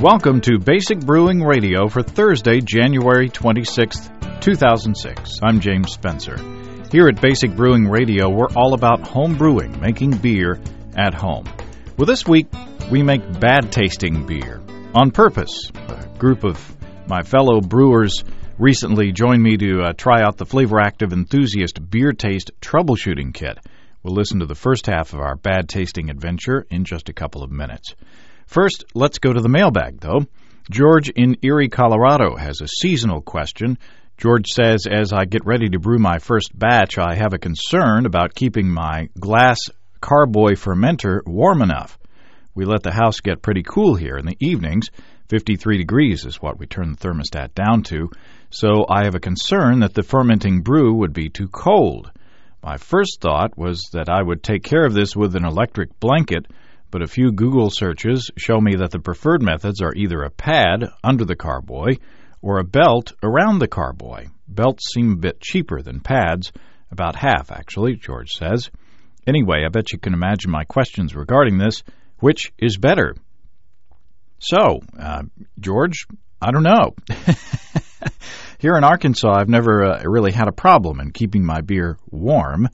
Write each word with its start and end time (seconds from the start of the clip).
Welcome 0.00 0.40
to 0.42 0.58
Basic 0.58 0.98
Brewing 0.98 1.42
Radio 1.42 1.86
for 1.86 2.02
Thursday, 2.02 2.62
January 2.62 3.28
26th, 3.28 4.40
2006. 4.40 5.40
I'm 5.42 5.60
James 5.60 5.92
Spencer. 5.92 6.38
Here 6.90 7.06
at 7.06 7.20
Basic 7.20 7.54
Brewing 7.54 7.86
Radio, 7.86 8.30
we're 8.30 8.48
all 8.56 8.72
about 8.72 9.06
home 9.06 9.36
brewing, 9.36 9.78
making 9.78 10.12
beer 10.12 10.58
at 10.96 11.12
home. 11.12 11.44
Well, 11.98 12.06
this 12.06 12.26
week, 12.26 12.46
we 12.90 13.02
make 13.02 13.40
bad 13.40 13.70
tasting 13.70 14.24
beer 14.24 14.62
on 14.94 15.10
purpose. 15.10 15.70
A 15.74 16.08
group 16.18 16.44
of 16.44 16.58
my 17.06 17.20
fellow 17.20 17.60
brewers 17.60 18.24
recently 18.58 19.12
joined 19.12 19.42
me 19.42 19.58
to 19.58 19.82
uh, 19.82 19.92
try 19.92 20.22
out 20.22 20.38
the 20.38 20.46
Flavor 20.46 20.80
Active 20.80 21.12
Enthusiast 21.12 21.78
Beer 21.90 22.14
Taste 22.14 22.52
Troubleshooting 22.62 23.34
Kit. 23.34 23.58
We'll 24.02 24.14
listen 24.14 24.40
to 24.40 24.46
the 24.46 24.54
first 24.54 24.86
half 24.86 25.12
of 25.12 25.20
our 25.20 25.36
bad 25.36 25.68
tasting 25.68 26.08
adventure 26.08 26.66
in 26.70 26.84
just 26.86 27.10
a 27.10 27.12
couple 27.12 27.42
of 27.42 27.50
minutes. 27.50 27.94
First, 28.50 28.84
let's 28.94 29.20
go 29.20 29.32
to 29.32 29.40
the 29.40 29.48
mailbag, 29.48 30.00
though. 30.00 30.26
George 30.72 31.08
in 31.08 31.36
Erie, 31.42 31.68
Colorado 31.68 32.34
has 32.34 32.60
a 32.60 32.66
seasonal 32.66 33.22
question. 33.22 33.78
George 34.18 34.48
says, 34.48 34.88
As 34.90 35.12
I 35.12 35.24
get 35.24 35.46
ready 35.46 35.68
to 35.68 35.78
brew 35.78 36.00
my 36.00 36.18
first 36.18 36.50
batch, 36.58 36.98
I 36.98 37.14
have 37.14 37.32
a 37.32 37.38
concern 37.38 38.06
about 38.06 38.34
keeping 38.34 38.68
my 38.68 39.08
glass 39.20 39.58
carboy 40.00 40.54
fermenter 40.54 41.20
warm 41.24 41.62
enough. 41.62 41.96
We 42.52 42.64
let 42.64 42.82
the 42.82 42.90
house 42.90 43.20
get 43.20 43.40
pretty 43.40 43.62
cool 43.62 43.94
here 43.94 44.16
in 44.16 44.26
the 44.26 44.36
evenings. 44.40 44.88
53 45.28 45.78
degrees 45.78 46.26
is 46.26 46.42
what 46.42 46.58
we 46.58 46.66
turn 46.66 46.90
the 46.90 46.96
thermostat 46.96 47.54
down 47.54 47.84
to, 47.84 48.10
so 48.50 48.84
I 48.90 49.04
have 49.04 49.14
a 49.14 49.20
concern 49.20 49.78
that 49.80 49.94
the 49.94 50.02
fermenting 50.02 50.62
brew 50.62 50.92
would 50.94 51.12
be 51.12 51.28
too 51.28 51.46
cold. 51.46 52.10
My 52.64 52.78
first 52.78 53.20
thought 53.20 53.56
was 53.56 53.90
that 53.92 54.08
I 54.08 54.20
would 54.20 54.42
take 54.42 54.64
care 54.64 54.84
of 54.84 54.92
this 54.92 55.14
with 55.14 55.36
an 55.36 55.44
electric 55.44 56.00
blanket 56.00 56.46
but 56.90 57.02
a 57.02 57.08
few 57.08 57.32
Google 57.32 57.70
searches 57.70 58.30
show 58.36 58.60
me 58.60 58.76
that 58.76 58.90
the 58.90 58.98
preferred 58.98 59.42
methods 59.42 59.80
are 59.80 59.94
either 59.94 60.22
a 60.22 60.30
pad 60.30 60.90
under 61.04 61.24
the 61.24 61.36
carboy 61.36 61.96
or 62.42 62.58
a 62.58 62.64
belt 62.64 63.12
around 63.22 63.58
the 63.58 63.68
carboy. 63.68 64.26
Belts 64.48 64.92
seem 64.92 65.12
a 65.12 65.16
bit 65.16 65.40
cheaper 65.40 65.82
than 65.82 66.00
pads, 66.00 66.52
about 66.90 67.16
half, 67.16 67.52
actually, 67.52 67.96
George 67.96 68.30
says. 68.30 68.70
Anyway, 69.26 69.62
I 69.64 69.68
bet 69.68 69.92
you 69.92 69.98
can 69.98 70.14
imagine 70.14 70.50
my 70.50 70.64
questions 70.64 71.14
regarding 71.14 71.58
this. 71.58 71.82
Which 72.18 72.52
is 72.58 72.76
better? 72.76 73.14
So, 74.38 74.80
uh, 74.98 75.22
George, 75.58 76.06
I 76.40 76.50
don't 76.50 76.62
know. 76.62 76.94
Here 78.58 78.76
in 78.76 78.84
Arkansas, 78.84 79.32
I've 79.32 79.48
never 79.48 79.84
uh, 79.84 80.02
really 80.04 80.32
had 80.32 80.48
a 80.48 80.52
problem 80.52 81.00
in 81.00 81.12
keeping 81.12 81.44
my 81.44 81.60
beer 81.60 81.98
warm, 82.10 82.68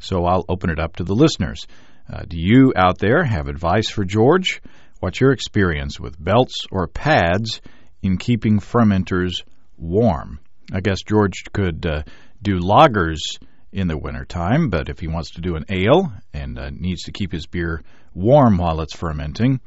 so 0.00 0.24
I'll 0.24 0.44
open 0.48 0.70
it 0.70 0.80
up 0.80 0.96
to 0.96 1.04
the 1.04 1.14
listeners. 1.14 1.66
Uh, 2.10 2.22
do 2.26 2.38
you 2.38 2.72
out 2.74 2.98
there 2.98 3.22
have 3.24 3.48
advice 3.48 3.90
for 3.90 4.04
George? 4.04 4.62
What's 5.00 5.20
your 5.20 5.32
experience 5.32 6.00
with 6.00 6.22
belts 6.22 6.66
or 6.70 6.86
pads 6.86 7.60
in 8.02 8.16
keeping 8.16 8.60
fermenters 8.60 9.42
warm? 9.76 10.40
I 10.72 10.80
guess 10.80 11.02
George 11.02 11.44
could 11.52 11.84
uh, 11.86 12.02
do 12.42 12.60
lagers 12.60 13.38
in 13.72 13.88
the 13.88 13.98
wintertime, 13.98 14.70
but 14.70 14.88
if 14.88 14.98
he 14.98 15.06
wants 15.06 15.32
to 15.32 15.40
do 15.40 15.56
an 15.56 15.66
ale 15.68 16.12
and 16.32 16.58
uh, 16.58 16.70
needs 16.70 17.04
to 17.04 17.12
keep 17.12 17.32
his 17.32 17.46
beer 17.46 17.82
warm 18.14 18.56
while 18.56 18.80
it's 18.80 18.96
fermenting, 18.96 19.60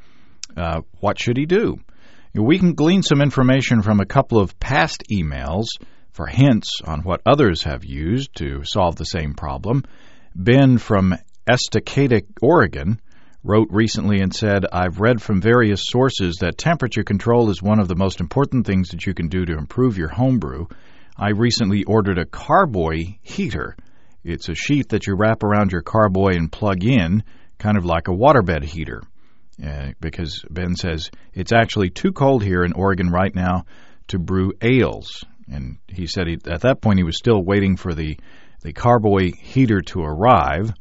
uh, 0.56 0.80
what 1.00 1.20
should 1.20 1.36
he 1.36 1.46
do? 1.46 1.78
We 2.34 2.58
can 2.58 2.74
glean 2.74 3.02
some 3.02 3.20
information 3.20 3.82
from 3.82 4.00
a 4.00 4.06
couple 4.06 4.38
of 4.38 4.58
past 4.58 5.04
emails 5.12 5.66
for 6.12 6.26
hints 6.26 6.80
on 6.84 7.02
what 7.02 7.22
others 7.26 7.62
have 7.64 7.84
used 7.84 8.34
to 8.36 8.64
solve 8.64 8.96
the 8.96 9.04
same 9.04 9.34
problem. 9.34 9.84
Ben 10.34 10.78
from 10.78 11.14
Estacada, 11.46 12.22
Oregon, 12.40 13.00
wrote 13.42 13.68
recently 13.70 14.20
and 14.20 14.32
said, 14.32 14.64
I've 14.72 15.00
read 15.00 15.20
from 15.20 15.40
various 15.40 15.82
sources 15.84 16.36
that 16.36 16.56
temperature 16.56 17.02
control 17.02 17.50
is 17.50 17.60
one 17.60 17.80
of 17.80 17.88
the 17.88 17.96
most 17.96 18.20
important 18.20 18.66
things 18.66 18.90
that 18.90 19.06
you 19.06 19.14
can 19.14 19.28
do 19.28 19.44
to 19.44 19.58
improve 19.58 19.98
your 19.98 20.08
homebrew. 20.08 20.66
I 21.16 21.30
recently 21.30 21.82
ordered 21.84 22.18
a 22.18 22.24
carboy 22.24 23.16
heater. 23.22 23.76
It's 24.22 24.48
a 24.48 24.54
sheet 24.54 24.90
that 24.90 25.06
you 25.06 25.16
wrap 25.16 25.42
around 25.42 25.72
your 25.72 25.82
carboy 25.82 26.36
and 26.36 26.50
plug 26.50 26.84
in, 26.84 27.24
kind 27.58 27.76
of 27.76 27.84
like 27.84 28.06
a 28.06 28.12
waterbed 28.12 28.62
heater. 28.62 29.02
Uh, 29.62 29.90
because 30.00 30.44
Ben 30.48 30.76
says 30.76 31.10
it's 31.34 31.52
actually 31.52 31.90
too 31.90 32.12
cold 32.12 32.42
here 32.42 32.62
in 32.62 32.72
Oregon 32.72 33.10
right 33.10 33.34
now 33.34 33.64
to 34.08 34.18
brew 34.18 34.52
ales. 34.62 35.24
And 35.48 35.78
he 35.88 36.06
said 36.06 36.28
he, 36.28 36.38
at 36.46 36.62
that 36.62 36.80
point 36.80 36.98
he 36.98 37.04
was 37.04 37.18
still 37.18 37.42
waiting 37.42 37.76
for 37.76 37.92
the, 37.92 38.18
the 38.62 38.72
carboy 38.72 39.32
heater 39.32 39.80
to 39.82 40.00
arrive. 40.00 40.72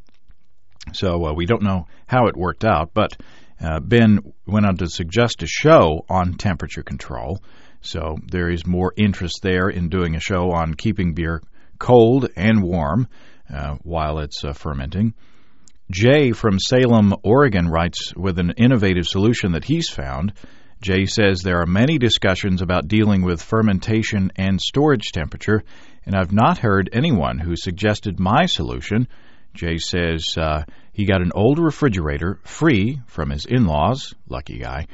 So 0.93 1.27
uh, 1.27 1.33
we 1.33 1.45
don't 1.45 1.61
know 1.63 1.87
how 2.07 2.27
it 2.27 2.35
worked 2.35 2.65
out, 2.65 2.91
but 2.93 3.15
uh, 3.59 3.79
Ben 3.79 4.19
went 4.47 4.65
on 4.65 4.77
to 4.77 4.87
suggest 4.87 5.43
a 5.43 5.47
show 5.47 6.05
on 6.09 6.33
temperature 6.33 6.83
control. 6.83 7.41
So 7.81 8.17
there 8.31 8.49
is 8.49 8.65
more 8.65 8.93
interest 8.97 9.39
there 9.41 9.69
in 9.69 9.89
doing 9.89 10.15
a 10.15 10.19
show 10.19 10.51
on 10.51 10.73
keeping 10.73 11.13
beer 11.13 11.41
cold 11.79 12.29
and 12.35 12.63
warm 12.63 13.07
uh, 13.53 13.75
while 13.83 14.19
it's 14.19 14.43
uh, 14.43 14.53
fermenting. 14.53 15.13
Jay 15.91 16.31
from 16.31 16.59
Salem, 16.59 17.13
Oregon 17.23 17.67
writes 17.67 18.15
with 18.15 18.39
an 18.39 18.53
innovative 18.57 19.07
solution 19.07 19.53
that 19.53 19.65
he's 19.65 19.89
found. 19.89 20.33
Jay 20.81 21.05
says 21.05 21.41
there 21.41 21.61
are 21.61 21.67
many 21.67 21.97
discussions 21.97 22.61
about 22.61 22.87
dealing 22.87 23.23
with 23.23 23.41
fermentation 23.41 24.31
and 24.35 24.59
storage 24.59 25.11
temperature, 25.11 25.63
and 26.05 26.15
I've 26.15 26.31
not 26.31 26.59
heard 26.59 26.89
anyone 26.93 27.39
who 27.39 27.55
suggested 27.55 28.19
my 28.19 28.45
solution 28.45 29.07
Jay 29.53 29.77
says 29.77 30.37
uh, 30.37 30.63
he 30.93 31.05
got 31.05 31.21
an 31.21 31.31
old 31.35 31.59
refrigerator 31.59 32.39
free 32.43 33.01
from 33.07 33.29
his 33.29 33.45
in 33.45 33.65
laws, 33.65 34.13
lucky 34.27 34.59
guy, 34.59 34.87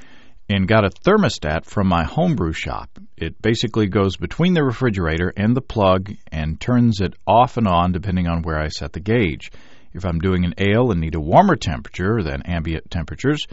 and 0.50 0.68
got 0.68 0.86
a 0.86 0.90
thermostat 0.90 1.66
from 1.66 1.88
my 1.88 2.04
homebrew 2.04 2.54
shop. 2.54 2.90
It 3.18 3.42
basically 3.42 3.88
goes 3.88 4.16
between 4.18 4.54
the 4.54 4.64
refrigerator 4.64 5.34
and 5.36 5.56
the 5.56 5.62
plug 5.62 6.14
and 6.32 6.60
turns 6.60 7.02
it 7.02 7.14
off 7.26 7.58
and 7.58 7.68
on 7.68 7.92
depending 7.92 8.28
on 8.28 8.42
where 8.42 8.60
I 8.60 8.70
set 8.70 8.94
the 8.94 9.00
gauge. 9.00 9.52
If 9.94 10.06
I'm 10.06 10.20
doing 10.20 10.46
an 10.46 10.54
ale 10.58 10.92
and 10.92 11.02
need 11.02 11.16
a 11.16 11.20
warmer 11.20 11.56
temperature 11.56 12.22
than 12.24 12.44
ambient 12.44 12.90
temperatures, 12.92 13.48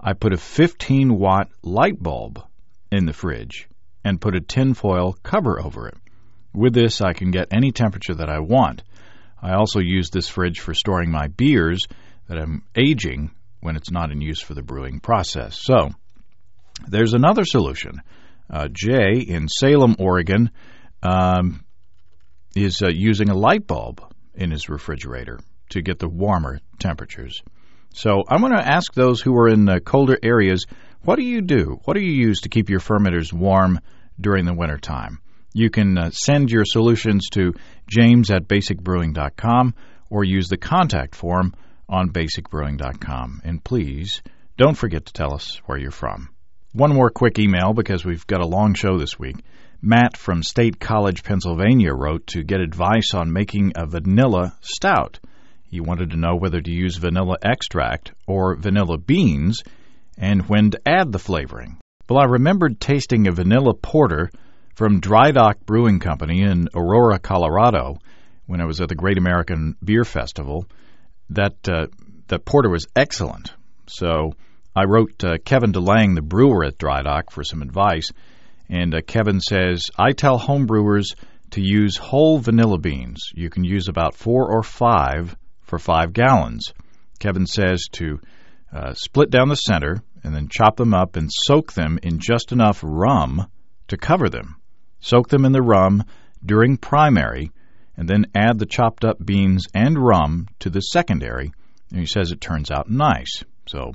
I 0.00 0.14
put 0.14 0.32
a 0.32 0.38
15 0.38 1.18
watt 1.18 1.50
light 1.62 2.02
bulb 2.02 2.42
in 2.90 3.06
the 3.06 3.12
fridge 3.12 3.68
and 4.04 4.20
put 4.20 4.34
a 4.34 4.40
tinfoil 4.40 5.16
cover 5.22 5.60
over 5.60 5.88
it. 5.88 5.98
With 6.52 6.74
this, 6.74 7.00
I 7.00 7.12
can 7.12 7.30
get 7.30 7.48
any 7.52 7.70
temperature 7.70 8.14
that 8.14 8.28
I 8.28 8.40
want. 8.40 8.82
I 9.42 9.54
also 9.54 9.80
use 9.80 10.10
this 10.10 10.28
fridge 10.28 10.60
for 10.60 10.74
storing 10.74 11.10
my 11.10 11.28
beers 11.28 11.80
that 12.28 12.38
I'm 12.38 12.62
aging 12.76 13.30
when 13.60 13.76
it's 13.76 13.90
not 13.90 14.10
in 14.10 14.20
use 14.20 14.40
for 14.40 14.54
the 14.54 14.62
brewing 14.62 15.00
process. 15.00 15.58
So, 15.58 15.90
there's 16.88 17.14
another 17.14 17.44
solution. 17.44 18.00
Uh, 18.48 18.68
Jay 18.72 19.20
in 19.20 19.48
Salem, 19.48 19.96
Oregon, 19.98 20.50
um, 21.02 21.64
is 22.56 22.82
uh, 22.82 22.88
using 22.88 23.28
a 23.28 23.36
light 23.36 23.66
bulb 23.66 24.02
in 24.34 24.50
his 24.50 24.68
refrigerator 24.68 25.38
to 25.70 25.82
get 25.82 25.98
the 25.98 26.08
warmer 26.08 26.60
temperatures. 26.78 27.42
So, 27.92 28.22
I'm 28.28 28.40
going 28.40 28.52
to 28.52 28.66
ask 28.66 28.92
those 28.94 29.20
who 29.20 29.36
are 29.36 29.48
in 29.48 29.68
uh, 29.68 29.80
colder 29.80 30.18
areas 30.22 30.64
what 31.02 31.16
do 31.16 31.22
you 31.22 31.40
do? 31.40 31.80
What 31.84 31.94
do 31.94 32.02
you 32.02 32.12
use 32.12 32.42
to 32.42 32.50
keep 32.50 32.68
your 32.68 32.80
fermenters 32.80 33.32
warm 33.32 33.80
during 34.20 34.44
the 34.44 34.52
winter 34.52 34.76
time? 34.76 35.20
You 35.54 35.70
can 35.70 35.96
uh, 35.96 36.10
send 36.10 36.50
your 36.50 36.64
solutions 36.66 37.28
to 37.30 37.54
james 37.90 38.30
at 38.30 38.48
basicbrewing.com 38.48 39.74
or 40.08 40.24
use 40.24 40.48
the 40.48 40.56
contact 40.56 41.14
form 41.14 41.54
on 41.88 42.10
basicbrewing.com. 42.10 43.42
And 43.44 43.62
please 43.62 44.22
don't 44.56 44.76
forget 44.76 45.06
to 45.06 45.12
tell 45.12 45.34
us 45.34 45.60
where 45.66 45.78
you're 45.78 45.90
from. 45.90 46.30
One 46.72 46.94
more 46.94 47.10
quick 47.10 47.38
email 47.38 47.72
because 47.74 48.04
we've 48.04 48.26
got 48.26 48.40
a 48.40 48.46
long 48.46 48.74
show 48.74 48.96
this 48.96 49.18
week. 49.18 49.36
Matt 49.82 50.16
from 50.16 50.42
State 50.42 50.78
College, 50.78 51.24
Pennsylvania 51.24 51.92
wrote 51.92 52.28
to 52.28 52.44
get 52.44 52.60
advice 52.60 53.12
on 53.14 53.32
making 53.32 53.72
a 53.76 53.86
vanilla 53.86 54.56
stout. 54.60 55.18
He 55.64 55.80
wanted 55.80 56.10
to 56.10 56.16
know 56.16 56.36
whether 56.36 56.60
to 56.60 56.70
use 56.70 56.96
vanilla 56.96 57.36
extract 57.42 58.12
or 58.26 58.56
vanilla 58.56 58.98
beans 58.98 59.64
and 60.18 60.48
when 60.48 60.70
to 60.70 60.80
add 60.86 61.10
the 61.10 61.18
flavoring. 61.18 61.78
Well, 62.08 62.20
I 62.20 62.26
remembered 62.26 62.80
tasting 62.80 63.26
a 63.26 63.32
vanilla 63.32 63.72
porter 63.74 64.30
from 64.80 64.98
Dry 64.98 65.30
Dock 65.30 65.66
Brewing 65.66 65.98
Company 65.98 66.40
in 66.40 66.70
Aurora, 66.74 67.18
Colorado, 67.18 67.98
when 68.46 68.62
I 68.62 68.64
was 68.64 68.80
at 68.80 68.88
the 68.88 68.94
Great 68.94 69.18
American 69.18 69.76
Beer 69.84 70.04
Festival, 70.04 70.64
that 71.28 71.68
uh, 71.68 71.88
that 72.28 72.46
porter 72.46 72.70
was 72.70 72.86
excellent. 72.96 73.52
So 73.88 74.32
I 74.74 74.84
wrote 74.86 75.22
uh, 75.22 75.36
Kevin 75.44 75.72
DeLange, 75.72 76.14
the 76.14 76.22
brewer 76.22 76.64
at 76.64 76.78
Dry 76.78 77.02
Dock, 77.02 77.30
for 77.30 77.44
some 77.44 77.60
advice, 77.60 78.10
and 78.70 78.94
uh, 78.94 79.02
Kevin 79.06 79.38
says 79.38 79.90
I 79.98 80.12
tell 80.12 80.38
homebrewers 80.38 81.08
to 81.50 81.60
use 81.60 81.98
whole 81.98 82.38
vanilla 82.38 82.78
beans. 82.78 83.32
You 83.34 83.50
can 83.50 83.64
use 83.64 83.86
about 83.86 84.14
four 84.14 84.50
or 84.50 84.62
five 84.62 85.36
for 85.60 85.78
five 85.78 86.14
gallons. 86.14 86.72
Kevin 87.18 87.44
says 87.44 87.84
to 87.92 88.18
uh, 88.72 88.94
split 88.94 89.28
down 89.28 89.50
the 89.50 89.56
center 89.56 90.02
and 90.24 90.34
then 90.34 90.48
chop 90.48 90.78
them 90.78 90.94
up 90.94 91.16
and 91.16 91.28
soak 91.30 91.74
them 91.74 91.98
in 92.02 92.18
just 92.18 92.50
enough 92.50 92.80
rum 92.82 93.46
to 93.88 93.98
cover 93.98 94.30
them. 94.30 94.56
Soak 95.00 95.28
them 95.28 95.44
in 95.44 95.52
the 95.52 95.62
rum 95.62 96.04
during 96.44 96.76
primary, 96.76 97.50
and 97.96 98.08
then 98.08 98.26
add 98.34 98.58
the 98.58 98.66
chopped 98.66 99.04
up 99.04 99.24
beans 99.24 99.66
and 99.74 99.98
rum 99.98 100.48
to 100.60 100.70
the 100.70 100.80
secondary. 100.80 101.52
And 101.90 102.00
he 102.00 102.06
says 102.06 102.30
it 102.30 102.40
turns 102.40 102.70
out 102.70 102.90
nice. 102.90 103.42
So, 103.66 103.92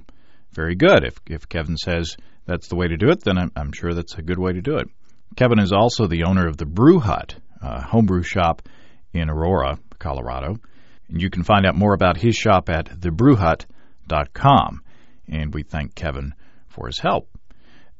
very 0.51 0.75
good. 0.75 1.03
If, 1.03 1.19
if 1.27 1.49
Kevin 1.49 1.77
says 1.77 2.15
that's 2.45 2.67
the 2.67 2.75
way 2.75 2.87
to 2.87 2.97
do 2.97 3.09
it, 3.09 3.23
then 3.23 3.37
I'm, 3.37 3.51
I'm 3.55 3.71
sure 3.71 3.93
that's 3.93 4.17
a 4.17 4.21
good 4.21 4.39
way 4.39 4.53
to 4.53 4.61
do 4.61 4.77
it. 4.77 4.87
Kevin 5.35 5.59
is 5.59 5.71
also 5.71 6.07
the 6.07 6.23
owner 6.23 6.47
of 6.47 6.57
the 6.57 6.65
Brew 6.65 6.99
Hut, 6.99 7.35
a 7.61 7.81
homebrew 7.81 8.23
shop 8.23 8.61
in 9.13 9.29
Aurora, 9.29 9.79
Colorado. 9.99 10.57
And 11.09 11.21
you 11.21 11.29
can 11.29 11.43
find 11.43 11.65
out 11.65 11.75
more 11.75 11.93
about 11.93 12.17
his 12.17 12.35
shop 12.35 12.69
at 12.69 12.85
thebrewhut.com. 12.85 14.81
And 15.27 15.53
we 15.53 15.63
thank 15.63 15.95
Kevin 15.95 16.33
for 16.67 16.87
his 16.87 16.99
help. 16.99 17.29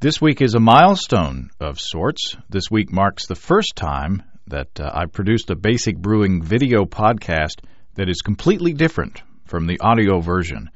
This 0.01 0.21
week 0.21 0.41
is 0.41 0.55
a 0.55 0.59
milestone 0.59 1.51
of 1.61 1.79
sorts. 1.79 2.35
This 2.49 2.69
week 2.69 2.91
marks 2.91 3.27
the 3.27 3.35
first 3.35 3.77
time 3.77 4.23
that 4.47 4.77
uh, 4.77 4.91
I 4.93 5.05
produced 5.05 5.49
a 5.49 5.55
basic 5.55 5.97
brewing 5.97 6.43
video 6.43 6.83
podcast 6.83 7.63
that 7.93 8.09
is 8.09 8.21
completely 8.21 8.73
different 8.73 9.23
from 9.45 9.67
the 9.67 9.79
audio 9.79 10.19
version. 10.19 10.69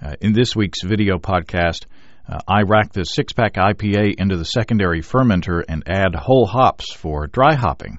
Uh, 0.00 0.14
in 0.22 0.32
this 0.32 0.56
week's 0.56 0.82
video 0.82 1.18
podcast, 1.18 1.84
uh, 2.26 2.38
I 2.48 2.62
rack 2.62 2.92
the 2.92 3.04
six 3.04 3.34
pack 3.34 3.54
IPA 3.54 4.14
into 4.16 4.38
the 4.38 4.44
secondary 4.44 5.02
fermenter 5.02 5.62
and 5.68 5.82
add 5.86 6.14
whole 6.14 6.46
hops 6.46 6.94
for 6.94 7.26
dry 7.26 7.54
hopping. 7.54 7.98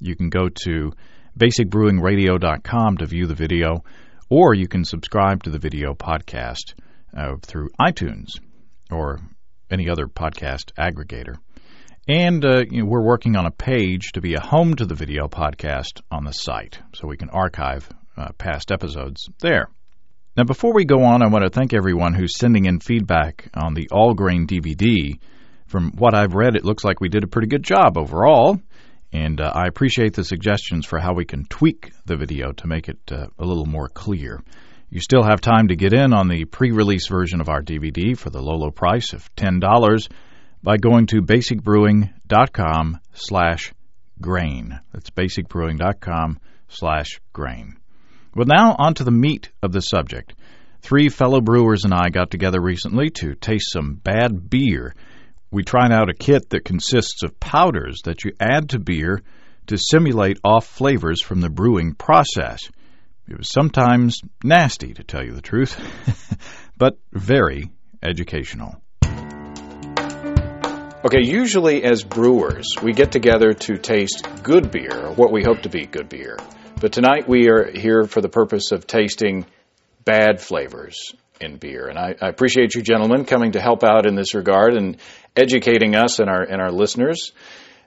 You 0.00 0.16
can 0.16 0.30
go 0.30 0.48
to 0.64 0.92
basicbrewingradio.com 1.38 2.96
to 2.96 3.06
view 3.06 3.26
the 3.26 3.34
video, 3.34 3.84
or 4.30 4.54
you 4.54 4.68
can 4.68 4.86
subscribe 4.86 5.42
to 5.42 5.50
the 5.50 5.58
video 5.58 5.92
podcast 5.92 6.72
uh, 7.14 7.36
through 7.42 7.68
iTunes 7.78 8.28
or 8.90 9.20
any 9.70 9.88
other 9.88 10.06
podcast 10.06 10.72
aggregator. 10.78 11.36
And 12.06 12.44
uh, 12.44 12.64
you 12.70 12.82
know, 12.82 12.88
we're 12.88 13.04
working 13.04 13.36
on 13.36 13.46
a 13.46 13.50
page 13.50 14.12
to 14.12 14.20
be 14.20 14.34
a 14.34 14.40
home 14.40 14.74
to 14.76 14.84
the 14.84 14.94
video 14.94 15.26
podcast 15.26 16.02
on 16.10 16.24
the 16.24 16.32
site, 16.32 16.78
so 16.94 17.08
we 17.08 17.16
can 17.16 17.30
archive 17.30 17.88
uh, 18.16 18.32
past 18.36 18.70
episodes 18.70 19.28
there. 19.40 19.68
Now, 20.36 20.44
before 20.44 20.74
we 20.74 20.84
go 20.84 21.04
on, 21.04 21.22
I 21.22 21.28
want 21.28 21.44
to 21.44 21.50
thank 21.50 21.72
everyone 21.72 22.12
who's 22.12 22.36
sending 22.36 22.66
in 22.66 22.80
feedback 22.80 23.48
on 23.54 23.74
the 23.74 23.88
All 23.90 24.14
Grain 24.14 24.46
DVD. 24.46 25.18
From 25.66 25.92
what 25.92 26.14
I've 26.14 26.34
read, 26.34 26.56
it 26.56 26.64
looks 26.64 26.84
like 26.84 27.00
we 27.00 27.08
did 27.08 27.24
a 27.24 27.28
pretty 27.28 27.48
good 27.48 27.62
job 27.62 27.96
overall, 27.96 28.60
and 29.12 29.40
uh, 29.40 29.52
I 29.54 29.66
appreciate 29.66 30.14
the 30.14 30.24
suggestions 30.24 30.84
for 30.86 30.98
how 30.98 31.14
we 31.14 31.24
can 31.24 31.46
tweak 31.46 31.92
the 32.04 32.16
video 32.16 32.52
to 32.52 32.66
make 32.66 32.88
it 32.88 32.98
uh, 33.10 33.28
a 33.38 33.44
little 33.44 33.64
more 33.64 33.88
clear. 33.88 34.42
You 34.94 35.00
still 35.00 35.24
have 35.24 35.40
time 35.40 35.66
to 35.68 35.74
get 35.74 35.92
in 35.92 36.12
on 36.12 36.28
the 36.28 36.44
pre-release 36.44 37.08
version 37.08 37.40
of 37.40 37.48
our 37.48 37.60
DVD 37.60 38.16
for 38.16 38.30
the 38.30 38.40
low, 38.40 38.54
low 38.54 38.70
price 38.70 39.12
of 39.12 39.28
$10 39.34 40.08
by 40.62 40.76
going 40.76 41.08
to 41.08 41.20
basicbrewing.com 41.20 43.00
slash 43.12 43.74
grain. 44.20 44.78
That's 44.92 45.10
basicbrewing.com 45.10 46.38
slash 46.68 47.20
grain. 47.32 47.76
Well, 48.36 48.46
now 48.46 48.76
on 48.78 48.94
to 48.94 49.02
the 49.02 49.10
meat 49.10 49.50
of 49.64 49.72
the 49.72 49.80
subject. 49.80 50.36
Three 50.80 51.08
fellow 51.08 51.40
brewers 51.40 51.82
and 51.82 51.92
I 51.92 52.10
got 52.10 52.30
together 52.30 52.60
recently 52.60 53.10
to 53.18 53.34
taste 53.34 53.72
some 53.72 53.96
bad 53.96 54.48
beer. 54.48 54.94
We 55.50 55.64
tried 55.64 55.90
out 55.90 56.08
a 56.08 56.14
kit 56.14 56.50
that 56.50 56.64
consists 56.64 57.24
of 57.24 57.40
powders 57.40 58.02
that 58.04 58.22
you 58.22 58.30
add 58.38 58.68
to 58.68 58.78
beer 58.78 59.22
to 59.66 59.76
simulate 59.76 60.38
off 60.44 60.68
flavors 60.68 61.20
from 61.20 61.40
the 61.40 61.50
brewing 61.50 61.94
process. 61.94 62.60
It 63.26 63.38
was 63.38 63.50
sometimes 63.50 64.20
nasty, 64.42 64.94
to 64.94 65.02
tell 65.02 65.24
you 65.24 65.32
the 65.32 65.40
truth, 65.40 65.78
but 66.76 66.98
very 67.12 67.70
educational. 68.02 68.82
Okay, 71.04 71.22
usually 71.22 71.84
as 71.84 72.02
brewers, 72.02 72.66
we 72.82 72.92
get 72.92 73.12
together 73.12 73.52
to 73.52 73.76
taste 73.76 74.26
good 74.42 74.70
beer, 74.70 75.10
what 75.16 75.32
we 75.32 75.42
hope 75.42 75.62
to 75.62 75.68
be 75.68 75.86
good 75.86 76.08
beer. 76.08 76.38
But 76.80 76.92
tonight 76.92 77.28
we 77.28 77.48
are 77.48 77.70
here 77.70 78.04
for 78.04 78.20
the 78.20 78.28
purpose 78.28 78.72
of 78.72 78.86
tasting 78.86 79.46
bad 80.04 80.40
flavors 80.40 81.14
in 81.40 81.56
beer. 81.56 81.88
And 81.88 81.98
I, 81.98 82.14
I, 82.20 82.28
appreciate 82.28 82.74
you 82.74 82.82
gentlemen 82.82 83.24
coming 83.24 83.52
to 83.52 83.60
help 83.60 83.84
out 83.84 84.06
in 84.06 84.14
this 84.14 84.34
regard 84.34 84.74
and 84.74 84.96
educating 85.36 85.94
us 85.94 86.20
and 86.20 86.28
our, 86.28 86.42
and 86.42 86.60
our 86.60 86.70
listeners. 86.70 87.32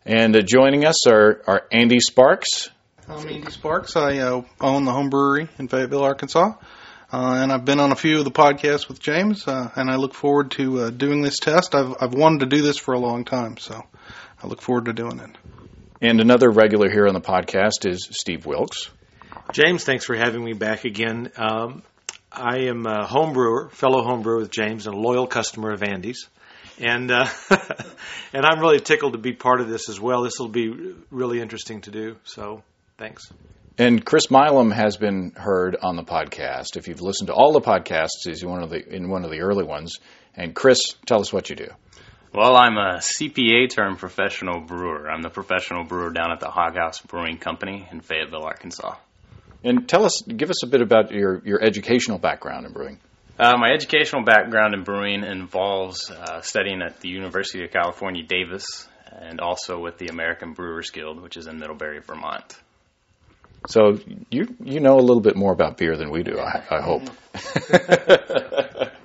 And 0.05 0.35
uh, 0.35 0.41
joining 0.41 0.85
us 0.85 1.07
are, 1.07 1.41
are 1.47 1.63
Andy 1.71 1.99
Sparks. 1.99 2.69
I'm 3.09 3.25
Andy 3.29 3.49
Sparks. 3.51 3.95
I 3.95 4.17
uh, 4.17 4.41
own 4.59 4.83
the 4.83 4.91
home 4.91 5.09
brewery 5.09 5.47
in 5.57 5.69
Fayetteville, 5.69 6.03
Arkansas. 6.03 6.55
Uh, 7.09 7.37
and 7.41 7.53
I've 7.53 7.63
been 7.63 7.79
on 7.79 7.93
a 7.93 7.95
few 7.95 8.19
of 8.19 8.25
the 8.25 8.31
podcasts 8.31 8.89
with 8.89 8.99
James, 8.99 9.47
uh, 9.47 9.71
and 9.77 9.89
I 9.89 9.95
look 9.95 10.13
forward 10.13 10.51
to 10.51 10.81
uh, 10.81 10.89
doing 10.89 11.21
this 11.21 11.39
test. 11.39 11.73
I've, 11.73 11.95
I've 12.01 12.13
wanted 12.13 12.41
to 12.41 12.45
do 12.47 12.61
this 12.61 12.77
for 12.77 12.93
a 12.93 12.99
long 12.99 13.23
time, 13.23 13.55
so 13.55 13.81
I 14.43 14.47
look 14.47 14.61
forward 14.61 14.85
to 14.85 14.93
doing 14.93 15.19
it. 15.19 15.29
And 16.01 16.19
another 16.19 16.51
regular 16.51 16.89
here 16.89 17.07
on 17.07 17.13
the 17.13 17.21
podcast 17.21 17.89
is 17.89 18.09
Steve 18.11 18.45
Wilkes. 18.45 18.89
James, 19.53 19.85
thanks 19.85 20.03
for 20.03 20.15
having 20.17 20.43
me 20.43 20.51
back 20.51 20.83
again. 20.83 21.31
Um, 21.37 21.83
I 22.29 22.63
am 22.63 22.85
a 22.85 23.07
home 23.07 23.31
brewer, 23.31 23.69
fellow 23.69 24.03
home 24.03 24.21
brewer 24.21 24.39
with 24.39 24.51
James, 24.51 24.85
and 24.85 24.93
a 24.93 24.99
loyal 24.99 25.27
customer 25.27 25.71
of 25.71 25.81
Andy's. 25.81 26.27
And 26.77 27.09
uh, 27.09 27.29
and 28.33 28.45
I'm 28.45 28.59
really 28.59 28.81
tickled 28.81 29.13
to 29.13 29.19
be 29.19 29.31
part 29.31 29.61
of 29.61 29.69
this 29.69 29.87
as 29.87 29.97
well. 29.97 30.23
This 30.23 30.39
will 30.39 30.49
be 30.49 30.93
really 31.09 31.39
interesting 31.39 31.79
to 31.81 31.91
do. 31.91 32.17
So 32.25 32.63
thanks. 32.97 33.31
And 33.77 34.03
Chris 34.03 34.31
Milam 34.31 34.71
has 34.71 34.97
been 34.97 35.33
heard 35.35 35.77
on 35.81 35.95
the 35.95 36.03
podcast. 36.03 36.77
If 36.77 36.87
you've 36.87 37.01
listened 37.01 37.27
to 37.27 37.33
all 37.33 37.53
the 37.53 37.61
podcasts, 37.61 38.25
he's 38.25 38.43
one 38.43 38.63
of 38.63 38.71
the 38.71 38.83
in 38.83 39.09
one 39.09 39.23
of 39.23 39.31
the 39.31 39.41
early 39.41 39.63
ones. 39.63 39.99
And 40.35 40.55
Chris, 40.55 40.79
tell 41.05 41.19
us 41.19 41.31
what 41.31 41.49
you 41.49 41.55
do. 41.55 41.67
Well, 42.33 42.55
I'm 42.55 42.77
a 42.77 42.97
CPA 42.97 43.69
turned 43.69 43.99
professional 43.99 44.61
brewer. 44.61 45.09
I'm 45.09 45.21
the 45.21 45.29
professional 45.29 45.83
brewer 45.83 46.11
down 46.11 46.31
at 46.31 46.39
the 46.39 46.49
Hog 46.49 46.75
Haus 46.75 46.99
Brewing 47.01 47.37
Company 47.37 47.87
in 47.91 48.01
Fayetteville, 48.01 48.43
Arkansas. 48.43 48.95
And 49.63 49.87
tell 49.87 50.05
us, 50.05 50.21
give 50.21 50.49
us 50.49 50.63
a 50.63 50.67
bit 50.67 50.81
about 50.81 51.11
your, 51.11 51.41
your 51.45 51.63
educational 51.63 52.19
background 52.19 52.65
in 52.65 52.73
brewing. 52.73 52.99
Uh, 53.39 53.57
my 53.57 53.71
educational 53.71 54.23
background 54.23 54.73
in 54.73 54.83
brewing 54.83 55.23
involves 55.23 56.11
uh, 56.11 56.41
studying 56.41 56.81
at 56.81 56.99
the 56.99 57.09
University 57.09 57.63
of 57.63 57.71
California, 57.71 58.23
Davis, 58.23 58.87
and 59.11 59.39
also 59.39 59.79
with 59.79 59.97
the 59.97 60.07
American 60.07 60.53
Brewers 60.53 60.91
Guild, 60.91 61.21
which 61.21 61.37
is 61.37 61.47
in 61.47 61.59
Middlebury, 61.59 62.01
Vermont. 62.01 62.57
So 63.67 63.99
you 64.29 64.47
you 64.63 64.79
know 64.79 64.97
a 64.97 65.01
little 65.01 65.21
bit 65.21 65.35
more 65.35 65.51
about 65.51 65.77
beer 65.77 65.97
than 65.97 66.11
we 66.11 66.23
do, 66.23 66.39
I, 66.39 66.63
I 66.69 66.81
hope. 66.81 67.03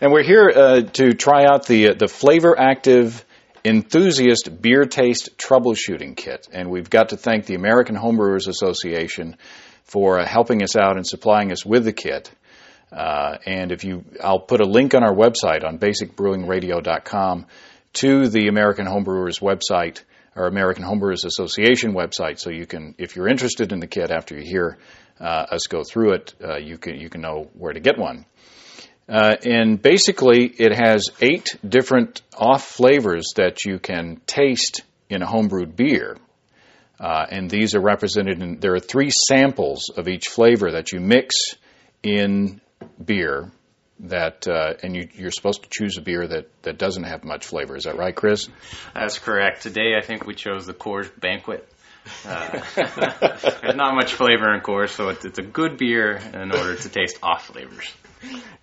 And 0.00 0.12
we're 0.12 0.22
here 0.22 0.48
uh, 0.48 0.82
to 0.82 1.12
try 1.14 1.44
out 1.44 1.66
the 1.66 1.88
uh, 1.88 1.94
the 1.94 2.06
Flavor 2.06 2.56
Active 2.56 3.24
Enthusiast 3.64 4.62
Beer 4.62 4.84
Taste 4.84 5.36
Troubleshooting 5.38 6.16
Kit, 6.16 6.46
and 6.52 6.70
we've 6.70 6.88
got 6.88 7.08
to 7.08 7.16
thank 7.16 7.46
the 7.46 7.56
American 7.56 7.96
Homebrewers 7.96 8.46
Association 8.46 9.36
for 9.82 10.20
uh, 10.20 10.24
helping 10.24 10.62
us 10.62 10.76
out 10.76 10.96
and 10.96 11.04
supplying 11.04 11.50
us 11.50 11.66
with 11.66 11.84
the 11.84 11.92
kit. 11.92 12.30
Uh, 12.92 13.38
and 13.44 13.72
if 13.72 13.82
you, 13.82 14.04
I'll 14.22 14.38
put 14.38 14.60
a 14.60 14.64
link 14.64 14.94
on 14.94 15.02
our 15.02 15.12
website 15.12 15.64
on 15.64 15.80
basicbrewingradio.com 15.80 17.46
to 17.94 18.28
the 18.28 18.46
American 18.46 18.86
Homebrewers 18.86 19.40
website 19.40 20.04
or 20.38 20.46
American 20.46 20.84
Homebrewers 20.84 21.24
Association 21.24 21.94
website, 21.94 22.38
so 22.38 22.50
you 22.50 22.64
can, 22.64 22.94
if 22.96 23.16
you're 23.16 23.28
interested 23.28 23.72
in 23.72 23.80
the 23.80 23.88
kit 23.88 24.10
after 24.10 24.36
you 24.36 24.42
hear 24.42 24.78
uh, 25.20 25.46
us 25.50 25.66
go 25.68 25.82
through 25.82 26.12
it, 26.12 26.34
uh, 26.42 26.56
you 26.56 26.78
can 26.78 26.94
you 26.96 27.10
can 27.10 27.20
know 27.20 27.50
where 27.54 27.72
to 27.72 27.80
get 27.80 27.98
one. 27.98 28.24
Uh, 29.08 29.34
and 29.44 29.82
basically, 29.82 30.46
it 30.46 30.72
has 30.72 31.08
eight 31.20 31.56
different 31.66 32.22
off 32.36 32.64
flavors 32.64 33.32
that 33.36 33.64
you 33.64 33.78
can 33.78 34.20
taste 34.26 34.82
in 35.10 35.22
a 35.22 35.26
homebrewed 35.26 35.74
beer. 35.74 36.16
Uh, 37.00 37.24
and 37.30 37.48
these 37.48 37.74
are 37.74 37.80
represented 37.80 38.42
in, 38.42 38.58
there 38.60 38.74
are 38.74 38.80
three 38.80 39.10
samples 39.10 39.90
of 39.96 40.08
each 40.08 40.28
flavor 40.28 40.72
that 40.72 40.92
you 40.92 41.00
mix 41.00 41.34
in 42.02 42.60
beer 43.02 43.50
that 44.00 44.46
uh, 44.46 44.74
and 44.82 44.96
you, 44.96 45.26
are 45.26 45.30
supposed 45.30 45.62
to 45.64 45.68
choose 45.70 45.96
a 45.98 46.00
beer 46.00 46.26
that, 46.26 46.48
that 46.62 46.78
doesn't 46.78 47.04
have 47.04 47.24
much 47.24 47.46
flavor. 47.46 47.76
Is 47.76 47.84
that 47.84 47.96
right, 47.96 48.14
Chris? 48.14 48.48
That's 48.94 49.18
correct. 49.18 49.62
Today, 49.62 49.94
I 49.96 50.04
think 50.04 50.26
we 50.26 50.34
chose 50.34 50.66
the 50.66 50.74
Coors 50.74 51.08
Banquet. 51.18 51.68
Uh, 52.24 52.60
there's 52.74 53.76
not 53.76 53.94
much 53.94 54.14
flavor 54.14 54.54
in 54.54 54.60
Coors, 54.60 54.90
so 54.90 55.08
it's, 55.08 55.24
it's, 55.24 55.38
a 55.38 55.42
good 55.42 55.76
beer 55.76 56.16
in 56.16 56.52
order 56.52 56.74
to 56.74 56.88
taste 56.88 57.18
off 57.22 57.46
flavors. 57.46 57.92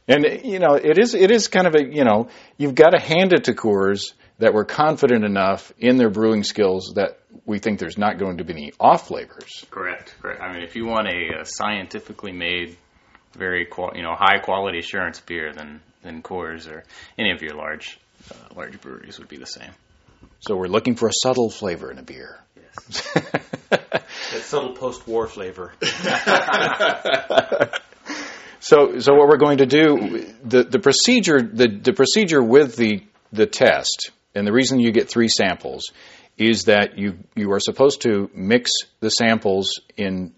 And 0.08 0.42
you 0.44 0.60
know, 0.60 0.74
it 0.74 0.98
is 0.98 1.14
it 1.14 1.32
is 1.32 1.48
kind 1.48 1.68
of 1.68 1.76
a 1.76 1.84
you 1.86 2.04
know 2.04 2.30
you've 2.58 2.76
got 2.76 2.90
to 2.90 3.00
hand 3.00 3.34
it 3.34 3.46
to 3.46 3.54
Coors 3.54 4.14
that 4.40 4.54
we're 4.54 4.66
confident 4.66 5.24
enough 5.24 5.72
in 5.78 5.98
their 5.98 6.10
brewing 6.10 6.44
skills 6.44 6.94
that 6.96 7.20
we 7.46 7.60
think 7.60 7.80
there's 7.80 7.98
not 7.98 8.18
going 8.18 8.38
to 8.38 8.44
be 8.44 8.54
any 8.54 8.74
off 8.80 9.08
flavors. 9.08 9.66
Correct. 9.70 10.16
Correct. 10.22 10.42
I 10.42 10.52
mean, 10.52 10.64
if 10.64 10.76
you 10.76 10.86
want 10.86 11.08
a, 11.08 11.42
a 11.42 11.46
scientifically 11.46 12.32
made, 12.32 12.78
very 13.36 13.66
qual- 13.66 13.94
you 13.96 14.04
know 14.04 14.16
high 14.18 14.40
quality 14.40 14.80
assurance 14.80 15.20
beer, 15.20 15.54
than 15.54 15.82
then 16.04 16.22
Coors 16.22 16.70
or 16.70 16.84
any 17.18 17.32
of 17.32 17.42
your 17.42 17.56
large 17.56 18.00
uh, 18.32 18.56
large 18.56 18.80
breweries 18.82 19.20
would 19.20 19.30
be 19.30 19.38
the 19.38 19.46
same. 19.46 19.72
So 20.40 20.56
we're 20.56 20.68
looking 20.68 20.96
for 20.96 21.08
a 21.08 21.14
subtle 21.14 21.50
flavor 21.50 21.92
in 21.92 21.98
a 21.98 22.04
beer. 22.04 22.38
Yes. 22.56 23.14
that 23.70 24.04
subtle 24.42 24.74
post-war 24.74 25.28
flavor. 25.28 25.74
So, 28.66 28.98
so 28.98 29.14
what 29.14 29.28
we're 29.28 29.38
going 29.38 29.60
to 29.60 29.68
do, 29.68 30.26
the, 30.44 30.64
the 30.64 30.80
procedure, 30.80 31.40
the, 31.40 31.68
the 31.68 31.94
procedure 31.94 32.42
with 32.42 32.76
the, 32.76 33.04
the 33.32 33.46
test, 33.46 34.10
and 34.34 34.48
the 34.48 34.52
reason 34.52 34.80
you 34.80 34.92
get 34.92 35.08
three 35.08 35.28
samples, 35.28 35.92
is 36.36 36.64
that 36.64 36.98
you, 36.98 37.20
you 37.36 37.52
are 37.52 37.60
supposed 37.60 38.02
to 38.02 38.28
mix 38.34 38.72
the 39.02 39.12
samples 39.12 39.82
in 39.98 40.34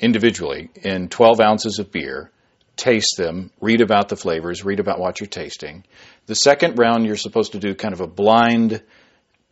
individually 0.00 0.70
in 0.82 1.08
12 1.08 1.40
ounces 1.40 1.78
of 1.78 1.92
beer, 1.92 2.30
taste 2.76 3.16
them, 3.16 3.50
read 3.60 3.80
about 3.80 4.08
the 4.08 4.16
flavors, 4.16 4.64
read 4.64 4.80
about 4.80 4.98
what 4.98 5.20
you're 5.20 5.26
tasting. 5.26 5.84
The 6.26 6.34
second 6.34 6.78
round, 6.78 7.04
you're 7.04 7.16
supposed 7.16 7.52
to 7.52 7.58
do 7.58 7.74
kind 7.74 7.92
of 7.92 8.00
a 8.00 8.06
blind 8.06 8.82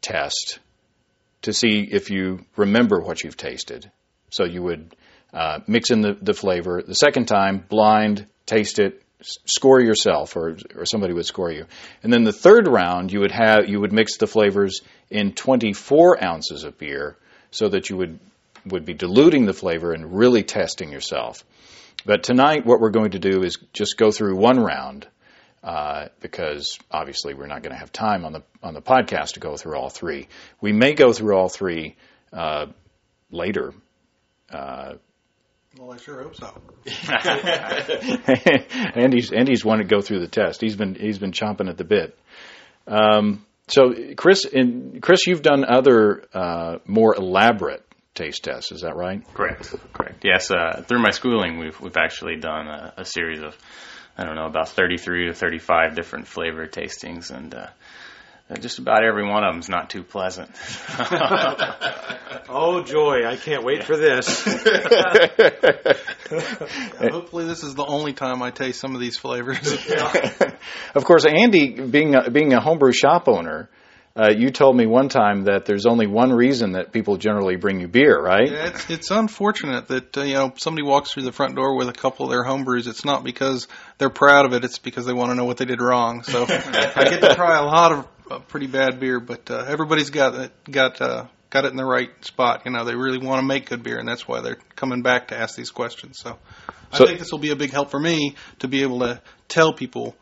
test 0.01 0.59
to 1.43 1.53
see 1.53 1.87
if 1.91 2.11
you 2.11 2.45
remember 2.57 3.01
what 3.01 3.23
you've 3.23 3.37
tasted. 3.37 3.91
So 4.31 4.45
you 4.45 4.63
would 4.63 4.97
uh, 5.33 5.61
mix 5.67 5.91
in 5.91 6.01
the, 6.01 6.17
the 6.21 6.35
flavor. 6.35 6.83
The 6.83 6.95
second 6.95 7.27
time, 7.27 7.65
blind, 7.69 8.27
taste 8.47 8.79
it, 8.79 9.03
score 9.21 9.81
yourself, 9.81 10.37
or 10.37 10.57
or 10.75 10.87
somebody 10.87 11.13
would 11.13 11.27
score 11.27 11.51
you. 11.51 11.67
And 12.03 12.13
then 12.13 12.25
the 12.25 12.33
third 12.33 12.69
round, 12.69 13.13
you 13.13 13.21
would 13.21 13.33
have 13.33 13.69
you 13.69 13.81
would 13.81 13.93
mix 13.93 14.17
the 14.17 14.27
flavors 14.27 14.81
in 15.11 15.33
24 15.33 16.23
ounces 16.25 16.65
of 16.65 16.79
beer, 16.79 17.17
so 17.51 17.69
that 17.69 17.91
you 17.91 17.97
would 17.97 18.19
would 18.69 18.85
be 18.85 18.95
diluting 18.95 19.47
the 19.47 19.53
flavor 19.53 19.93
and 19.93 20.17
really 20.17 20.43
testing 20.43 20.91
yourself. 20.91 21.45
But 22.05 22.23
tonight, 22.23 22.65
what 22.65 22.81
we're 22.81 22.91
going 22.91 23.13
to 23.13 23.19
do 23.19 23.43
is 23.43 23.59
just 23.73 23.97
go 23.97 24.11
through 24.11 24.37
one 24.37 24.59
round. 24.59 25.07
Uh, 25.61 26.07
because 26.21 26.79
obviously 26.89 27.35
we're 27.35 27.49
not 27.49 27.65
going 27.65 27.73
to 27.73 27.79
have 27.79 27.91
time 27.91 28.25
on 28.25 28.33
the 28.33 28.45
on 28.63 28.75
the 28.75 28.81
podcast 28.81 29.33
to 29.33 29.41
go 29.41 29.57
through 29.57 29.77
all 29.77 29.91
three. 29.91 30.29
We 30.61 30.73
may 30.73 30.95
go 30.95 31.13
through 31.13 31.37
all 31.37 31.49
three 31.49 31.97
uh, 32.33 32.67
later 33.33 33.75
Well, 35.79 35.93
I 35.93 35.97
sure 35.99 36.23
hope 36.23 36.35
so. 36.35 36.61
Andy's 38.95 39.33
Andy's 39.33 39.65
wanted 39.65 39.89
to 39.89 39.95
go 39.95 40.01
through 40.01 40.21
the 40.21 40.29
test. 40.29 40.61
He's 40.61 40.77
been 40.77 40.95
he's 40.95 41.19
been 41.19 41.33
chomping 41.33 41.69
at 41.69 41.77
the 41.77 41.85
bit. 41.85 42.19
Um, 42.87 43.45
so 43.69 43.95
Chris, 44.17 44.45
in, 44.45 45.01
Chris, 45.01 45.27
you've 45.27 45.43
done 45.43 45.65
other 45.65 46.25
uh, 46.33 46.79
more 46.87 47.15
elaborate 47.15 47.85
taste 48.19 48.45
tests. 48.45 48.73
Is 48.73 48.83
that 48.83 48.97
right? 48.97 49.23
Correct. 49.33 49.75
Correct. 49.93 50.25
Yes. 50.25 50.51
Uh, 50.51 50.83
through 50.87 51.01
my 51.01 51.11
schooling, 51.11 51.59
we've 51.59 51.81
we've 51.81 51.97
actually 51.97 52.37
done 52.37 52.67
a, 52.67 52.93
a 52.99 53.05
series 53.05 53.41
of 53.41 53.57
I 54.17 54.25
don't 54.25 54.35
know 54.35 54.47
about 54.47 54.69
33 54.69 55.29
to 55.29 55.35
35 55.35 55.95
different 55.95 56.27
flavor 56.27 56.67
tastings, 56.67 57.31
and 57.31 57.55
uh, 57.55 57.69
just 58.61 58.81
about 58.81 59.05
every 59.05 59.27
one 59.27 59.45
of 59.45 59.53
them 59.53 59.61
is 59.61 59.69
not 59.69 59.89
too 59.89 60.03
pleasant. 60.03 60.51
Oh 62.51 62.83
joy! 62.83 63.27
I 63.27 63.37
can't 63.37 63.63
wait 63.63 63.85
for 63.85 63.97
this. 63.97 64.43
Hopefully, 66.99 67.45
this 67.45 67.63
is 67.63 67.75
the 67.75 67.85
only 67.87 68.15
time 68.15 68.43
I 68.43 68.51
taste 68.51 68.81
some 68.81 68.95
of 68.95 69.01
these 69.01 69.17
flavors. 69.17 69.59
Of 70.95 71.05
course, 71.05 71.27
Andy, 71.27 71.81
being 71.81 72.15
a, 72.15 72.31
being 72.31 72.55
a 72.55 72.61
homebrew 72.61 72.93
shop 72.93 73.29
owner, 73.29 73.69
uh, 74.19 74.31
you 74.37 74.51
told 74.51 74.77
me 74.77 74.85
one 74.87 75.09
time 75.09 75.45
that 75.45 75.65
there's 75.65 75.87
only 75.87 76.09
one 76.09 76.33
reason 76.33 76.73
that 76.73 76.93
people 76.93 77.17
generally 77.17 77.55
bring 77.57 77.81
you 77.81 77.87
beer, 77.87 78.21
right? 78.21 78.51
Yeah, 78.51 78.67
it's 78.67 78.91
it's 78.91 79.11
unfortunate 79.13 79.87
that 79.89 80.17
uh, 80.17 80.23
you 80.23 80.35
know 80.35 80.53
somebody 80.57 80.85
walks 80.85 81.13
through 81.13 81.23
the 81.23 81.33
front 81.33 81.55
door 81.55 81.77
with 81.77 81.89
a 81.89 81.93
couple 81.93 82.27
of 82.27 82.31
their 82.33 82.45
homebrews. 82.45 82.89
It's 82.89 83.05
not 83.05 83.23
because 83.23 83.69
they're 83.99 84.11
proud 84.11 84.45
of 84.45 84.53
it; 84.55 84.65
it's 84.65 84.79
because 84.79 85.07
they 85.07 85.13
want 85.13 85.31
to 85.31 85.37
know 85.37 85.45
what 85.45 85.59
they 85.59 85.67
did 85.67 85.81
wrong. 85.81 86.25
So 86.25 86.43
I 86.49 87.07
get 87.09 87.21
to 87.21 87.35
try 87.37 87.59
a 87.59 87.65
lot 87.65 87.93
of 87.93 88.09
uh, 88.31 88.39
pretty 88.41 88.67
bad 88.67 88.99
beer, 88.99 89.21
but 89.21 89.51
uh, 89.51 89.65
everybody's 89.69 90.11
got 90.11 90.35
it, 90.35 90.53
got 90.71 91.01
uh, 91.01 91.27
got 91.51 91.65
it 91.65 91.71
in 91.71 91.77
the 91.77 91.85
right 91.85 92.11
spot. 92.25 92.63
You 92.65 92.73
know, 92.73 92.85
they 92.85 92.97
really 92.97 93.19
want 93.19 93.41
to 93.41 93.47
make 93.47 93.67
good 93.69 93.83
beer, 93.83 93.99
and 93.99 94.09
that's 94.09 94.27
why 94.27 94.41
they're 94.41 94.59
coming 94.75 95.03
back 95.03 95.29
to 95.29 95.39
ask 95.39 95.57
these 95.57 95.71
questions. 95.71 96.19
So, 96.19 96.39
So- 96.93 97.05
I 97.05 97.07
think 97.07 97.19
this 97.21 97.31
will 97.31 97.39
be 97.39 97.51
a 97.51 97.57
big 97.57 97.71
help 97.71 97.91
for 97.91 98.01
me 98.01 98.35
to 98.59 98.69
be 98.69 98.83
able 98.83 99.01
to 99.01 99.21
tell 99.49 99.73
people, 99.73 100.17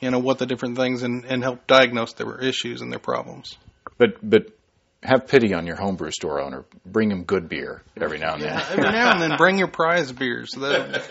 you 0.00 0.10
know, 0.10 0.18
what 0.18 0.38
the 0.38 0.46
different 0.46 0.76
things 0.76 1.02
and, 1.02 1.24
and 1.24 1.42
help 1.42 1.66
diagnose 1.66 2.14
their 2.14 2.40
issues 2.40 2.80
and 2.80 2.90
their 2.90 2.98
problems. 2.98 3.56
But 3.98 4.16
but 4.22 4.50
have 5.02 5.26
pity 5.26 5.54
on 5.54 5.66
your 5.66 5.76
homebrew 5.76 6.10
store 6.10 6.40
owner. 6.40 6.64
Bring 6.84 7.10
him 7.10 7.24
good 7.24 7.48
beer 7.48 7.82
every 8.00 8.18
now 8.18 8.34
and 8.34 8.42
then. 8.42 8.52
Yeah, 8.52 8.66
every 8.70 8.90
now 8.90 9.12
and 9.12 9.22
then 9.22 9.36
bring 9.38 9.58
your 9.58 9.68
prize 9.68 10.12
beers. 10.12 10.52
That, 10.52 11.02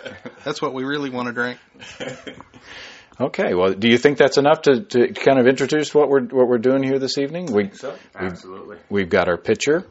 that's 0.43 0.61
what 0.61 0.73
we 0.73 0.83
really 0.83 1.09
want 1.09 1.27
to 1.27 1.33
drink. 1.33 1.59
Okay. 3.21 3.53
Well, 3.53 3.73
do 3.73 3.89
you 3.89 3.97
think 3.97 4.17
that's 4.17 4.37
enough 4.37 4.61
to, 4.61 4.81
to 4.81 5.13
kind 5.13 5.39
of 5.39 5.47
introduce 5.47 5.93
what 5.93 6.07
we're 6.07 6.23
what 6.23 6.47
we're 6.47 6.57
doing 6.57 6.83
here 6.83 6.99
this 6.99 7.17
evening? 7.17 7.51
We 7.51 7.69
Absolutely. 8.15 8.77
we've 8.89 9.09
got 9.09 9.27
our 9.27 9.37
pitcher, 9.37 9.85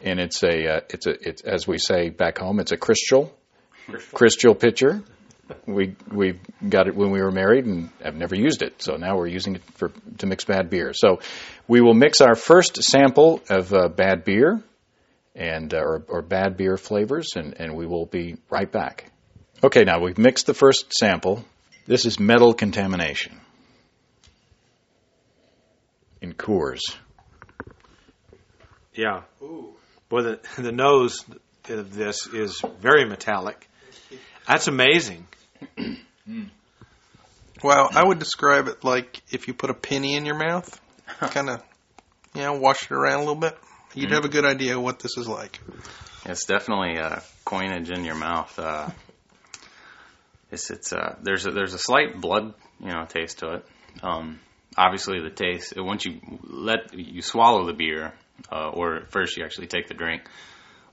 and 0.00 0.20
it's 0.20 0.44
a 0.44 0.76
uh, 0.76 0.80
it's 0.88 1.06
a 1.08 1.28
it's 1.28 1.42
as 1.42 1.66
we 1.66 1.78
say 1.78 2.08
back 2.10 2.38
home, 2.38 2.60
it's 2.60 2.70
a 2.70 2.76
crystal 2.76 3.36
crystal 4.12 4.54
pitcher. 4.54 5.02
We 5.66 5.96
we 6.10 6.38
got 6.68 6.88
it 6.88 6.94
when 6.94 7.10
we 7.10 7.22
were 7.22 7.30
married, 7.30 7.64
and 7.64 7.90
I've 8.04 8.16
never 8.16 8.34
used 8.34 8.62
it. 8.62 8.82
So 8.82 8.96
now 8.96 9.16
we're 9.16 9.28
using 9.28 9.56
it 9.56 9.62
for 9.74 9.90
to 10.18 10.26
mix 10.26 10.44
bad 10.44 10.70
beer. 10.70 10.92
So 10.92 11.20
we 11.66 11.80
will 11.80 11.94
mix 11.94 12.20
our 12.20 12.34
first 12.34 12.82
sample 12.82 13.42
of 13.48 13.72
uh, 13.72 13.88
bad 13.88 14.24
beer, 14.24 14.62
and 15.34 15.72
uh, 15.72 15.78
or, 15.78 16.04
or 16.08 16.22
bad 16.22 16.56
beer 16.56 16.76
flavors, 16.76 17.36
and, 17.36 17.54
and 17.58 17.76
we 17.76 17.86
will 17.86 18.06
be 18.06 18.36
right 18.50 18.70
back. 18.70 19.10
Okay, 19.62 19.84
now 19.84 20.00
we've 20.00 20.18
mixed 20.18 20.46
the 20.46 20.54
first 20.54 20.92
sample. 20.92 21.44
This 21.86 22.04
is 22.04 22.20
metal 22.20 22.52
contamination 22.52 23.40
in 26.20 26.34
Coors. 26.34 26.80
Yeah. 28.94 29.22
Ooh. 29.42 29.74
Boy, 30.08 30.22
the 30.22 30.40
the 30.58 30.72
nose 30.72 31.24
of 31.68 31.94
this 31.94 32.26
is 32.26 32.62
very 32.80 33.04
metallic. 33.04 33.67
That's 34.48 34.66
amazing. 34.66 35.26
Well, 37.62 37.88
I 37.92 38.04
would 38.04 38.20
describe 38.20 38.68
it 38.68 38.84
like 38.84 39.20
if 39.32 39.48
you 39.48 39.54
put 39.54 39.70
a 39.70 39.74
penny 39.74 40.14
in 40.14 40.24
your 40.24 40.36
mouth, 40.36 40.80
kind 41.20 41.50
of, 41.50 41.62
you 42.34 42.42
know, 42.42 42.52
wash 42.52 42.84
it 42.84 42.92
around 42.92 43.16
a 43.16 43.18
little 43.20 43.34
bit. 43.34 43.58
You'd 43.94 44.12
have 44.12 44.24
a 44.24 44.28
good 44.28 44.44
idea 44.44 44.78
what 44.78 45.00
this 45.00 45.16
is 45.16 45.26
like. 45.26 45.58
It's 46.24 46.44
definitely 46.44 47.00
uh, 47.00 47.18
coinage 47.44 47.90
in 47.90 48.04
your 48.04 48.14
mouth. 48.14 48.56
Uh, 48.56 48.90
it's 50.52 50.70
it's 50.70 50.92
uh, 50.92 51.16
there's 51.22 51.46
a, 51.46 51.50
there's 51.50 51.74
a 51.74 51.78
slight 51.78 52.20
blood 52.20 52.54
you 52.78 52.92
know 52.92 53.06
taste 53.06 53.40
to 53.40 53.54
it. 53.54 53.66
Um, 54.02 54.38
obviously, 54.76 55.20
the 55.20 55.30
taste 55.30 55.74
once 55.76 56.04
you 56.04 56.20
let 56.44 56.94
you 56.94 57.22
swallow 57.22 57.66
the 57.66 57.72
beer, 57.72 58.12
uh, 58.52 58.70
or 58.70 59.06
first 59.10 59.36
you 59.36 59.44
actually 59.44 59.66
take 59.66 59.88
the 59.88 59.94
drink, 59.94 60.22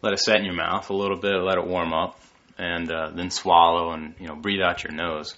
let 0.01 0.13
it 0.13 0.19
set 0.19 0.37
in 0.37 0.45
your 0.45 0.55
mouth 0.55 0.89
a 0.89 0.95
little 0.95 1.19
bit, 1.19 1.33
let 1.33 1.59
it 1.59 1.67
warm 1.67 1.93
up, 1.93 2.19
and 2.57 2.91
uh, 2.91 3.11
then 3.13 3.29
swallow 3.29 3.91
and 3.91 4.15
you 4.19 4.27
know 4.27 4.35
breathe 4.35 4.61
out 4.61 4.83
your 4.83 4.93
nose. 4.93 5.35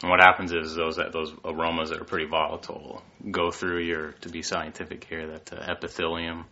And 0.00 0.10
what 0.10 0.20
happens 0.20 0.52
is 0.52 0.74
those 0.74 0.96
that 0.96 1.12
those 1.12 1.32
aromas 1.44 1.90
that 1.90 2.00
are 2.00 2.04
pretty 2.04 2.26
volatile 2.26 3.02
go 3.30 3.50
through 3.50 3.80
your 3.80 4.12
to 4.22 4.28
be 4.28 4.42
scientific 4.42 5.04
here 5.04 5.26
that 5.28 5.52
uh, 5.52 5.56
epithelium 5.70 6.44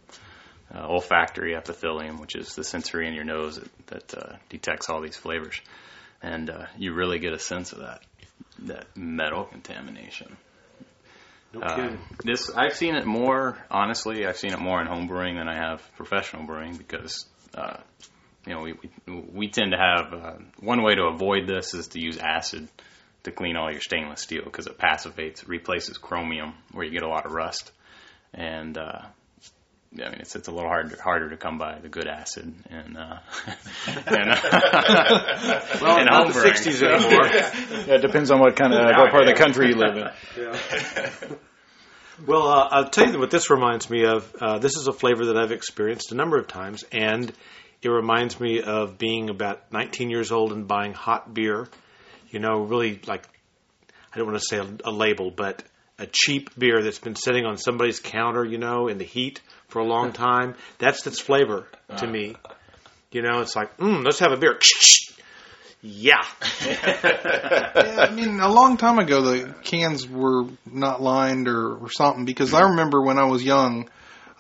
uh, 0.72 0.86
olfactory 0.86 1.56
epithelium, 1.56 2.20
which 2.20 2.36
is 2.36 2.54
the 2.54 2.62
sensory 2.62 3.08
in 3.08 3.14
your 3.14 3.24
nose 3.24 3.56
that, 3.58 3.86
that 3.88 4.14
uh, 4.18 4.36
detects 4.48 4.88
all 4.88 5.00
these 5.00 5.16
flavors, 5.16 5.60
and 6.22 6.48
uh, 6.48 6.66
you 6.78 6.94
really 6.94 7.18
get 7.18 7.32
a 7.32 7.38
sense 7.38 7.72
of 7.72 7.80
that 7.80 8.02
that 8.60 8.86
metal 8.96 9.44
contamination. 9.44 10.36
No 11.52 11.60
Uh, 11.62 11.74
kidding. 11.74 11.98
this 12.24 12.50
I've 12.50 12.76
seen 12.76 12.94
it 12.94 13.04
more 13.06 13.58
honestly. 13.70 14.24
I've 14.26 14.36
seen 14.36 14.52
it 14.52 14.60
more 14.60 14.80
in 14.80 14.86
home 14.86 15.08
brewing 15.08 15.36
than 15.36 15.48
I 15.48 15.56
have 15.56 15.82
professional 15.96 16.44
brewing 16.44 16.76
because 16.76 17.26
uh, 17.54 17.78
you 18.47 18.54
know 18.54 18.61
we, 18.62 18.75
we 19.06 19.14
we 19.32 19.49
tend 19.49 19.73
to 19.73 19.78
have 19.78 20.12
uh, 20.14 20.32
one 20.61 20.82
way 20.82 20.94
to 20.94 21.04
avoid 21.04 21.47
this 21.47 21.75
is 21.75 21.88
to 21.88 22.00
use 22.00 22.18
acid 22.18 22.68
to 23.25 23.30
clean 23.32 23.56
all 23.56 23.70
your 23.70 23.80
stainless 23.82 24.23
steel 24.23 24.42
because 24.44 24.66
it 24.66 24.78
passivates, 24.78 25.47
replaces 25.47 25.99
chromium 25.99 26.54
where 26.73 26.85
you 26.87 26.90
get 26.90 27.02
a 27.02 27.09
lot 27.09 27.26
of 27.26 27.32
rust, 27.32 27.70
and 28.32 28.78
uh, 28.78 29.02
I 29.92 30.04
mean, 30.09 30.20
it's 30.20 30.37
it's 30.37 30.49
a 30.49 30.52
little 30.52 30.68
harder 30.70 30.97
harder 31.02 31.28
to 31.30 31.37
come 31.37 31.59
by 31.59 31.78
the 31.80 31.88
good 31.88 32.06
acid 32.06 32.54
and 32.70 32.97
uh, 32.97 33.18
and, 34.06 34.30
uh, 34.30 35.61
Well, 35.82 35.99
and 35.99 36.06
not 36.06 36.28
the 36.28 36.32
homebrewing. 36.32 36.52
'60s 36.54 36.82
anymore. 36.82 37.26
Yeah, 37.26 37.94
it 37.97 38.02
depends 38.02 38.30
on 38.30 38.38
what 38.40 38.56
kind 38.56 38.73
of 38.73 38.80
what 38.97 39.11
part 39.11 39.28
of 39.28 39.28
the 39.28 39.35
country 39.35 39.68
you 39.68 39.75
live 39.75 39.97
in. 39.97 41.37
Well, 42.26 42.49
uh, 42.49 42.68
I'll 42.70 42.88
tell 42.90 43.11
you 43.11 43.18
what 43.18 43.30
this 43.30 43.50
reminds 43.50 43.88
me 43.90 44.04
of. 44.04 44.35
Uh, 44.40 44.59
this 44.59 44.76
is 44.76 44.87
a 44.87 44.92
flavor 44.92 45.26
that 45.26 45.37
I've 45.38 45.52
experienced 45.52 46.12
a 46.12 46.14
number 46.14 46.38
of 46.38 46.47
times, 46.47 46.85
and 46.92 47.32
it 47.82 47.88
reminds 47.88 48.38
me 48.38 48.62
of 48.62 48.99
being 48.99 49.30
about 49.30 49.72
19 49.72 50.10
years 50.10 50.32
old 50.32 50.52
and 50.52 50.68
buying 50.68 50.92
hot 50.92 51.32
beer. 51.32 51.68
You 52.30 52.38
know, 52.38 52.60
really 52.60 53.00
like, 53.06 53.26
I 54.12 54.18
don't 54.18 54.26
want 54.26 54.38
to 54.38 54.44
say 54.44 54.58
a, 54.58 54.90
a 54.90 54.92
label, 54.92 55.30
but 55.30 55.62
a 55.99 56.06
cheap 56.06 56.50
beer 56.58 56.82
that's 56.82 56.99
been 56.99 57.16
sitting 57.16 57.44
on 57.44 57.56
somebody's 57.56 58.00
counter, 58.00 58.44
you 58.44 58.58
know, 58.58 58.88
in 58.88 58.99
the 58.99 59.04
heat 59.04 59.40
for 59.68 59.80
a 59.80 59.84
long 59.84 60.12
time. 60.14 60.54
That's 60.78 61.06
its 61.06 61.20
flavor 61.20 61.66
to 61.96 62.06
me. 62.06 62.37
You 63.12 63.22
know, 63.22 63.40
it's 63.40 63.56
like, 63.56 63.76
mm, 63.78 64.04
let's 64.04 64.18
have 64.20 64.32
a 64.32 64.37
beer. 64.37 64.58
Yeah. 65.82 66.22
Yeah, 66.62 68.06
I 68.08 68.10
mean, 68.10 68.40
a 68.40 68.52
long 68.52 68.76
time 68.76 68.99
ago, 68.99 69.22
the 69.22 69.54
cans 69.62 70.06
were 70.06 70.44
not 70.70 71.00
lined 71.00 71.49
or, 71.49 71.76
or 71.76 71.90
something 71.90 72.26
because 72.26 72.52
I 72.52 72.62
remember 72.62 73.00
when 73.00 73.18
I 73.18 73.25
was 73.25 73.42
young, 73.42 73.88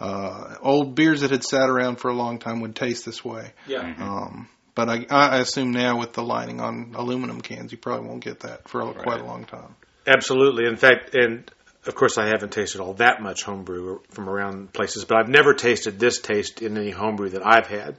uh, 0.00 0.56
old 0.62 0.94
beers 0.94 1.20
that 1.20 1.30
had 1.30 1.44
sat 1.44 1.68
around 1.68 1.96
for 1.96 2.08
a 2.08 2.14
long 2.14 2.38
time 2.38 2.60
would 2.60 2.74
taste 2.74 3.04
this 3.04 3.24
way. 3.24 3.52
Yeah. 3.66 3.94
Um, 3.98 4.48
but 4.74 4.88
I, 4.88 5.06
I 5.10 5.38
assume 5.40 5.72
now 5.72 5.98
with 5.98 6.14
the 6.14 6.22
lining 6.22 6.60
on 6.60 6.94
aluminum 6.94 7.40
cans, 7.40 7.70
you 7.70 7.78
probably 7.78 8.08
won't 8.08 8.24
get 8.24 8.40
that 8.40 8.68
for 8.68 8.80
a, 8.80 8.94
quite 8.94 9.20
a 9.20 9.24
long 9.24 9.44
time. 9.44 9.74
Absolutely. 10.06 10.66
In 10.66 10.76
fact, 10.76 11.14
and 11.14 11.50
of 11.86 11.94
course, 11.94 12.18
I 12.18 12.26
haven't 12.26 12.52
tasted 12.52 12.80
all 12.80 12.94
that 12.94 13.20
much 13.20 13.42
homebrew 13.42 14.00
from 14.10 14.28
around 14.28 14.72
places, 14.72 15.04
but 15.04 15.18
I've 15.18 15.28
never 15.28 15.54
tasted 15.54 15.98
this 15.98 16.20
taste 16.20 16.62
in 16.62 16.76
any 16.76 16.90
homebrew 16.90 17.30
that 17.30 17.42
I've 17.44 17.66
had. 17.66 17.96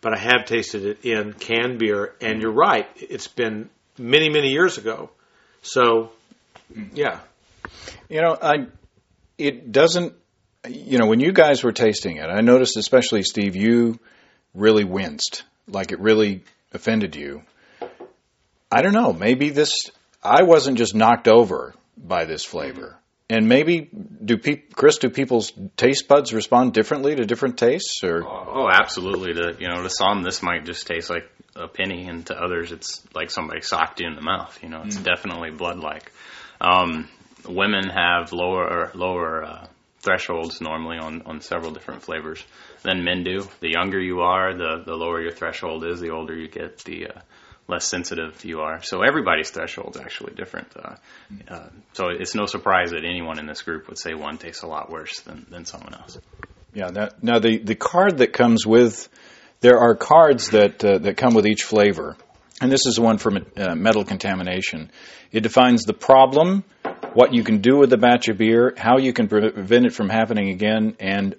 But 0.00 0.14
I 0.14 0.18
have 0.18 0.44
tasted 0.44 0.84
it 0.84 1.04
in 1.04 1.32
canned 1.32 1.78
beer, 1.78 2.14
and 2.20 2.42
you're 2.42 2.52
right. 2.52 2.86
It's 2.96 3.28
been 3.28 3.70
many 3.98 4.28
many 4.28 4.50
years 4.50 4.76
ago. 4.76 5.10
So, 5.62 6.12
yeah, 6.92 7.20
You 8.10 8.20
know, 8.20 8.36
I 8.40 8.66
it 9.38 9.72
doesn't. 9.72 10.12
You 10.68 10.98
know, 10.98 11.06
when 11.06 11.20
you 11.20 11.32
guys 11.32 11.62
were 11.62 11.72
tasting 11.72 12.16
it, 12.16 12.26
I 12.26 12.40
noticed, 12.40 12.76
especially 12.76 13.22
Steve, 13.22 13.54
you 13.54 13.98
really 14.54 14.84
winced, 14.84 15.42
like 15.66 15.92
it 15.92 16.00
really 16.00 16.42
offended 16.72 17.16
you. 17.16 17.42
I 18.70 18.82
don't 18.82 18.92
know. 18.92 19.12
Maybe 19.12 19.50
this. 19.50 19.90
I 20.22 20.42
wasn't 20.42 20.78
just 20.78 20.94
knocked 20.94 21.28
over 21.28 21.74
by 21.96 22.24
this 22.24 22.44
flavor, 22.44 22.96
and 23.28 23.48
maybe 23.48 23.88
do 24.24 24.38
Chris? 24.74 24.98
Do 24.98 25.10
people's 25.10 25.52
taste 25.76 26.08
buds 26.08 26.32
respond 26.32 26.72
differently 26.72 27.14
to 27.14 27.24
different 27.26 27.58
tastes, 27.58 28.02
or 28.02 28.24
Oh, 28.24 28.68
absolutely. 28.72 29.34
To 29.34 29.56
you 29.58 29.68
know, 29.68 29.82
to 29.82 29.90
some 29.90 30.22
this 30.22 30.42
might 30.42 30.64
just 30.64 30.86
taste 30.86 31.10
like 31.10 31.30
a 31.54 31.68
penny, 31.68 32.08
and 32.08 32.26
to 32.26 32.34
others 32.34 32.72
it's 32.72 33.02
like 33.14 33.30
somebody 33.30 33.60
socked 33.60 34.00
you 34.00 34.08
in 34.08 34.14
the 34.14 34.22
mouth. 34.22 34.58
You 34.62 34.70
know, 34.70 34.82
it's 34.84 34.96
definitely 34.96 35.50
blood 35.50 35.78
like. 35.78 36.10
Um, 36.60 37.08
women 37.46 37.90
have 37.90 38.32
lower 38.32 38.90
lower 38.94 39.44
uh, 39.44 39.66
thresholds 40.04 40.60
normally 40.60 40.98
on 40.98 41.22
on 41.22 41.40
several 41.40 41.72
different 41.72 42.02
flavors 42.02 42.44
than 42.82 43.04
men 43.04 43.24
do. 43.24 43.48
The 43.60 43.70
younger 43.70 44.00
you 44.00 44.20
are, 44.20 44.54
the 44.54 44.82
the 44.84 44.94
lower 44.94 45.20
your 45.20 45.32
threshold 45.32 45.84
is. 45.84 46.00
The 46.00 46.10
older 46.10 46.36
you 46.36 46.48
get, 46.48 46.78
the 46.78 47.08
uh, 47.08 47.20
less 47.66 47.86
sensitive 47.86 48.44
you 48.44 48.60
are. 48.60 48.82
So 48.82 49.02
everybody's 49.02 49.50
threshold 49.50 49.96
is 49.96 50.02
actually 50.02 50.34
different. 50.34 50.68
Uh, 50.76 50.96
uh, 51.48 51.68
so 51.94 52.08
it's 52.08 52.34
no 52.34 52.46
surprise 52.46 52.90
that 52.90 53.04
anyone 53.04 53.38
in 53.38 53.46
this 53.46 53.62
group 53.62 53.88
would 53.88 53.98
say 53.98 54.14
one 54.14 54.38
tastes 54.38 54.62
a 54.62 54.66
lot 54.66 54.90
worse 54.90 55.20
than 55.20 55.46
than 55.50 55.64
someone 55.64 55.94
else. 55.94 56.18
Yeah. 56.74 56.90
Now, 56.90 57.08
now 57.22 57.38
the 57.38 57.58
the 57.58 57.74
card 57.74 58.18
that 58.18 58.32
comes 58.32 58.66
with 58.66 59.08
there 59.60 59.78
are 59.78 59.94
cards 59.94 60.50
that 60.50 60.84
uh, 60.84 60.98
that 60.98 61.16
come 61.16 61.34
with 61.34 61.46
each 61.46 61.62
flavor, 61.62 62.16
and 62.60 62.70
this 62.70 62.86
is 62.86 63.00
one 63.00 63.18
for 63.18 63.32
uh, 63.56 63.74
metal 63.74 64.04
contamination. 64.04 64.90
It 65.32 65.40
defines 65.40 65.84
the 65.84 65.94
problem, 65.94 66.64
what 67.14 67.32
you 67.32 67.42
can 67.44 67.58
do 67.58 67.76
with 67.76 67.90
the 67.90 67.96
batch 67.96 68.28
of 68.28 68.38
beer, 68.38 68.74
how 68.76 68.98
you 68.98 69.12
can 69.12 69.28
prevent 69.28 69.86
it 69.86 69.92
from 69.92 70.08
happening 70.08 70.50
again, 70.50 70.96
and 71.00 71.36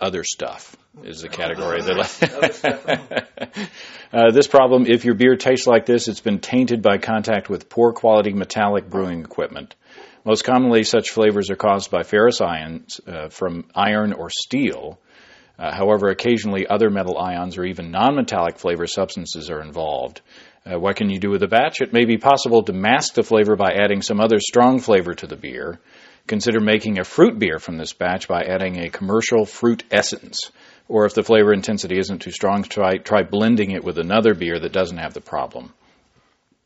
other 0.00 0.24
stuff 0.24 0.76
is 1.02 1.20
the 1.20 1.28
category 1.28 1.82
that. 1.82 3.68
uh, 4.12 4.30
this 4.30 4.46
problem, 4.46 4.86
if 4.86 5.04
your 5.04 5.14
beer 5.14 5.36
tastes 5.36 5.66
like 5.66 5.86
this, 5.86 6.08
it's 6.08 6.20
been 6.20 6.38
tainted 6.38 6.82
by 6.82 6.98
contact 6.98 7.48
with 7.48 7.68
poor 7.68 7.92
quality 7.92 8.32
metallic 8.32 8.88
brewing 8.88 9.20
equipment. 9.20 9.74
Most 10.24 10.42
commonly, 10.42 10.82
such 10.82 11.10
flavors 11.10 11.50
are 11.50 11.56
caused 11.56 11.90
by 11.90 12.02
ferrous 12.02 12.40
ions 12.40 13.00
uh, 13.06 13.28
from 13.28 13.66
iron 13.74 14.12
or 14.12 14.30
steel. 14.30 14.98
Uh, 15.58 15.74
however, 15.74 16.08
occasionally 16.08 16.66
other 16.66 16.90
metal 16.90 17.16
ions 17.16 17.56
or 17.56 17.64
even 17.64 17.90
non-metallic 17.90 18.58
flavor 18.58 18.86
substances 18.86 19.48
are 19.50 19.62
involved. 19.62 20.20
Uh, 20.66 20.78
what 20.80 20.96
can 20.96 21.10
you 21.10 21.20
do 21.20 21.30
with 21.30 21.40
the 21.40 21.46
batch? 21.46 21.80
It 21.80 21.92
may 21.92 22.06
be 22.06 22.18
possible 22.18 22.64
to 22.64 22.72
mask 22.72 23.14
the 23.14 23.22
flavor 23.22 23.54
by 23.54 23.74
adding 23.74 24.02
some 24.02 24.20
other 24.20 24.40
strong 24.40 24.80
flavor 24.80 25.14
to 25.14 25.26
the 25.26 25.36
beer. 25.36 25.78
Consider 26.26 26.58
making 26.58 26.98
a 26.98 27.04
fruit 27.04 27.38
beer 27.38 27.60
from 27.60 27.76
this 27.76 27.92
batch 27.92 28.26
by 28.26 28.42
adding 28.42 28.80
a 28.80 28.90
commercial 28.90 29.44
fruit 29.46 29.84
essence. 29.92 30.50
Or 30.88 31.06
if 31.06 31.14
the 31.14 31.22
flavor 31.22 31.52
intensity 31.52 31.98
isn't 31.98 32.18
too 32.18 32.32
strong, 32.32 32.64
try, 32.64 32.96
try 32.96 33.22
blending 33.22 33.70
it 33.70 33.84
with 33.84 33.98
another 33.98 34.34
beer 34.34 34.58
that 34.58 34.72
doesn't 34.72 34.98
have 34.98 35.14
the 35.14 35.20
problem. 35.20 35.72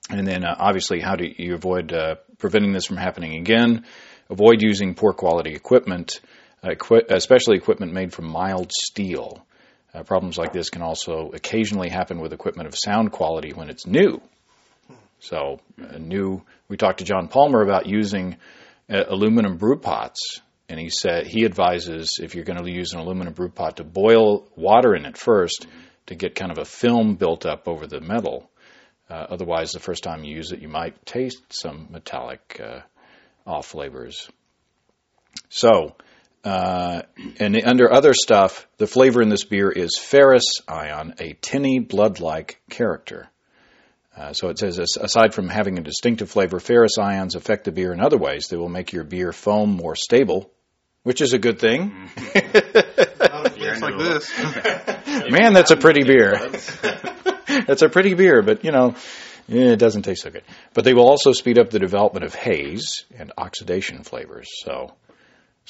And 0.09 0.27
then, 0.27 0.45
uh, 0.45 0.57
obviously, 0.59 1.01
how 1.01 1.17
do 1.17 1.27
you 1.37 1.55
avoid 1.55 1.93
uh, 1.93 2.17
preventing 2.39 2.73
this 2.73 2.87
from 2.87 2.97
happening 2.97 3.37
again? 3.37 3.85
Avoid 4.31 4.63
using 4.63 4.95
poor 4.95 5.13
quality 5.13 5.53
equipment, 5.55 6.21
uh, 6.65 6.71
equi- 6.71 7.05
especially 7.11 7.59
equipment 7.59 7.93
made 7.93 8.15
from 8.15 8.27
mild 8.27 8.73
steel. 8.73 9.45
Uh, 9.93 10.03
problems 10.03 10.39
like 10.39 10.53
this 10.53 10.71
can 10.71 10.83
also 10.83 11.31
occasionally 11.35 11.89
happen 11.89 12.21
with 12.21 12.33
equipment 12.33 12.69
of 12.69 12.77
sound 12.77 13.11
quality 13.11 13.53
when 13.53 13.71
it's 13.71 13.87
new. 13.87 14.21
So, 15.19 15.61
uh, 15.83 15.99
new. 15.99 16.43
We 16.69 16.77
talked 16.77 16.99
to 16.99 17.05
John 17.05 17.29
Palmer 17.29 17.63
about 17.63 17.87
using 17.87 18.37
uh, 18.89 19.05
aluminum 19.09 19.57
brew 19.57 19.79
pots, 19.79 20.41
and 20.69 20.79
he 20.79 20.91
said 20.91 21.27
he 21.27 21.45
advises 21.45 22.19
if 22.23 22.35
you're 22.35 22.45
going 22.45 22.63
to 22.63 22.71
use 22.71 22.93
an 22.93 23.01
aluminum 23.01 23.35
brew 23.35 23.51
pot 23.51 23.77
to 23.77 23.85
boil 23.85 24.49
water 24.57 24.95
in 24.95 25.05
it 25.05 25.17
first 25.17 25.67
to 26.07 26.15
get 26.15 26.35
kind 26.35 26.51
of 26.51 26.59
a 26.59 26.65
film 26.65 27.17
built 27.17 27.45
up 27.45 27.69
over 27.69 27.87
the 27.87 28.01
metal. 28.01 28.51
Uh, 29.11 29.27
otherwise, 29.29 29.73
the 29.73 29.81
first 29.81 30.05
time 30.05 30.25
you 30.25 30.37
use 30.37 30.53
it, 30.53 30.61
you 30.61 30.69
might 30.69 31.05
taste 31.05 31.43
some 31.53 31.89
metallic 31.91 32.61
uh, 32.63 32.81
off 33.47 33.67
flavors. 33.67 34.29
So, 35.49 35.97
uh, 36.45 37.03
and 37.39 37.61
under 37.65 37.93
other 37.93 38.15
stuff, 38.15 38.67
the 38.79 38.87
flavor 38.87 39.21
in 39.21 39.29
this 39.29 39.45
beer 39.45 39.71
is 39.71 39.99
ferrous 39.99 40.61
ion, 40.67 41.15
a 41.19 41.35
tinny 41.41 41.79
blood-like 41.79 42.61
character. 42.71 43.29
Uh, 44.17 44.33
so 44.33 44.49
it 44.49 44.59
says, 44.59 44.79
aside 44.79 45.35
from 45.35 45.49
having 45.49 45.79
a 45.79 45.83
distinctive 45.83 46.31
flavor, 46.31 46.59
ferrous 46.61 46.99
ions 46.99 47.35
affect 47.35 47.65
the 47.65 47.73
beer 47.73 47.93
in 47.93 48.01
other 48.01 48.19
ways. 48.19 48.49
They 48.49 48.57
will 48.57 48.69
make 48.69 48.93
your 48.93 49.05
beer 49.05 49.33
foam 49.33 49.71
more 49.71 49.95
stable, 49.97 50.51
which 51.03 51.21
is 51.21 51.33
a 51.33 51.39
good 51.39 51.59
thing. 51.59 52.09
Not 52.35 53.47
if 53.47 53.59
it's 53.59 53.83
like 53.83 53.99
this. 53.99 55.31
Man, 55.31 55.53
that's 55.53 55.71
a 55.71 55.77
pretty 55.77 56.05
beer. 56.05 56.51
that's 57.67 57.83
a 57.83 57.89
pretty 57.89 58.15
beer, 58.15 58.43
but 58.43 58.65
you 58.65 58.73
know, 58.73 58.97
it 59.49 59.79
doesn't 59.79 60.03
taste 60.03 60.23
so 60.23 60.31
good. 60.31 60.45
But 60.75 60.85
they 60.85 60.95
will 60.95 61.09
also 61.09 61.33
speed 61.33 61.59
up 61.59 61.71
the 61.71 61.79
development 61.79 62.25
of 62.25 62.35
haze 62.35 63.05
and 63.17 63.33
oxidation 63.37 64.03
flavors. 64.03 64.49
So, 64.65 64.93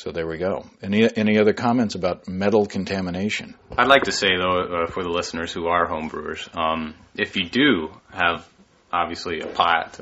so 0.01 0.13
there 0.13 0.27
we 0.27 0.39
go. 0.39 0.65
Any 0.83 1.15
any 1.15 1.39
other 1.39 1.53
comments 1.53 1.95
about 1.95 2.27
metal 2.27 2.65
contamination? 2.65 3.55
I'd 3.77 3.87
like 3.87 4.05
to 4.05 4.13
say 4.13 4.29
though, 4.37 4.85
uh, 4.85 4.87
for 4.87 5.03
the 5.03 5.11
listeners 5.11 5.53
who 5.53 5.67
are 5.67 5.87
homebrewers, 5.87 6.49
um, 6.57 6.95
if 7.15 7.37
you 7.37 7.51
do 7.51 7.91
have 8.11 8.49
obviously 8.91 9.41
a 9.41 9.47
pot, 9.47 10.01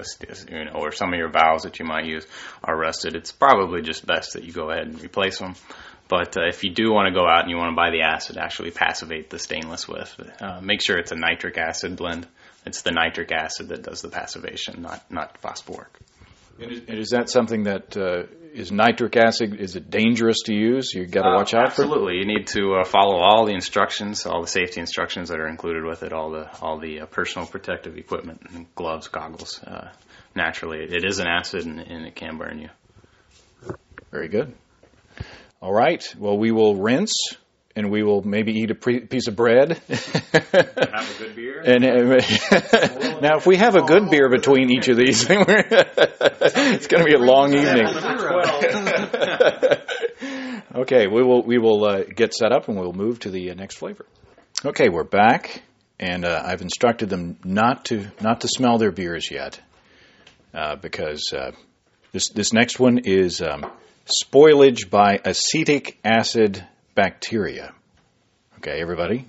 you 0.49 0.65
know, 0.65 0.73
or 0.75 0.93
some 0.93 1.13
of 1.13 1.19
your 1.19 1.31
valves 1.31 1.65
that 1.65 1.81
you 1.81 1.85
might 1.85 2.07
use 2.07 2.25
are 2.63 2.77
rusted, 2.77 3.17
it's 3.17 3.33
probably 3.33 3.83
just 3.83 4.07
best 4.07 4.35
that 4.35 4.45
you 4.45 4.53
go 4.53 4.71
ahead 4.71 4.87
and 4.87 5.03
replace 5.03 5.41
them. 5.41 5.55
But 6.07 6.37
uh, 6.39 6.47
if 6.47 6.63
you 6.63 6.71
do 6.71 6.93
want 6.93 7.13
to 7.13 7.21
go 7.21 7.27
out 7.27 7.43
and 7.43 7.51
you 7.51 7.57
want 7.57 7.73
to 7.73 7.77
buy 7.77 7.91
the 7.91 8.03
acid, 8.03 8.39
actually 8.39 8.71
passivate 8.71 9.29
the 9.31 9.39
stainless 9.39 9.89
with. 9.89 10.15
Uh, 10.41 10.61
make 10.63 10.81
sure 10.81 10.97
it's 10.97 11.13
a 11.13 11.17
nitric 11.17 11.59
acid 11.59 11.97
blend. 11.97 12.27
It's 12.65 12.83
the 12.83 12.93
nitric 12.93 13.33
acid 13.33 13.69
that 13.69 13.83
does 13.83 14.01
the 14.01 14.09
passivation, 14.09 14.81
not 14.81 15.11
not 15.11 15.39
phosphoric. 15.39 15.91
And 16.61 16.73
is, 16.73 16.81
and 16.89 16.99
is 16.99 17.11
that 17.11 17.29
something 17.29 17.65
that 17.65 17.97
uh, 17.97 18.25
is 18.59 18.73
nitric 18.73 19.17
acid? 19.17 19.61
Is 19.61 19.77
it 19.77 19.89
dangerous 19.89 20.39
to 20.47 20.55
use? 20.55 20.93
You 20.93 21.07
got 21.07 21.23
to 21.23 21.37
watch 21.37 21.55
out 21.55 21.75
for. 21.75 21.83
it? 21.83 21.85
Absolutely, 21.85 22.15
you 22.17 22.27
need 22.27 22.49
to 22.49 22.81
uh, 22.81 22.85
follow 22.85 23.17
all 23.17 23.47
the 23.47 23.55
instructions, 23.55 24.27
all 24.27 24.41
the 24.43 24.49
safety 24.49 24.81
instructions 24.81 25.29
that 25.29 25.39
are 25.39 25.47
included 25.47 25.85
with 25.85 26.03
it, 26.03 26.13
all 26.13 26.31
the 26.31 26.51
all 26.61 26.79
the 26.79 27.01
uh, 27.01 27.07
personal 27.07 27.47
protective 27.47 27.97
equipment, 27.97 28.43
and 28.53 28.67
gloves, 28.75 29.09
goggles. 29.09 29.63
Uh, 29.63 29.91
naturally, 30.35 30.81
it 30.81 31.05
is 31.05 31.21
an 31.21 31.29
acid 31.29 31.65
and, 31.67 31.79
and 31.79 32.07
it 32.07 32.17
can 32.17 32.37
burn 32.37 32.59
you. 32.59 32.69
Very 34.11 34.29
good. 34.29 34.55
All 35.61 35.73
right. 35.73 36.03
Well, 36.19 36.39
we 36.39 36.51
will 36.51 36.77
rinse 36.77 37.15
and 37.79 37.93
we 37.93 38.03
will 38.03 38.23
maybe 38.23 38.55
eat 38.55 38.73
a 38.73 38.75
pre- 38.75 39.07
piece 39.07 39.29
of 39.29 39.37
bread. 39.37 39.81
Have 39.89 40.53
a 40.53 41.19
good 41.19 41.37
beer. 41.37 41.63
And 41.65 41.85
uh, 41.85 41.91
now, 43.21 43.39
if 43.39 43.47
we 43.47 43.57
have 43.57 43.75
a 43.75 43.83
good 43.83 44.11
beer 44.11 44.29
between 44.29 44.71
each 44.71 44.89
of 44.89 44.97
these, 44.97 45.27
it's 45.29 46.87
going 46.87 47.03
to 47.03 47.05
be 47.05 47.15
a 47.15 47.19
long 47.19 47.53
evening. 47.53 47.87
okay, 50.75 51.07
we 51.09 51.23
will 51.23 51.43
we 51.43 51.59
will 51.59 51.85
uh, 51.85 52.03
get 52.05 52.33
set 52.33 52.53
up 52.53 52.69
and 52.69 52.79
we'll 52.79 52.93
move 52.93 53.21
to 53.21 53.31
the 53.31 53.51
uh, 53.51 53.55
next 53.55 53.77
flavor. 53.77 54.07
Okay, 54.65 54.89
we're 54.89 55.05
back, 55.05 55.63
and 55.99 56.25
uh, 56.25 56.43
I've 56.45 56.63
instructed 56.63 57.09
them 57.11 57.39
not 57.45 57.87
to 57.87 58.07
not 58.21 58.43
to 58.43 58.49
smell 58.49 58.79
their 58.79 58.93
beers 58.93 59.31
yet, 59.31 59.61
uh, 60.55 60.77
because 60.77 61.33
uh, 61.33 61.53
this 62.13 62.31
this 62.31 62.53
next 62.53 62.79
one 62.79 62.99
is 62.99 63.43
um, 63.43 63.67
spoilage 64.07 64.91
by 64.91 65.21
acetic 65.25 65.99
acid 66.05 66.65
bacteria. 66.99 67.73
Okay, 68.57 68.81
everybody, 68.81 69.25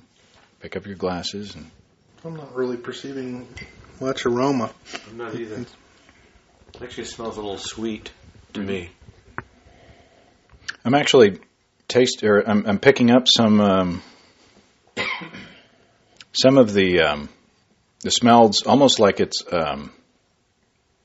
pick 0.60 0.76
up 0.76 0.88
your 0.88 0.96
glasses 0.96 1.54
and. 1.54 1.70
I'm 2.26 2.36
not 2.36 2.56
really 2.56 2.78
perceiving 2.78 3.48
much 4.02 4.26
aroma. 4.26 4.72
I'm 5.08 5.18
not 5.18 5.36
either. 5.36 5.58
It 5.58 6.82
actually 6.82 7.04
smells 7.04 7.38
a 7.38 7.42
little 7.42 7.60
sweet 7.60 8.12
to 8.54 8.62
me. 8.62 8.90
I'm 10.84 10.96
actually 10.96 11.42
taste 11.88 12.24
or 12.24 12.42
I'm, 12.50 12.66
I'm 12.66 12.80
picking 12.80 13.12
up 13.12 13.28
some 13.28 13.62
um, 13.62 14.02
some 16.32 16.58
of 16.58 16.74
the 16.74 17.02
um, 17.02 17.30
the 18.00 18.10
smells 18.10 18.64
almost 18.64 19.00
like 19.00 19.20
it's 19.20 19.44
um, 19.52 19.92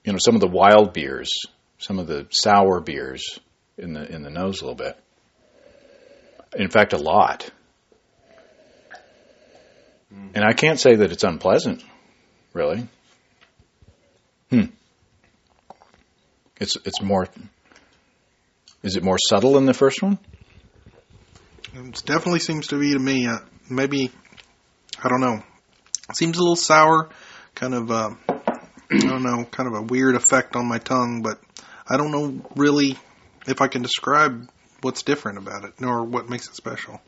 you 0.03 0.12
know 0.12 0.18
some 0.18 0.35
of 0.35 0.40
the 0.40 0.48
wild 0.48 0.94
beers, 0.94 1.31
some 1.77 1.98
of 1.98 2.07
the 2.07 2.27
sour 2.31 2.81
beers 2.81 3.38
in 3.77 3.92
the 3.92 4.11
in 4.11 4.22
the 4.22 4.31
nose 4.31 4.62
a 4.62 4.64
little 4.64 4.77
bit. 4.77 4.98
In 6.56 6.70
fact, 6.70 6.92
a 6.92 6.98
lot. 6.98 7.50
And 10.34 10.44
I 10.44 10.52
can't 10.52 10.78
say 10.78 10.96
that 10.96 11.12
it's 11.12 11.24
unpleasant, 11.24 11.82
really. 12.52 12.86
Hmm. 14.50 14.64
It's 16.60 16.76
it's 16.84 17.00
more. 17.02 17.28
Is 18.82 18.96
it 18.96 19.02
more 19.02 19.18
subtle 19.18 19.54
than 19.54 19.66
the 19.66 19.74
first 19.74 20.02
one? 20.02 20.18
It 21.74 22.02
definitely 22.04 22.40
seems 22.40 22.68
to 22.68 22.78
be 22.78 22.92
to 22.92 22.98
me. 22.98 23.26
Uh, 23.26 23.38
maybe 23.68 24.10
I 25.02 25.08
don't 25.08 25.20
know. 25.20 25.42
It 26.10 26.16
seems 26.16 26.36
a 26.36 26.40
little 26.40 26.56
sour, 26.56 27.10
kind 27.54 27.74
of 27.74 27.90
uh, 27.90 28.10
I 28.28 28.98
don't 28.98 29.22
know, 29.22 29.44
kind 29.44 29.68
of 29.68 29.74
a 29.74 29.82
weird 29.82 30.14
effect 30.14 30.56
on 30.56 30.66
my 30.66 30.78
tongue, 30.78 31.22
but 31.22 31.40
I 31.88 31.96
don't 31.96 32.12
know 32.12 32.48
really 32.56 32.96
if 33.46 33.60
I 33.60 33.68
can 33.68 33.82
describe 33.82 34.48
what's 34.84 35.02
different 35.02 35.38
about 35.38 35.64
it 35.64 35.72
nor 35.80 36.04
what 36.04 36.28
makes 36.28 36.46
it 36.48 36.54
special. 36.54 37.00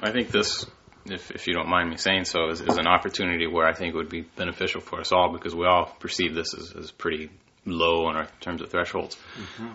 I 0.00 0.10
think 0.10 0.30
this, 0.30 0.64
if, 1.06 1.30
if 1.30 1.46
you 1.46 1.54
don't 1.54 1.68
mind 1.68 1.90
me 1.90 1.96
saying 1.96 2.24
so, 2.24 2.48
is, 2.48 2.60
is 2.60 2.78
an 2.78 2.86
opportunity 2.86 3.46
where 3.46 3.66
I 3.66 3.74
think 3.74 3.94
it 3.94 3.96
would 3.96 4.08
be 4.08 4.22
beneficial 4.22 4.80
for 4.80 5.00
us 5.00 5.12
all 5.12 5.32
because 5.32 5.54
we 5.54 5.66
all 5.66 5.86
perceive 6.00 6.34
this 6.34 6.54
as, 6.54 6.72
as 6.72 6.90
pretty 6.90 7.30
low 7.66 8.08
in 8.10 8.16
our 8.16 8.28
terms 8.40 8.62
of 8.62 8.70
thresholds. 8.70 9.16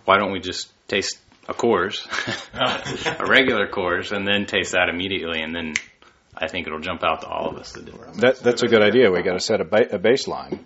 Why 0.05 0.17
don't 0.17 0.31
we 0.31 0.39
just 0.39 0.71
taste 0.87 1.19
a 1.47 1.53
Coors, 1.53 2.07
a 3.19 3.25
regular 3.25 3.67
Coors, 3.67 4.11
and 4.11 4.27
then 4.27 4.45
taste 4.45 4.71
that 4.71 4.89
immediately, 4.89 5.41
and 5.41 5.53
then 5.53 5.73
I 6.35 6.47
think 6.47 6.67
it'll 6.67 6.79
jump 6.79 7.03
out 7.03 7.21
to 7.21 7.27
all 7.27 7.49
of 7.49 7.57
us. 7.57 7.73
The 7.73 7.81
difference. 7.81 8.17
That, 8.17 8.39
that's 8.39 8.63
a 8.63 8.67
good 8.67 8.81
idea. 8.81 9.11
We 9.11 9.21
got 9.21 9.33
to 9.33 9.39
set 9.39 9.61
a, 9.61 9.65
ba- 9.65 9.93
a 9.95 9.99
baseline. 9.99 10.59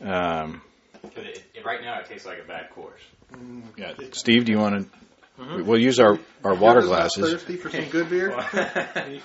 Um, 0.00 0.62
right 1.64 1.82
now, 1.82 2.00
it 2.00 2.06
tastes 2.06 2.26
like 2.26 2.38
a 2.42 2.46
bad 2.48 2.70
Coors. 2.74 3.68
yeah. 3.76 3.92
Steve, 4.12 4.46
do 4.46 4.52
you 4.52 4.58
want 4.58 4.90
to? 4.90 5.01
We'll 5.64 5.80
use 5.80 5.98
our, 6.00 6.18
our 6.44 6.54
water 6.54 6.82
glasses. 6.82 7.32
Thirsty 7.32 7.56
for 7.56 7.70
some 7.70 7.86
good 7.86 8.10
beer? 8.10 8.30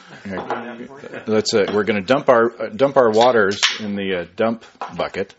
Let's. 1.28 1.54
Uh, 1.54 1.66
we're 1.74 1.84
going 1.84 2.02
to 2.02 2.06
dump 2.06 2.30
our 2.30 2.62
uh, 2.62 2.70
dump 2.70 2.98
our 2.98 3.12
waters 3.12 3.62
in 3.80 3.96
the 3.96 4.22
uh, 4.22 4.26
dump 4.36 4.66
bucket, 4.96 5.36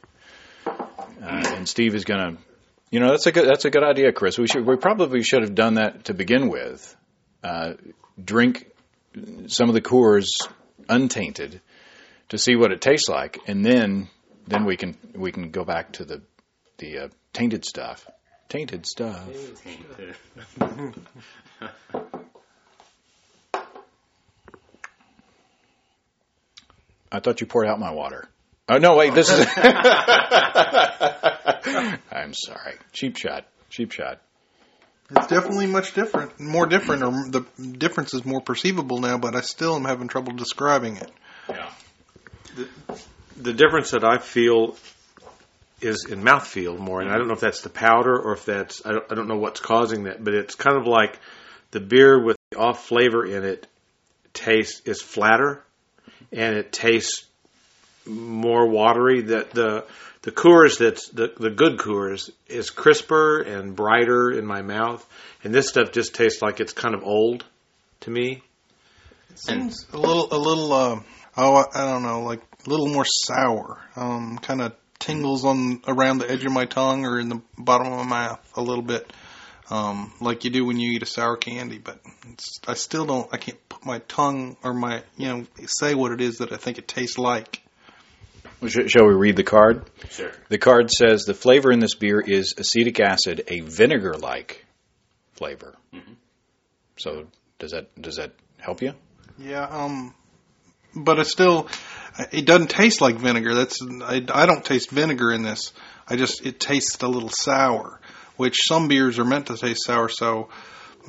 uh, 0.66 0.72
and 1.20 1.68
Steve 1.68 1.94
is 1.94 2.04
going 2.04 2.20
to. 2.20 2.42
You 2.90 3.00
know, 3.00 3.10
that's 3.10 3.26
a 3.26 3.32
good 3.32 3.46
that's 3.46 3.64
a 3.64 3.70
good 3.70 3.84
idea, 3.84 4.12
Chris. 4.12 4.38
We 4.38 4.46
should 4.46 4.66
we 4.66 4.76
probably 4.76 5.22
should 5.22 5.42
have 5.42 5.54
done 5.54 5.74
that 5.74 6.04
to 6.06 6.14
begin 6.14 6.48
with. 6.48 6.96
Uh, 7.42 7.74
drink 8.22 8.70
some 9.46 9.68
of 9.68 9.74
the 9.74 9.80
Coors 9.80 10.26
untainted 10.88 11.60
to 12.30 12.38
see 12.38 12.56
what 12.56 12.72
it 12.72 12.80
tastes 12.80 13.08
like, 13.08 13.38
and 13.46 13.64
then 13.64 14.08
then 14.46 14.64
we 14.64 14.76
can 14.76 14.96
we 15.14 15.32
can 15.32 15.50
go 15.50 15.64
back 15.64 15.92
to 15.92 16.04
the 16.04 16.22
the 16.78 16.98
uh, 16.98 17.08
tainted 17.32 17.64
stuff. 17.64 18.06
Tainted 18.48 18.86
stuff. 18.86 19.28
I 27.10 27.20
thought 27.20 27.40
you 27.40 27.46
poured 27.46 27.68
out 27.68 27.78
my 27.78 27.90
water. 27.90 28.28
Oh 28.68 28.76
no, 28.78 28.96
wait, 28.96 29.14
this 29.14 29.30
is. 29.30 29.46
I'm 32.12 32.34
sorry. 32.34 32.74
Cheap 32.92 33.16
shot. 33.16 33.46
Cheap 33.70 33.92
shot. 33.92 34.20
It's 35.10 35.26
definitely 35.26 35.66
much 35.66 35.94
different, 35.94 36.38
more 36.38 36.66
different, 36.66 37.02
or 37.02 37.10
the 37.30 37.46
difference 37.58 38.12
is 38.12 38.26
more 38.26 38.42
perceivable 38.42 38.98
now. 39.00 39.16
But 39.16 39.36
I 39.36 39.40
still 39.40 39.74
am 39.74 39.84
having 39.84 40.08
trouble 40.08 40.32
describing 40.34 40.96
it. 40.96 41.10
Yeah. 41.48 41.70
The 43.36 43.54
difference 43.54 43.92
that 43.92 44.04
I 44.04 44.18
feel 44.18 44.76
is 45.80 46.06
in 46.08 46.22
mouthfeel 46.22 46.78
more, 46.78 47.00
and 47.00 47.10
I 47.10 47.16
don't 47.16 47.28
know 47.28 47.34
if 47.34 47.40
that's 47.40 47.60
the 47.62 47.68
powder 47.68 48.18
or 48.18 48.32
if 48.32 48.44
that's 48.44 48.84
I 48.84 48.92
don't, 48.92 49.04
I 49.10 49.14
don't 49.14 49.28
know 49.28 49.38
what's 49.38 49.60
causing 49.60 50.04
that, 50.04 50.22
but 50.22 50.34
it's 50.34 50.54
kind 50.54 50.76
of 50.76 50.86
like 50.86 51.18
the 51.70 51.80
beer 51.80 52.22
with 52.22 52.36
the 52.50 52.58
off 52.58 52.86
flavor 52.86 53.24
in 53.24 53.44
it 53.44 53.66
taste 54.32 54.88
is 54.88 55.02
flatter, 55.02 55.62
and 56.32 56.56
it 56.56 56.72
tastes 56.72 57.24
more 58.06 58.68
watery. 58.68 59.22
That 59.22 59.50
the 59.50 59.84
the 60.22 60.32
Coors 60.32 60.78
that's 60.78 61.08
the 61.08 61.32
the 61.38 61.50
good 61.50 61.78
Coors 61.78 62.30
is 62.48 62.70
crisper 62.70 63.40
and 63.40 63.76
brighter 63.76 64.30
in 64.30 64.46
my 64.46 64.62
mouth, 64.62 65.06
and 65.44 65.54
this 65.54 65.68
stuff 65.68 65.92
just 65.92 66.14
tastes 66.14 66.42
like 66.42 66.60
it's 66.60 66.72
kind 66.72 66.94
of 66.94 67.02
old 67.04 67.44
to 68.00 68.10
me. 68.10 68.42
Seems 69.34 69.86
a 69.92 69.96
little, 69.96 70.28
a 70.32 70.38
little. 70.38 70.72
Uh, 70.72 71.00
oh, 71.36 71.54
I, 71.56 71.64
I 71.74 71.84
don't 71.84 72.02
know, 72.02 72.22
like 72.22 72.40
a 72.66 72.68
little 72.68 72.88
more 72.88 73.04
sour. 73.04 73.80
Um, 73.94 74.38
kind 74.38 74.60
of 74.60 74.74
tingles 74.98 75.44
on 75.44 75.82
around 75.86 76.18
the 76.18 76.30
edge 76.30 76.44
of 76.44 76.52
my 76.52 76.64
tongue 76.64 77.04
or 77.04 77.18
in 77.18 77.28
the 77.28 77.40
bottom 77.56 77.92
of 77.92 77.98
my 77.98 78.04
mouth 78.04 78.52
a 78.56 78.62
little 78.62 78.82
bit, 78.82 79.12
um, 79.70 80.12
like 80.20 80.44
you 80.44 80.50
do 80.50 80.64
when 80.64 80.78
you 80.78 80.92
eat 80.92 81.02
a 81.02 81.06
sour 81.06 81.36
candy. 81.36 81.78
But 81.78 82.00
it's, 82.32 82.60
I 82.66 82.74
still 82.74 83.06
don't. 83.06 83.32
I 83.32 83.36
can't 83.36 83.68
put 83.68 83.84
my 83.84 84.00
tongue 84.00 84.56
or 84.62 84.74
my, 84.74 85.02
you 85.16 85.28
know, 85.28 85.46
say 85.66 85.94
what 85.94 86.12
it 86.12 86.20
is 86.20 86.38
that 86.38 86.52
I 86.52 86.56
think 86.56 86.78
it 86.78 86.88
tastes 86.88 87.18
like. 87.18 87.62
Well, 88.60 88.70
sh- 88.70 88.90
Shall 88.90 89.06
we 89.06 89.14
read 89.14 89.36
the 89.36 89.44
card? 89.44 89.84
Sure. 90.10 90.32
The 90.48 90.58
card 90.58 90.90
says 90.90 91.24
the 91.24 91.34
flavor 91.34 91.70
in 91.70 91.78
this 91.78 91.94
beer 91.94 92.20
is 92.20 92.54
acetic 92.56 92.98
acid, 92.98 93.44
a 93.46 93.60
vinegar-like 93.60 94.64
flavor. 95.34 95.76
So 96.96 97.28
does 97.60 97.70
that 97.70 98.00
does 98.00 98.16
that 98.16 98.32
help 98.58 98.82
you? 98.82 98.94
Yeah, 99.38 99.64
um, 99.64 100.14
but 100.96 101.20
it 101.20 101.26
still, 101.26 101.68
it 102.32 102.44
doesn't 102.46 102.68
taste 102.70 103.00
like 103.00 103.16
vinegar. 103.16 103.54
That's 103.54 103.80
I, 103.82 104.24
I 104.32 104.46
don't 104.46 104.64
taste 104.64 104.90
vinegar 104.90 105.30
in 105.32 105.42
this. 105.42 105.72
I 106.06 106.16
just 106.16 106.44
it 106.44 106.58
tastes 106.60 107.02
a 107.02 107.08
little 107.08 107.28
sour, 107.28 108.00
which 108.36 108.56
some 108.66 108.88
beers 108.88 109.18
are 109.18 109.24
meant 109.24 109.46
to 109.46 109.56
taste 109.56 109.84
sour. 109.84 110.08
So 110.08 110.48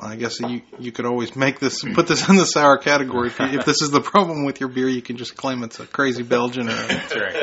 I 0.01 0.15
guess 0.15 0.39
you 0.39 0.61
you 0.77 0.91
could 0.91 1.05
always 1.05 1.35
make 1.35 1.59
this 1.59 1.83
put 1.93 2.07
this 2.07 2.27
in 2.29 2.35
the 2.35 2.45
sour 2.45 2.77
category. 2.77 3.27
If, 3.29 3.39
you, 3.39 3.45
if 3.59 3.65
this 3.65 3.81
is 3.81 3.91
the 3.91 4.01
problem 4.01 4.45
with 4.45 4.59
your 4.59 4.69
beer, 4.69 4.87
you 4.89 5.01
can 5.01 5.17
just 5.17 5.35
claim 5.35 5.63
it's 5.63 5.79
a 5.79 5.85
crazy 5.87 6.23
Belgian. 6.23 6.69
Or, 6.69 6.73
That's 6.73 7.15
right. 7.15 7.33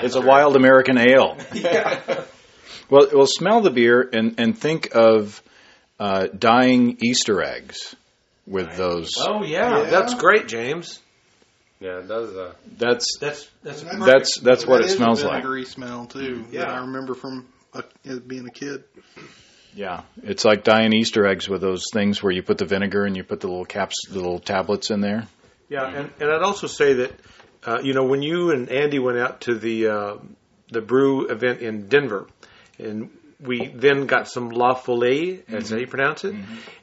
It's 0.04 0.14
a 0.16 0.20
wild 0.20 0.56
American 0.56 0.98
ale. 0.98 1.36
Well, 2.90 3.06
well, 3.12 3.26
smell 3.26 3.60
the 3.60 3.70
beer 3.70 4.08
and 4.12 4.34
and 4.38 4.58
think 4.58 4.94
of 4.94 5.40
uh, 6.00 6.26
dying 6.36 6.98
Easter 7.02 7.42
eggs 7.42 7.94
with 8.46 8.76
those. 8.76 9.10
Oh 9.18 9.44
yeah, 9.44 9.82
Yeah. 9.84 9.90
that's 9.90 10.14
great, 10.14 10.48
James. 10.48 10.98
Yeah, 11.80 11.98
it 11.98 12.08
does. 12.08 12.34
Uh, 12.36 12.52
That's 12.78 13.18
That's 13.18 13.50
that's 13.62 13.82
that's 13.82 14.38
that's 14.40 14.66
what 14.66 14.78
That 14.78 14.84
it 14.84 14.90
is 14.90 14.96
smells 14.96 15.22
a 15.22 15.26
like. 15.28 15.42
vinegary 15.42 15.64
smell 15.64 16.06
too. 16.06 16.44
Yeah. 16.50 16.60
that 16.60 16.68
I 16.70 16.78
remember 16.80 17.14
from 17.14 17.46
uh, 17.74 17.82
being 18.26 18.46
a 18.46 18.50
kid. 18.50 18.84
Yeah, 19.74 20.02
it's 20.22 20.44
like 20.44 20.64
dying 20.64 20.92
Easter 20.92 21.26
eggs 21.26 21.48
with 21.48 21.60
those 21.60 21.84
things 21.92 22.22
where 22.22 22.32
you 22.32 22.42
put 22.42 22.58
the 22.58 22.64
vinegar 22.66 23.04
and 23.04 23.16
you 23.16 23.22
put 23.22 23.40
the 23.40 23.46
little 23.46 23.64
caps, 23.64 23.94
the 24.08 24.16
little 24.18 24.40
tablets 24.40 24.90
in 24.90 25.00
there. 25.00 25.26
Yeah, 25.68 25.86
and, 25.86 26.10
and 26.20 26.30
I'd 26.30 26.42
also 26.42 26.66
say 26.66 26.94
that 26.94 27.12
uh, 27.64 27.78
you 27.82 27.94
know 27.94 28.04
when 28.04 28.20
you 28.22 28.50
and 28.50 28.68
Andy 28.68 28.98
went 28.98 29.18
out 29.18 29.42
to 29.42 29.54
the 29.54 29.86
uh, 29.88 30.14
the 30.72 30.80
brew 30.80 31.28
event 31.28 31.60
in 31.60 31.88
Denver, 31.88 32.26
and 32.78 33.10
we 33.40 33.68
then 33.68 34.06
got 34.06 34.26
some 34.28 34.48
La 34.50 34.74
Folie, 34.74 35.42
as 35.48 35.70
how 35.70 35.76
you 35.76 35.86
pronounce 35.86 36.24
it, 36.24 36.34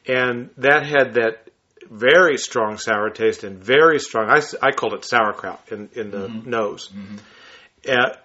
and 0.08 0.50
that 0.58 0.86
had 0.86 1.16
that 1.16 1.47
very 1.90 2.38
strong 2.38 2.78
sour 2.78 3.10
taste 3.10 3.44
and 3.44 3.58
very 3.58 4.00
strong. 4.00 4.30
I 4.30 4.72
called 4.72 4.94
it 4.94 5.06
sauerkraut 5.06 5.62
in 5.72 5.90
in 5.94 6.12
the 6.12 6.28
nose. 6.28 6.92
Uh, 7.88 8.16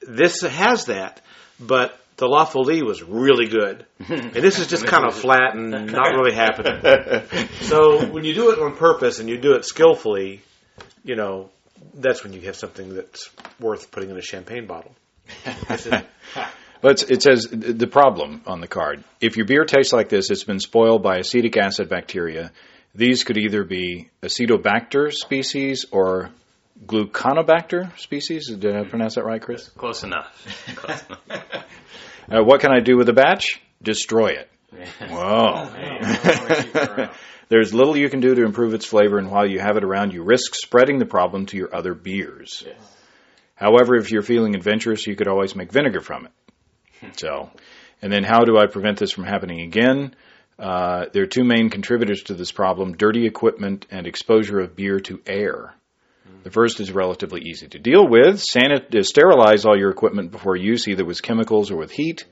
this 0.00 0.42
has 0.42 0.86
that, 0.86 1.20
but 1.58 1.98
the 2.16 2.26
La 2.26 2.44
Folie 2.44 2.82
was 2.82 3.02
really 3.02 3.48
good, 3.48 3.84
and 4.08 4.32
this 4.32 4.58
is 4.58 4.66
just 4.66 4.86
kind 4.86 5.04
of 5.04 5.14
flat 5.14 5.54
and 5.54 5.70
not 5.92 6.14
really 6.14 6.34
happening. 6.34 7.26
So 7.62 8.04
when 8.04 8.24
you 8.24 8.34
do 8.34 8.50
it 8.50 8.58
on 8.58 8.76
purpose 8.76 9.20
and 9.20 9.28
you 9.28 9.38
do 9.38 9.52
it 9.54 9.64
skillfully, 9.64 10.40
you 11.04 11.14
know, 11.14 11.50
that's 11.94 12.24
when 12.24 12.32
you 12.32 12.40
have 12.42 12.56
something 12.56 12.94
that's 12.94 13.30
worth 13.60 13.90
putting 13.90 14.10
in 14.10 14.16
a 14.16 14.22
champagne 14.22 14.66
bottle. 14.66 14.94
But 16.82 17.10
it 17.10 17.22
says 17.22 17.46
the 17.50 17.86
problem 17.86 18.40
on 18.46 18.62
the 18.62 18.66
card. 18.66 19.04
If 19.20 19.36
your 19.36 19.44
beer 19.44 19.66
tastes 19.66 19.92
like 19.92 20.08
this, 20.08 20.30
it's 20.30 20.44
been 20.44 20.60
spoiled 20.60 21.02
by 21.02 21.18
acetic 21.18 21.58
acid 21.58 21.90
bacteria. 21.90 22.52
These 22.94 23.24
could 23.24 23.38
either 23.38 23.64
be 23.64 24.08
Acetobacter 24.22 25.12
species 25.12 25.86
or 25.92 26.30
Gluconobacter 26.86 27.96
species. 27.98 28.48
Did 28.48 28.74
I 28.76 28.84
pronounce 28.84 29.14
that 29.14 29.24
right, 29.24 29.40
Chris? 29.40 29.68
close 29.68 30.02
enough. 30.02 30.74
Close 30.76 31.02
enough. 31.06 31.66
Uh, 32.32 32.44
what 32.44 32.60
can 32.60 32.70
I 32.70 32.78
do 32.78 32.96
with 32.96 33.08
a 33.08 33.12
batch? 33.12 33.60
Destroy 33.82 34.28
it. 34.28 34.48
Whoa. 35.08 35.68
There's 37.48 37.74
little 37.74 37.96
you 37.96 38.08
can 38.08 38.20
do 38.20 38.36
to 38.36 38.44
improve 38.44 38.72
its 38.72 38.86
flavor, 38.86 39.18
and 39.18 39.32
while 39.32 39.44
you 39.44 39.58
have 39.58 39.76
it 39.76 39.82
around, 39.82 40.12
you 40.12 40.22
risk 40.22 40.54
spreading 40.54 41.00
the 41.00 41.06
problem 41.06 41.46
to 41.46 41.56
your 41.56 41.74
other 41.74 41.92
beers. 41.92 42.64
However, 43.56 43.96
if 43.96 44.12
you're 44.12 44.22
feeling 44.22 44.54
adventurous, 44.54 45.08
you 45.08 45.16
could 45.16 45.26
always 45.26 45.56
make 45.56 45.72
vinegar 45.72 46.00
from 46.00 46.26
it. 46.26 47.18
So, 47.18 47.50
and 48.00 48.12
then 48.12 48.22
how 48.22 48.44
do 48.44 48.56
I 48.56 48.66
prevent 48.66 48.98
this 48.98 49.10
from 49.10 49.24
happening 49.24 49.62
again? 49.62 50.14
Uh, 50.60 51.06
there 51.14 51.22
are 51.22 51.26
two 51.26 51.44
main 51.44 51.70
contributors 51.70 52.22
to 52.24 52.34
this 52.34 52.52
problem 52.52 52.96
dirty 52.96 53.26
equipment 53.26 53.86
and 53.90 54.06
exposure 54.06 54.60
of 54.60 54.76
beer 54.76 55.00
to 55.00 55.20
air. 55.26 55.74
The 56.42 56.50
first 56.50 56.80
is 56.80 56.92
relatively 56.92 57.42
easy 57.42 57.68
to 57.68 57.78
deal 57.78 58.06
with. 58.06 58.36
Sanit- 58.36 58.94
uh, 58.94 59.02
sterilize 59.02 59.64
all 59.64 59.78
your 59.78 59.90
equipment 59.90 60.30
before 60.30 60.56
use, 60.56 60.86
either 60.86 61.04
with 61.04 61.22
chemicals 61.22 61.70
or 61.70 61.76
with 61.76 61.90
heat. 61.90 62.24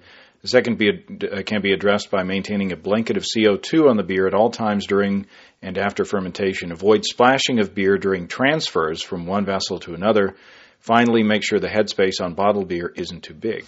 The 0.42 0.48
second 0.48 0.78
be, 0.78 0.90
uh, 0.90 1.42
can 1.42 1.62
be 1.62 1.72
addressed 1.72 2.10
by 2.10 2.22
maintaining 2.22 2.70
a 2.70 2.76
blanket 2.76 3.16
of 3.16 3.24
CO2 3.24 3.88
on 3.88 3.96
the 3.96 4.04
beer 4.04 4.26
at 4.26 4.34
all 4.34 4.50
times 4.50 4.86
during 4.86 5.26
and 5.62 5.76
after 5.76 6.04
fermentation. 6.04 6.70
Avoid 6.70 7.04
splashing 7.04 7.60
of 7.60 7.74
beer 7.74 7.98
during 7.98 8.28
transfers 8.28 9.02
from 9.02 9.26
one 9.26 9.44
vessel 9.44 9.80
to 9.80 9.94
another. 9.94 10.36
Finally, 10.80 11.22
make 11.22 11.42
sure 11.42 11.58
the 11.58 11.66
headspace 11.66 12.20
on 12.22 12.34
bottled 12.34 12.68
beer 12.68 12.92
isn't 12.94 13.24
too 13.24 13.34
big. 13.34 13.64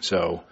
So, 0.00 0.42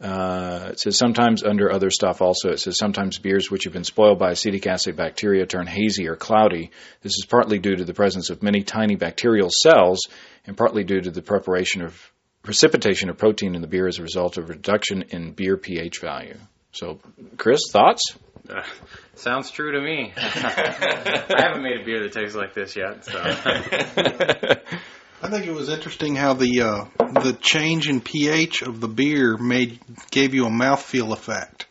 Uh, 0.00 0.68
it 0.72 0.80
says 0.80 0.98
sometimes 0.98 1.42
under 1.42 1.72
other 1.72 1.90
stuff 1.90 2.20
also. 2.20 2.50
It 2.50 2.60
says 2.60 2.76
sometimes 2.76 3.18
beers 3.18 3.50
which 3.50 3.64
have 3.64 3.72
been 3.72 3.84
spoiled 3.84 4.18
by 4.18 4.32
acetic 4.32 4.66
acid 4.66 4.96
bacteria 4.96 5.46
turn 5.46 5.66
hazy 5.66 6.08
or 6.08 6.16
cloudy. 6.16 6.70
This 7.00 7.12
is 7.12 7.24
partly 7.24 7.58
due 7.58 7.76
to 7.76 7.84
the 7.84 7.94
presence 7.94 8.28
of 8.28 8.42
many 8.42 8.62
tiny 8.62 8.96
bacterial 8.96 9.48
cells 9.50 10.00
and 10.46 10.56
partly 10.56 10.84
due 10.84 11.00
to 11.00 11.10
the 11.10 11.22
preparation 11.22 11.82
of 11.82 11.98
precipitation 12.42 13.08
of 13.08 13.16
protein 13.16 13.54
in 13.54 13.62
the 13.62 13.66
beer 13.66 13.88
as 13.88 13.98
a 13.98 14.02
result 14.02 14.36
of 14.36 14.48
reduction 14.50 15.02
in 15.10 15.32
beer 15.32 15.56
pH 15.56 16.00
value. 16.00 16.36
So, 16.72 17.00
Chris, 17.38 17.60
thoughts? 17.72 18.02
Uh, 18.48 18.62
sounds 19.14 19.50
true 19.50 19.72
to 19.72 19.80
me. 19.80 20.12
I 20.16 21.34
haven't 21.38 21.62
made 21.62 21.80
a 21.80 21.84
beer 21.84 22.02
that 22.02 22.12
tastes 22.12 22.36
like 22.36 22.54
this 22.54 22.76
yet. 22.76 23.04
So. 23.04 23.12
I 25.22 25.28
think 25.28 25.46
it 25.46 25.52
was 25.52 25.68
interesting 25.68 26.14
how 26.14 26.34
the 26.34 26.60
uh, 26.60 26.84
the 27.22 27.32
change 27.40 27.88
in 27.88 28.00
pH 28.00 28.62
of 28.62 28.80
the 28.80 28.88
beer 28.88 29.36
made 29.36 29.78
gave 30.10 30.34
you 30.34 30.46
a 30.46 30.50
mouthfeel 30.50 31.12
effect. 31.12 31.66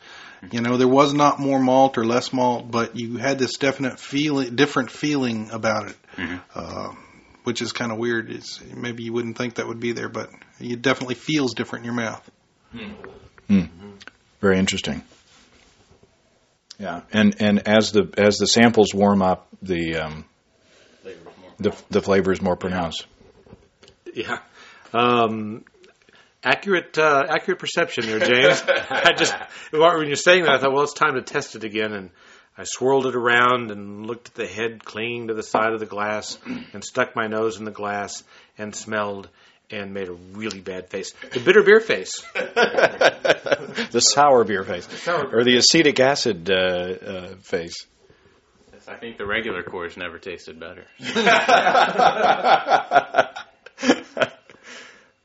You 0.50 0.60
know, 0.60 0.76
there 0.76 0.88
was 0.88 1.14
not 1.14 1.40
more 1.40 1.58
malt 1.58 1.96
or 1.98 2.04
less 2.04 2.32
malt, 2.32 2.70
but 2.70 2.94
you 2.96 3.16
had 3.16 3.38
this 3.38 3.56
definite 3.56 3.98
feeling, 3.98 4.54
different 4.54 4.90
feeling 4.90 5.50
about 5.50 5.88
it, 5.88 5.96
Mhm. 6.16 6.40
uh, 6.54 6.92
which 7.44 7.62
is 7.62 7.72
kind 7.72 7.90
of 7.90 7.98
weird. 7.98 8.30
It's 8.30 8.60
maybe 8.74 9.02
you 9.04 9.12
wouldn't 9.12 9.38
think 9.38 9.54
that 9.54 9.66
would 9.66 9.80
be 9.80 9.92
there, 9.92 10.08
but 10.08 10.30
it 10.60 10.82
definitely 10.82 11.14
feels 11.14 11.54
different 11.54 11.84
in 11.84 11.92
your 11.92 12.02
mouth. 12.02 12.30
Very 14.40 14.58
interesting. 14.58 15.02
Yeah, 16.78 17.00
and 17.12 17.34
and 17.40 17.66
as 17.66 17.92
the 17.92 18.12
as 18.18 18.36
the 18.36 18.46
samples 18.46 18.92
warm 18.92 19.22
up, 19.22 19.48
the 19.62 19.96
um, 19.96 20.24
the 21.58 21.74
the 21.90 22.02
flavor 22.02 22.32
is 22.32 22.42
more 22.42 22.56
pronounced. 22.56 23.06
Yeah. 24.16 24.38
Um, 24.94 25.64
accurate, 26.42 26.96
uh, 26.96 27.24
accurate 27.28 27.58
perception 27.58 28.06
there, 28.06 28.18
James. 28.18 28.62
I 28.66 29.12
just 29.12 29.34
when 29.70 30.06
you're 30.06 30.16
saying 30.16 30.44
that, 30.44 30.54
I 30.54 30.58
thought, 30.58 30.72
well, 30.72 30.84
it's 30.84 30.94
time 30.94 31.16
to 31.16 31.22
test 31.22 31.54
it 31.54 31.64
again, 31.64 31.92
and 31.92 32.10
I 32.56 32.64
swirled 32.64 33.06
it 33.06 33.14
around 33.14 33.70
and 33.70 34.06
looked 34.06 34.28
at 34.28 34.34
the 34.34 34.46
head 34.46 34.84
clinging 34.84 35.28
to 35.28 35.34
the 35.34 35.42
side 35.42 35.74
of 35.74 35.80
the 35.80 35.86
glass, 35.86 36.38
and 36.72 36.82
stuck 36.82 37.14
my 37.14 37.26
nose 37.26 37.58
in 37.58 37.64
the 37.64 37.70
glass 37.70 38.24
and 38.56 38.74
smelled. 38.74 39.28
And 39.68 39.92
made 39.92 40.08
a 40.08 40.12
really 40.12 40.60
bad 40.60 40.90
face. 40.90 41.12
The 41.32 41.40
bitter 41.40 41.64
beer 41.64 41.80
face. 41.80 42.22
the 42.34 43.98
sour 43.98 44.44
beer 44.44 44.62
face, 44.62 44.86
sour 45.02 45.36
or 45.36 45.42
the 45.42 45.56
acetic 45.56 45.98
acid 45.98 46.48
uh, 46.48 46.54
uh, 46.54 47.34
face. 47.42 47.74
I 48.86 48.94
think 48.94 49.18
the 49.18 49.26
regular 49.26 49.64
Coors 49.64 49.96
never 49.96 50.20
tasted 50.20 50.60
better. 50.60 50.84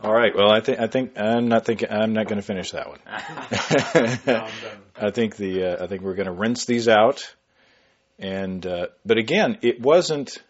All 0.03 0.13
right. 0.13 0.35
Well, 0.35 0.49
I 0.49 0.61
think 0.61 0.79
I 0.79 0.87
think 0.87 1.19
I'm 1.19 1.47
not 1.47 1.65
thinking 1.65 1.89
I'm 1.91 2.13
not 2.13 2.27
going 2.27 2.41
to 2.41 2.45
finish 2.45 2.71
that 2.71 2.87
one. 2.89 2.99
I 4.95 5.11
think 5.11 5.35
the 5.35 5.65
uh, 5.65 5.83
I 5.83 5.87
think 5.87 6.01
we're 6.01 6.15
going 6.15 6.27
to 6.27 6.31
rinse 6.31 6.65
these 6.65 6.87
out, 6.87 7.35
and 8.19 8.65
uh, 8.65 8.87
but 9.05 9.17
again, 9.17 9.57
it 9.61 9.79
wasn't. 9.79 10.41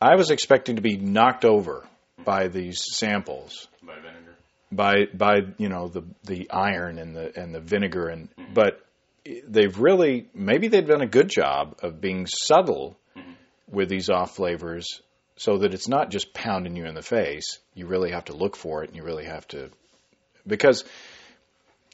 I 0.00 0.16
was 0.16 0.30
expecting 0.30 0.76
to 0.76 0.82
be 0.82 0.96
knocked 0.98 1.44
over 1.46 1.86
by 2.24 2.48
these 2.48 2.82
samples 2.84 3.66
By 3.82 3.94
vinegar. 3.94 4.36
by 4.70 4.94
by 5.14 5.54
you 5.56 5.68
know 5.70 5.88
the 5.88 6.02
the 6.24 6.50
iron 6.50 6.98
and 6.98 7.16
the 7.16 7.38
and 7.38 7.54
the 7.54 7.60
vinegar 7.60 8.08
and 8.08 8.28
but 8.52 8.84
they've 9.48 9.78
really 9.78 10.28
maybe 10.34 10.68
they've 10.68 10.86
done 10.86 11.00
a 11.00 11.06
good 11.06 11.30
job 11.30 11.78
of 11.82 12.00
being 12.00 12.26
subtle 12.26 12.98
with 13.70 13.88
these 13.88 14.10
off 14.10 14.36
flavors 14.36 15.00
so 15.36 15.58
that 15.58 15.74
it's 15.74 15.88
not 15.88 16.10
just 16.10 16.32
pounding 16.32 16.76
you 16.76 16.86
in 16.86 16.94
the 16.94 17.02
face 17.02 17.58
you 17.74 17.86
really 17.86 18.10
have 18.10 18.24
to 18.24 18.32
look 18.34 18.56
for 18.56 18.82
it 18.82 18.88
and 18.88 18.96
you 18.96 19.02
really 19.02 19.24
have 19.24 19.46
to 19.48 19.70
because 20.46 20.84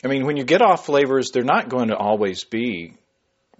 I 0.04 0.08
mean 0.08 0.26
when 0.26 0.36
you 0.36 0.44
get 0.44 0.62
off 0.62 0.86
flavors 0.86 1.30
they're 1.30 1.42
not 1.42 1.68
going 1.68 1.88
to 1.88 1.96
always 1.96 2.44
be 2.44 2.94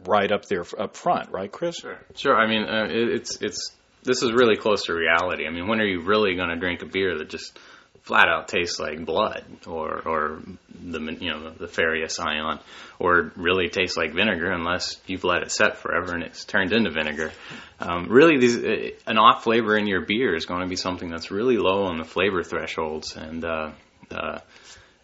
right 0.05 0.31
up 0.31 0.47
there 0.47 0.65
up 0.79 0.97
front 0.97 1.31
right 1.31 1.51
Chris 1.51 1.77
Sure. 1.77 1.99
Sure. 2.15 2.37
I 2.37 2.49
mean, 2.49 2.63
uh, 2.63 2.85
it, 2.85 3.09
it's 3.15 3.41
it's 3.41 3.73
this 4.03 4.23
is 4.23 4.33
really 4.33 4.57
close 4.57 4.85
to 4.87 4.95
reality. 4.95 5.47
I 5.47 5.51
mean, 5.51 5.69
when 5.69 5.81
are 5.81 5.87
you 5.87 6.03
really 6.03 6.35
going 6.35 6.49
to 6.49 6.57
drink 6.57 6.83
a 6.83 6.87
beer 6.87 7.19
that 7.19 7.29
just 7.29 7.59
flat 8.03 8.29
out 8.29 8.49
tastes 8.49 8.79
like 8.79 9.05
blood, 9.05 9.45
or 9.67 10.01
or 10.07 10.43
the 10.69 11.01
you 11.21 11.31
know 11.31 11.51
the, 11.51 11.69
ferrous 11.69 12.19
ion, 12.19 12.59
or 12.99 13.33
really 13.37 13.69
tastes 13.69 13.97
like 13.97 14.13
vinegar 14.13 14.51
unless 14.51 15.01
you've 15.07 15.25
let 15.25 15.43
it 15.43 15.53
set 15.53 15.77
forever 15.77 16.15
and 16.15 16.23
it's 16.23 16.45
turned 16.45 16.73
into 16.73 16.91
vinegar. 16.91 17.33
Um, 17.81 18.09
really, 18.09 18.39
these 18.39 18.57
uh, 18.57 18.91
an 19.07 19.19
off 19.19 19.45
flavor 19.45 19.77
in 19.77 19.87
your 19.87 20.01
beer 20.01 20.35
is 20.35 20.47
going 20.47 20.63
to 20.63 20.69
be 20.69 20.77
something 20.77 21.11
that's 21.11 21.31
really 21.31 21.57
low 21.57 21.85
on 21.85 21.99
the 21.99 22.05
flavor 22.05 22.43
thresholds, 22.43 23.17
and 23.17 23.45
uh, 23.45 23.71
uh, 24.11 24.41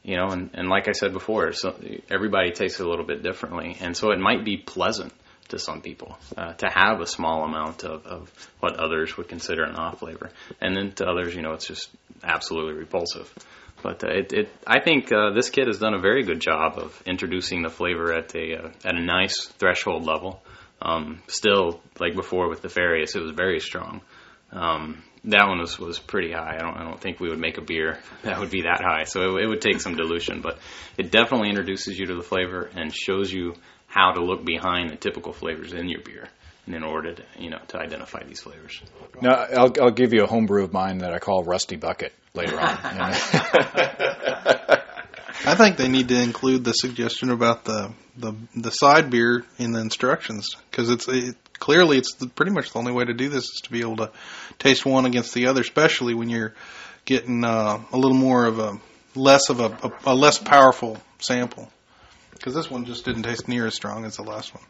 you 0.03 0.17
know, 0.17 0.29
and, 0.29 0.51
and 0.55 0.69
like 0.69 0.89
I 0.89 0.93
said 0.93 1.13
before, 1.13 1.53
so 1.53 1.79
everybody 2.11 2.51
tastes 2.51 2.81
it 2.81 2.87
a 2.87 2.89
little 2.89 3.07
bit 3.07 3.23
differently, 3.23 3.77
and 3.81 3.97
so 3.97 4.11
it 4.11 4.19
might 4.19 4.45
be 4.45 4.57
pleasant 4.57 5.13
to 5.49 5.59
some 5.59 5.81
people 5.81 6.19
uh, 6.37 6.53
to 6.55 6.69
have 6.69 7.01
a 7.01 7.07
small 7.07 7.45
amount 7.45 7.85
of, 7.85 8.07
of 8.07 8.51
what 8.61 8.79
others 8.79 9.17
would 9.17 9.29
consider 9.29 9.65
an 9.65 9.77
off 9.77 10.01
flavor, 10.01 10.31
and 10.61 10.77
then 10.77 10.93
to 10.93 11.07
others, 11.07 11.35
you 11.35 11.43
know, 11.43 11.53
it's 11.53 11.67
just 11.67 11.89
absolutely 12.23 12.75
repulsive. 12.75 13.33
But 13.83 14.03
uh, 14.05 14.09
it, 14.09 14.33
it, 14.33 14.49
I 14.67 14.81
think 14.81 15.13
uh, 15.13 15.31
this 15.31 15.51
kid 15.51 15.69
has 15.69 15.79
done 15.79 15.95
a 15.95 16.01
very 16.01 16.25
good 16.25 16.41
job 16.41 16.79
of 16.79 17.01
introducing 17.07 17.63
the 17.63 17.71
flavor 17.71 18.13
at 18.13 18.35
a 18.35 18.57
uh, 18.57 18.69
at 18.85 18.95
a 18.95 19.01
nice 19.01 19.47
threshold 19.59 20.05
level. 20.05 20.43
Um, 20.81 21.23
still, 21.29 21.81
like 21.99 22.15
before 22.15 22.49
with 22.49 22.63
the 22.63 22.69
ferrous, 22.69 23.15
it 23.15 23.23
was 23.23 23.33
very 23.33 23.61
strong. 23.61 24.01
Um, 24.53 25.03
that 25.25 25.47
one 25.47 25.59
was, 25.59 25.79
was 25.79 25.99
pretty 25.99 26.33
high. 26.33 26.57
I 26.57 26.59
don't 26.59 26.77
I 26.77 26.85
don't 26.85 27.01
think 27.01 27.21
we 27.21 27.29
would 27.29 27.39
make 27.39 27.59
a 27.59 27.63
beer 27.63 27.99
that 28.23 28.39
would 28.41 28.51
be 28.51 28.63
that 28.63 28.81
high. 28.83 29.05
So 29.05 29.37
it, 29.37 29.45
it 29.45 29.49
would 29.49 29.61
take 29.61 29.81
some 29.81 29.95
dilution, 29.95 30.41
but 30.41 30.59
it 30.97 31.11
definitely 31.11 31.51
introduces 31.51 31.99
you 31.99 32.07
to 32.07 32.15
the 32.15 32.23
flavor 32.23 32.69
and 32.75 32.95
shows 32.95 33.33
you 33.33 33.55
how 33.89 34.13
to 34.13 34.23
look 34.23 34.45
behind 34.45 34.91
the 34.91 34.97
typical 34.97 35.33
flavors 35.33 35.73
in 35.73 35.89
your 35.89 36.01
beer, 36.03 36.29
and 36.67 36.75
in 36.75 36.85
order 36.85 37.15
to 37.15 37.23
you 37.39 37.51
know 37.51 37.59
to 37.69 37.79
identify 37.79 38.23
these 38.23 38.41
flavors. 38.41 38.81
now 39.21 39.47
I'll 39.57 39.73
I'll 39.81 39.91
give 39.91 40.13
you 40.13 40.23
a 40.23 40.27
homebrew 40.27 40.63
of 40.65 40.73
mine 40.73 40.99
that 40.99 41.13
I 41.13 41.19
call 41.19 41.43
Rusty 41.43 41.77
Bucket 41.77 42.13
later 42.35 42.61
on. 42.61 42.79
I 45.47 45.55
think 45.55 45.77
they 45.77 45.89
need 45.89 46.09
to 46.09 46.21
include 46.21 46.65
the 46.65 46.73
suggestion 46.73 47.31
about 47.31 47.65
the 47.65 47.93
the, 48.17 48.35
the 48.55 48.71
side 48.71 49.11
beer 49.11 49.45
in 49.59 49.73
the 49.73 49.81
instructions 49.81 50.57
because 50.71 50.91
it's 50.91 51.09
it, 51.09 51.37
clearly 51.59 51.99
it's 51.99 52.15
the, 52.15 52.27
pretty 52.27 52.53
much 52.53 52.73
the 52.73 52.79
only 52.79 52.93
way 52.93 53.05
to 53.05 53.15
do 53.15 53.29
this 53.29 53.45
is 53.45 53.61
to 53.65 53.71
be 53.71 53.81
able 53.81 53.97
to 53.97 54.11
taste 54.59 54.85
one 54.85 55.07
against 55.07 55.35
the 55.35 55.47
other, 55.47 55.61
especially 55.61 56.15
when 56.15 56.29
you're 56.29 56.55
getting 57.05 57.45
uh, 57.45 57.81
a 57.93 57.97
little 57.97 58.17
more 58.17 58.45
of 58.45 58.59
a 58.59 58.79
less 59.15 59.49
of 59.51 59.61
a, 59.61 59.67
a, 59.67 60.13
a 60.13 60.15
less 60.15 60.39
powerful 60.39 60.99
sample. 61.21 61.71
Because 62.33 62.55
this 62.55 62.71
one 62.71 62.85
just 62.85 63.05
didn't 63.05 63.25
taste 63.25 63.49
near 63.49 63.67
as 63.67 63.75
strong 63.75 64.05
as 64.05 64.17
the 64.17 64.23
last 64.23 64.55
one. 64.55 64.65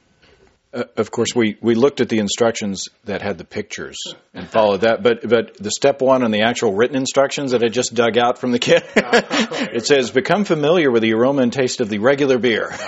Uh, 0.72 0.84
of 0.96 1.10
course, 1.10 1.34
we, 1.34 1.56
we 1.62 1.74
looked 1.74 2.00
at 2.02 2.10
the 2.10 2.18
instructions 2.18 2.84
that 3.04 3.22
had 3.22 3.38
the 3.38 3.44
pictures 3.44 3.96
and 4.34 4.46
followed 4.46 4.82
that, 4.82 5.02
but 5.02 5.26
but 5.26 5.56
the 5.56 5.70
step 5.70 6.02
one 6.02 6.22
on 6.22 6.30
the 6.30 6.42
actual 6.42 6.74
written 6.74 6.96
instructions 6.96 7.52
that 7.52 7.64
I 7.64 7.68
just 7.68 7.94
dug 7.94 8.18
out 8.18 8.36
from 8.36 8.52
the 8.52 8.58
kit, 8.58 8.84
it 8.94 9.86
says 9.86 10.10
become 10.10 10.44
familiar 10.44 10.90
with 10.90 11.00
the 11.02 11.14
aroma 11.14 11.40
and 11.42 11.50
taste 11.52 11.80
of 11.80 11.88
the 11.88 12.00
regular 12.00 12.38
beer. 12.38 12.68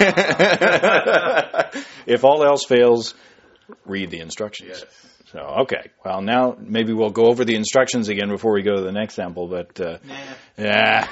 if 2.07 2.23
all 2.23 2.45
else 2.45 2.67
fails, 2.67 3.15
read 3.87 4.11
the 4.11 4.21
instructions. 4.21 4.85
So 5.33 5.39
okay, 5.39 5.91
well 6.05 6.23
now 6.23 6.57
maybe 6.59 6.93
we'll 6.93 7.11
go 7.11 7.27
over 7.27 7.45
the 7.45 7.55
instructions 7.55 8.09
again 8.09 8.31
before 8.31 8.53
we 8.53 8.63
go 8.63 8.75
to 8.75 8.83
the 8.83 8.91
next 8.91 9.15
sample, 9.15 9.47
but 9.47 9.81
uh, 9.81 9.99
yeah. 10.59 11.07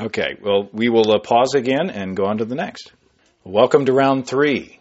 okay, 0.00 0.36
well 0.40 0.70
we 0.72 0.88
will 0.88 1.12
uh, 1.12 1.18
pause 1.18 1.54
again 1.54 1.90
and 1.90 2.16
go 2.16 2.24
on 2.24 2.38
to 2.38 2.46
the 2.46 2.54
next. 2.54 2.92
Welcome 3.44 3.84
to 3.86 3.92
round 3.92 4.26
three. 4.26 4.78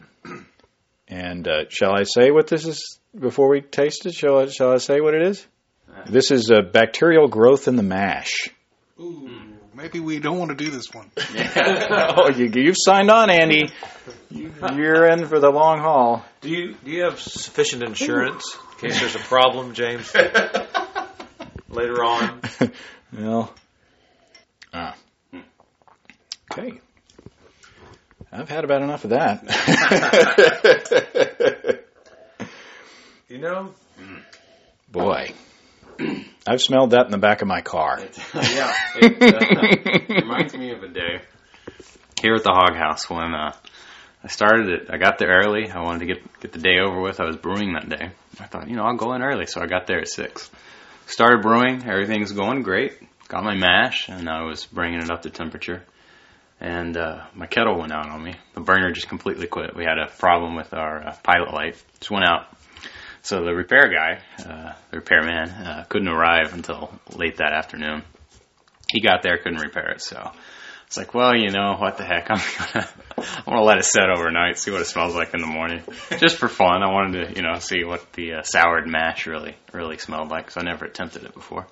And 1.10 1.46
uh, 1.48 1.66
shall 1.70 1.94
I 1.94 2.04
say 2.04 2.32
what 2.32 2.48
this 2.48 2.66
is 2.66 3.00
before 3.18 3.50
we 3.50 3.60
taste 3.60 4.06
it? 4.06 4.14
Shall 4.14 4.40
I, 4.40 4.46
shall 4.48 4.72
I 4.72 4.78
say 4.78 5.02
what 5.02 5.16
it 5.16 5.24
is? 5.24 5.46
This 6.10 6.32
is 6.32 6.50
uh, 6.50 6.62
bacterial 6.62 7.28
growth 7.28 7.68
in 7.68 7.76
the 7.76 7.84
mash. 7.84 8.50
Ooh, 9.00 9.30
maybe 9.78 10.00
we 10.00 10.20
don't 10.20 10.40
want 10.40 10.50
to 10.50 10.56
do 10.56 10.70
this 10.72 10.92
one. 10.92 11.10
oh, 11.18 12.30
you, 12.36 12.52
you've 12.54 12.76
signed 12.78 13.10
on, 13.10 13.30
Andy. 13.30 13.70
You're 14.30 15.06
in 15.06 15.28
for 15.28 15.40
the 15.40 15.50
long 15.50 15.80
haul. 15.80 16.26
Do 16.42 16.50
you 16.50 16.76
do 16.84 16.92
you 16.92 17.04
have 17.04 17.20
sufficient 17.20 17.84
insurance 17.84 18.58
in 18.74 18.90
case 18.90 19.00
there's 19.00 19.16
a 19.16 19.20
problem, 19.20 19.74
James? 19.74 20.14
Later 21.70 22.04
on. 22.04 22.42
Well, 23.14 23.54
ah. 24.74 24.96
okay. 26.52 26.80
I've 28.32 28.50
had 28.50 28.64
about 28.64 28.82
enough 28.82 29.06
of 29.06 29.12
that. 29.12 29.44
You 33.30 33.40
know, 33.40 33.74
Boy, 34.90 35.34
I've 36.48 36.62
smelled 36.62 36.92
that 36.92 37.06
in 37.06 37.12
the 37.12 37.18
back 37.18 37.42
of 37.42 37.48
my 37.48 37.62
car. 37.62 38.00
yeah, 38.34 38.74
it 38.96 39.22
uh, 39.22 40.16
reminds 40.22 40.56
me 40.56 40.72
of 40.72 40.84
a 40.84 40.88
day 40.88 41.22
here 42.22 42.36
at 42.36 42.44
the 42.44 42.52
Hog 42.52 42.76
Haus 42.76 43.10
when 43.10 43.34
uh, 43.34 43.54
I 44.24 44.28
started 44.28 44.70
it. 44.70 44.90
I 44.90 44.98
got 44.98 45.18
there 45.18 45.30
early. 45.30 45.70
I 45.70 45.82
wanted 45.82 46.00
to 46.00 46.06
get 46.06 46.40
get 46.40 46.52
the 46.52 46.60
day 46.60 46.80
over 46.80 47.02
with. 47.02 47.20
I 47.20 47.26
was 47.26 47.38
brewing 47.38 47.74
that 47.74 47.90
day. 47.90 48.12
I 48.40 48.46
thought, 48.46 48.70
you 48.70 48.76
know, 48.76 48.84
I'll 48.84 48.96
go 48.96 49.14
in 49.14 49.22
early, 49.22 49.46
so 49.46 49.62
I 49.62 49.68
got 49.68 49.88
there 49.88 50.00
at 50.00 50.08
six. 50.08 50.50
Started 51.06 51.42
brewing. 51.42 51.88
Everything's 51.88 52.32
going 52.32 52.64
great. 52.64 52.94
got 53.28 53.44
my 53.44 53.56
mash, 53.56 54.10
and 54.10 54.30
I 54.30 54.44
was 54.44 54.66
bringing 54.66 55.02
it 55.02 55.10
up 55.10 55.24
to 55.24 55.30
temperature. 55.30 55.84
And 56.60 56.98
uh, 56.98 57.26
my 57.36 57.46
kettle 57.46 57.80
went 57.80 57.94
out 57.94 58.10
on 58.10 58.24
me. 58.24 58.34
The 58.56 58.62
burner 58.62 58.92
just 58.92 59.08
completely 59.08 59.48
quit. 59.48 59.76
We 59.76 59.84
had 59.84 60.00
a 60.00 60.08
problem 60.08 60.56
with 60.56 60.74
our 60.74 61.08
uh, 61.08 61.16
pilot 61.24 61.54
light. 61.54 61.82
Just 62.00 62.10
went 62.10 62.26
out. 62.26 62.48
So 63.28 63.44
the 63.44 63.54
repair 63.54 63.90
guy, 63.90 64.22
uh, 64.40 64.72
the 64.90 65.00
repairman, 65.00 65.50
uh, 65.50 65.86
couldn't 65.90 66.08
arrive 66.08 66.54
until 66.54 66.98
late 67.14 67.36
that 67.40 67.52
afternoon. 67.52 68.04
He 68.90 69.02
got 69.02 69.22
there, 69.22 69.38
couldn't 69.38 69.60
repair 69.60 69.92
it. 69.92 70.02
So 70.02 70.32
it's 70.86 70.96
like, 70.96 71.14
well, 71.14 71.36
you 71.36 71.50
know, 71.50 71.76
what 71.78 71.98
the 71.98 72.06
heck? 72.06 72.28
I'm 72.32 72.38
gonna, 72.38 72.88
I'm 73.18 73.44
gonna 73.44 73.64
let 73.64 73.80
it 73.80 73.84
set 73.84 74.10
overnight, 74.10 74.58
see 74.58 74.72
what 74.72 74.80
it 74.80 74.86
smells 74.86 75.14
like 75.14 75.34
in 75.34 75.42
the 75.42 75.48
morning, 75.48 75.84
just 76.20 76.38
for 76.38 76.48
fun. 76.48 76.82
I 76.82 76.90
wanted 76.90 77.28
to, 77.28 77.36
you 77.36 77.42
know, 77.42 77.60
see 77.60 77.84
what 77.84 78.14
the 78.14 78.36
uh, 78.36 78.44
soured 78.44 78.88
mash 78.88 79.28
really, 79.28 79.58
really 79.74 79.98
smelled 79.98 80.30
like 80.30 80.46
because 80.46 80.64
I 80.64 80.66
never 80.66 80.86
attempted 80.86 81.26
it 81.26 81.34
before. 81.34 81.68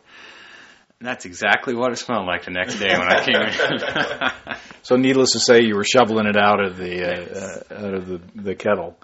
And 1.00 1.08
that's 1.08 1.24
exactly 1.24 1.74
what 1.74 1.94
it 1.94 2.00
smelled 2.00 2.28
like 2.28 2.44
the 2.44 2.52
next 2.52 2.80
day 2.80 2.98
when 2.98 3.08
I 3.08 3.24
came 3.24 3.36
in. 3.36 4.56
So, 4.86 4.98
needless 4.98 5.32
to 5.32 5.40
say, 5.40 5.64
you 5.64 5.76
were 5.76 5.84
shoveling 5.84 6.28
it 6.28 6.38
out 6.38 6.64
of 6.64 6.78
the 6.78 7.04
uh, 7.04 7.76
uh, 7.76 7.88
out 7.88 7.94
of 7.96 8.08
the, 8.08 8.22
the 8.36 8.54
kettle. 8.54 8.96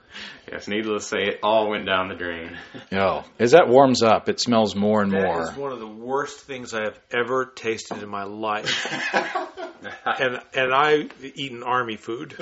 Yes, 0.52 0.68
needless 0.68 1.04
to 1.06 1.10
say, 1.10 1.22
it 1.30 1.40
all 1.44 1.70
went 1.70 1.86
down 1.86 2.10
the 2.10 2.16
drain. 2.16 2.58
Oh, 2.94 3.24
as 3.40 3.52
that 3.52 3.70
warms 3.70 4.04
up, 4.04 4.28
it 4.28 4.40
smells 4.42 4.76
more 4.76 5.02
and 5.02 5.12
That 5.14 5.22
more. 5.24 5.42
is 5.44 5.56
one 5.56 5.72
of 5.72 5.80
the 5.80 5.88
worst 5.88 6.42
things 6.42 6.74
I 6.74 6.84
have 6.84 7.00
ever 7.10 7.46
tasted 7.46 8.04
in 8.04 8.10
my 8.10 8.24
life. 8.26 8.86
and 10.20 10.40
and 10.54 10.74
I've 10.74 11.12
eaten 11.36 11.64
army 11.64 11.96
food. 11.96 12.36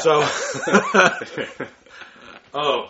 so 0.00 0.24
Oh. 2.54 2.88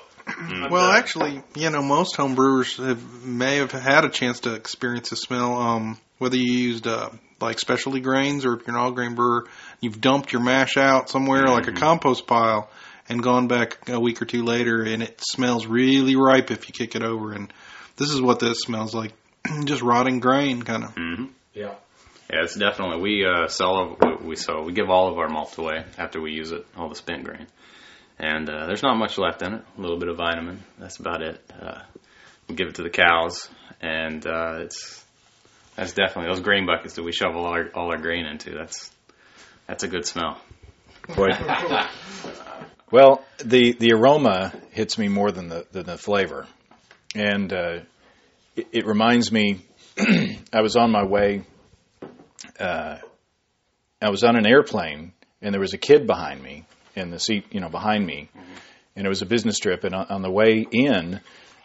Well, 0.71 0.91
actually, 0.93 1.43
you 1.57 1.71
know, 1.71 1.83
most 1.83 2.17
home 2.17 2.35
brewers 2.35 2.77
have, 2.77 3.25
may 3.25 3.57
have 3.57 3.73
had 3.73 4.05
a 4.05 4.09
chance 4.09 4.41
to 4.41 4.55
experience 4.55 5.11
the 5.11 5.17
smell. 5.17 5.59
Um, 5.61 5.99
whether 6.19 6.37
you 6.37 6.51
used 6.51 6.87
uh, 6.87 7.11
like 7.41 7.59
specialty 7.59 8.01
grains 8.01 8.45
or 8.45 8.55
if 8.55 8.67
you're 8.67 8.77
an 8.77 8.81
all 8.83 8.93
grain 8.93 9.15
brewer, 9.15 9.47
you've 9.81 10.01
dumped 10.01 10.33
your 10.33 10.43
mash 10.43 10.77
out 10.77 11.11
somewhere 11.11 11.45
like 11.47 11.67
a 11.67 11.73
compost 11.73 12.27
pile 12.27 12.71
and 13.09 13.23
gone 13.23 13.49
back 13.49 13.89
a 13.89 14.01
week 14.01 14.23
or 14.23 14.25
two 14.25 14.43
later, 14.45 14.83
and 14.83 15.03
it 15.03 15.21
smells 15.21 15.67
really 15.67 16.17
ripe 16.17 16.51
if 16.51 16.69
you 16.69 16.73
kick 16.73 16.95
it 16.95 17.03
over. 17.03 17.33
And 17.33 17.53
this 17.97 18.11
is 18.11 18.21
what 18.21 18.41
this 18.41 18.61
smells 18.61 18.95
like, 18.95 19.13
just 19.65 19.83
rotting 19.83 20.21
grain, 20.21 20.63
kind 20.63 20.85
of. 20.85 20.97
Yeah. 21.55 21.75
Yeah, 22.33 22.45
it's 22.45 22.57
definitely 22.57 23.03
we 23.03 23.27
uh, 23.27 23.49
sell 23.49 23.99
we 24.23 24.37
sell 24.37 24.65
we 24.65 24.73
give 24.73 24.89
all 24.89 25.13
of 25.13 25.19
our 25.19 25.29
malt 25.29 25.59
away 25.59 25.85
after 25.99 26.19
we 26.19 26.33
use 26.33 26.51
it, 26.51 26.65
all 26.75 26.89
the 26.89 26.95
spent 26.95 27.25
grain, 27.25 27.47
and 28.19 28.49
uh, 28.49 28.65
there's 28.67 28.83
not 28.83 28.97
much 28.97 29.19
left 29.19 29.43
in 29.43 29.53
it. 29.53 29.63
A 29.77 29.81
little 29.81 29.99
bit 29.99 30.09
of 30.09 30.17
vitamin, 30.17 30.63
that's 30.79 30.97
about 30.97 31.21
it. 31.21 31.39
Uh, 31.61 31.83
we 32.49 32.55
give 32.55 32.69
it 32.69 32.77
to 32.77 32.83
the 32.83 32.89
cows, 32.89 33.51
and 33.83 34.27
uh, 34.27 34.61
it's 34.61 35.05
that's 35.77 35.93
definitely 35.93 36.33
those 36.33 36.41
grain 36.41 36.65
buckets 36.65 36.95
that 36.95 37.03
we 37.03 37.13
shovel 37.13 37.45
all 37.45 37.53
our 37.53 37.69
all 37.75 37.91
our 37.91 37.99
grain 37.99 38.25
into. 38.25 38.53
That's 38.53 38.91
that's 39.67 39.83
a 39.83 39.89
good 39.89 40.07
smell. 40.07 40.41
Boy. 41.15 41.33
well, 42.93 43.25
the 43.43 43.73
the 43.73 43.93
aroma 43.95 44.53
hits 44.71 44.99
me 44.99 45.09
more 45.09 45.33
than 45.33 45.49
the 45.49 45.67
than 45.73 45.87
the 45.87 45.97
flavor, 45.97 46.47
and 47.15 47.51
uh, 47.51 47.79
it, 48.55 48.69
it 48.71 48.87
reminds 48.87 49.33
me. 49.33 49.65
I 49.99 50.61
was 50.61 50.77
on 50.77 50.91
my 50.93 51.05
way. 51.05 51.45
Uh, 52.61 52.99
I 54.01 54.11
was 54.11 54.25
on 54.25 54.37
an 54.37 54.47
airplane, 54.47 55.13
and 55.41 55.55
there 55.55 55.61
was 55.61 55.73
a 55.73 55.79
kid 55.79 56.07
behind 56.07 56.43
me 56.43 56.67
in 56.95 57.11
the 57.11 57.19
seat, 57.19 57.47
you 57.51 57.61
know, 57.61 57.71
behind 57.71 58.05
me, 58.05 58.29
and 58.95 59.07
it 59.07 59.09
was 59.09 59.23
a 59.23 59.27
business 59.27 59.59
trip. 59.59 59.85
And 59.85 59.95
on, 59.95 60.07
on 60.09 60.23
the 60.23 60.31
way 60.31 60.67
in, 60.71 61.21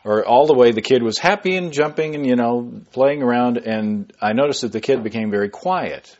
or 0.05 0.25
all 0.25 0.47
the 0.47 0.55
way, 0.55 0.71
the 0.71 0.81
kid 0.81 1.03
was 1.03 1.17
happy 1.17 1.57
and 1.57 1.73
jumping 1.73 2.15
and 2.15 2.25
you 2.25 2.37
know 2.37 2.81
playing 2.93 3.21
around, 3.21 3.57
and 3.57 4.13
I 4.21 4.31
noticed 4.31 4.61
that 4.61 4.71
the 4.71 4.81
kid 4.81 5.03
became 5.03 5.29
very 5.29 5.49
quiet 5.49 6.17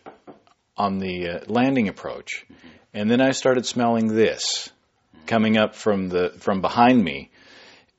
on 0.75 0.99
the 0.99 1.29
uh, 1.29 1.39
landing 1.47 1.87
approach, 1.87 2.45
and 2.93 3.09
then 3.09 3.21
I 3.21 3.31
started 3.31 3.65
smelling 3.65 4.07
this 4.07 4.69
coming 5.27 5.57
up 5.57 5.75
from 5.75 6.09
the 6.09 6.33
from 6.39 6.61
behind 6.61 7.03
me, 7.03 7.29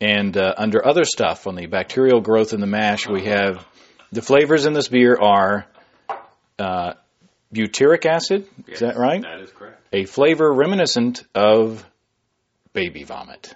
and 0.01 0.37
uh, 0.37 0.55
under 0.57 0.87
other 0.87 1.05
stuff 1.05 1.47
on 1.47 1.55
the 1.55 1.67
bacterial 1.67 2.21
growth 2.21 2.53
in 2.53 2.61
the 2.61 2.67
mash, 2.67 3.07
we 3.07 3.25
have 3.25 3.67
the 4.13 4.23
flavors 4.23 4.67
in 4.67 4.73
this 4.73 4.89
beer 4.89 5.17
are 5.21 5.67
uh, 6.59 6.95
butyric 7.55 8.07
acid. 8.07 8.49
Is 8.67 8.81
that 8.81 8.97
right? 8.97 9.23
That 9.23 9.41
is 9.41 9.51
correct. 9.51 9.81
A 9.93 10.05
flavor 10.05 10.53
reminiscent 10.53 11.25
of 11.35 11.85
baby 12.73 13.05
vomit. 13.05 13.55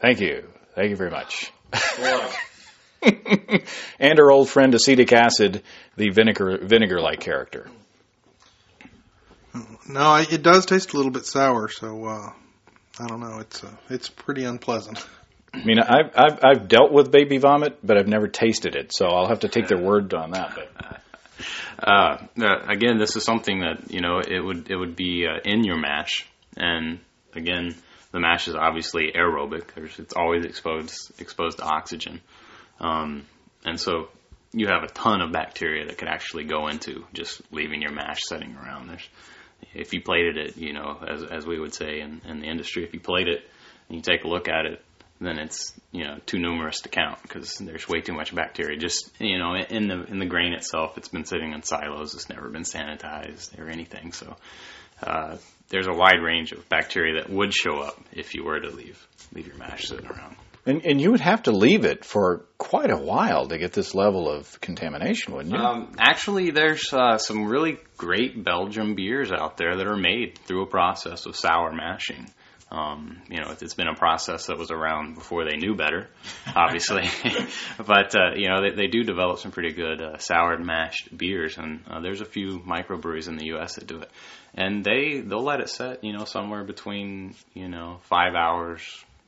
Thank 0.00 0.20
you. 0.20 0.48
Thank 0.74 0.90
you 0.90 0.96
very 0.96 1.10
much. 1.10 1.52
and 3.98 4.20
our 4.20 4.30
old 4.30 4.48
friend 4.48 4.74
acetic 4.74 5.12
acid, 5.12 5.62
the 5.96 6.10
vinegar 6.10 6.58
vinegar 6.62 7.00
like 7.00 7.20
character. 7.20 7.68
No, 9.88 10.16
it 10.16 10.42
does 10.42 10.66
taste 10.66 10.92
a 10.94 10.96
little 10.96 11.12
bit 11.12 11.26
sour, 11.26 11.68
so 11.68 12.04
uh, 12.06 12.32
I 13.00 13.06
don't 13.06 13.20
know. 13.20 13.38
It's 13.38 13.64
uh, 13.64 13.70
it's 13.88 14.08
pretty 14.08 14.44
unpleasant. 14.44 15.04
I 15.54 15.64
mean, 15.64 15.78
I've, 15.80 16.10
I've 16.16 16.38
I've 16.44 16.68
dealt 16.68 16.92
with 16.92 17.10
baby 17.10 17.38
vomit, 17.38 17.78
but 17.82 17.98
I've 17.98 18.08
never 18.08 18.28
tasted 18.28 18.74
it, 18.74 18.92
so 18.92 19.06
I'll 19.06 19.28
have 19.28 19.40
to 19.40 19.48
take 19.48 19.68
their 19.68 19.78
word 19.82 20.14
on 20.14 20.32
that. 20.32 20.54
But 20.54 21.00
Uh, 21.78 22.18
again, 22.68 22.98
this 22.98 23.16
is 23.16 23.24
something 23.24 23.60
that 23.60 23.90
you 23.90 24.00
know 24.00 24.20
it 24.20 24.38
would 24.38 24.70
it 24.70 24.76
would 24.76 24.94
be 24.94 25.26
uh, 25.26 25.40
in 25.44 25.64
your 25.64 25.76
mash, 25.76 26.26
and 26.56 27.00
again, 27.34 27.74
the 28.12 28.20
mash 28.20 28.46
is 28.46 28.54
obviously 28.54 29.12
aerobic. 29.16 29.74
There's, 29.74 29.98
it's 29.98 30.14
always 30.14 30.44
exposed 30.44 31.20
exposed 31.20 31.58
to 31.58 31.64
oxygen, 31.64 32.20
um, 32.78 33.26
and 33.64 33.80
so 33.80 34.08
you 34.52 34.68
have 34.68 34.84
a 34.84 34.92
ton 34.92 35.22
of 35.22 35.32
bacteria 35.32 35.86
that 35.86 35.98
could 35.98 36.08
actually 36.08 36.44
go 36.44 36.68
into 36.68 37.04
just 37.14 37.40
leaving 37.50 37.82
your 37.82 37.92
mash 37.92 38.20
sitting 38.28 38.54
around. 38.54 38.88
There's, 38.88 39.08
if 39.74 39.92
you 39.92 40.02
plated 40.02 40.36
it, 40.36 40.56
you 40.56 40.72
know, 40.72 40.98
as 41.06 41.24
as 41.24 41.46
we 41.46 41.58
would 41.58 41.74
say 41.74 42.00
in, 42.00 42.20
in 42.26 42.40
the 42.40 42.46
industry, 42.46 42.84
if 42.84 42.94
you 42.94 43.00
plate 43.00 43.28
it 43.28 43.40
and 43.88 43.96
you 43.96 44.02
take 44.02 44.24
a 44.24 44.28
look 44.28 44.48
at 44.48 44.66
it, 44.66 44.82
then 45.20 45.38
it's 45.38 45.72
you 45.92 46.04
know 46.04 46.18
too 46.26 46.38
numerous 46.38 46.80
to 46.80 46.88
count 46.88 47.22
because 47.22 47.58
there's 47.58 47.88
way 47.88 48.00
too 48.00 48.12
much 48.12 48.34
bacteria. 48.34 48.78
Just 48.78 49.10
you 49.18 49.38
know 49.38 49.54
in 49.54 49.88
the 49.88 50.04
in 50.04 50.18
the 50.18 50.26
grain 50.26 50.52
itself, 50.52 50.98
it's 50.98 51.08
been 51.08 51.24
sitting 51.24 51.52
in 51.52 51.62
silos. 51.62 52.14
It's 52.14 52.28
never 52.28 52.48
been 52.48 52.64
sanitized 52.64 53.58
or 53.58 53.68
anything. 53.68 54.12
So 54.12 54.36
uh, 55.02 55.36
there's 55.68 55.86
a 55.86 55.92
wide 55.92 56.20
range 56.22 56.52
of 56.52 56.68
bacteria 56.68 57.20
that 57.20 57.30
would 57.30 57.52
show 57.54 57.80
up 57.80 57.98
if 58.12 58.34
you 58.34 58.44
were 58.44 58.60
to 58.60 58.70
leave 58.70 59.06
leave 59.32 59.46
your 59.46 59.56
mash 59.56 59.88
sitting 59.88 60.06
around. 60.06 60.36
And 60.64 60.84
and 60.84 61.00
you 61.00 61.10
would 61.10 61.20
have 61.20 61.44
to 61.44 61.52
leave 61.52 61.84
it 61.84 62.04
for 62.04 62.44
quite 62.58 62.90
a 62.90 62.96
while 62.96 63.48
to 63.48 63.58
get 63.58 63.72
this 63.72 63.94
level 63.94 64.30
of 64.30 64.60
contamination, 64.60 65.34
wouldn't 65.34 65.54
you? 65.54 65.60
Um, 65.60 65.92
actually, 65.98 66.50
there's 66.50 66.92
uh, 66.92 67.18
some 67.18 67.46
really 67.46 67.78
great 67.96 68.42
Belgium 68.42 68.94
beers 68.94 69.32
out 69.32 69.56
there 69.56 69.76
that 69.76 69.86
are 69.86 69.96
made 69.96 70.38
through 70.38 70.62
a 70.62 70.66
process 70.66 71.26
of 71.26 71.36
sour 71.36 71.72
mashing. 71.72 72.30
Um, 72.70 73.20
you 73.28 73.38
know, 73.38 73.54
it's 73.60 73.74
been 73.74 73.88
a 73.88 73.94
process 73.94 74.46
that 74.46 74.56
was 74.56 74.70
around 74.70 75.14
before 75.14 75.44
they 75.44 75.58
knew 75.58 75.74
better, 75.74 76.08
obviously. 76.56 77.06
but 77.76 78.14
uh, 78.16 78.34
you 78.34 78.48
know, 78.48 78.62
they, 78.62 78.74
they 78.74 78.86
do 78.86 79.02
develop 79.02 79.40
some 79.40 79.50
pretty 79.50 79.72
good 79.72 80.00
uh, 80.00 80.16
soured 80.18 80.64
mashed 80.64 81.14
beers, 81.14 81.58
and 81.58 81.84
uh, 81.90 82.00
there's 82.00 82.22
a 82.22 82.24
few 82.24 82.60
microbreweries 82.60 83.28
in 83.28 83.36
the 83.36 83.46
U.S. 83.46 83.74
that 83.74 83.86
do 83.86 83.98
it, 83.98 84.10
and 84.54 84.82
they 84.82 85.20
they'll 85.20 85.42
let 85.42 85.60
it 85.60 85.68
set, 85.68 86.02
you 86.02 86.12
know, 86.12 86.24
somewhere 86.24 86.64
between 86.64 87.34
you 87.52 87.68
know 87.68 87.98
five 88.04 88.34
hours 88.34 88.82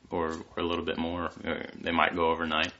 or, 0.09 0.31
or 0.31 0.63
a 0.63 0.63
little 0.63 0.85
bit 0.85 0.97
more. 0.97 1.29
Or 1.43 1.65
they 1.79 1.91
might 1.91 2.15
go 2.15 2.29
overnight. 2.29 2.73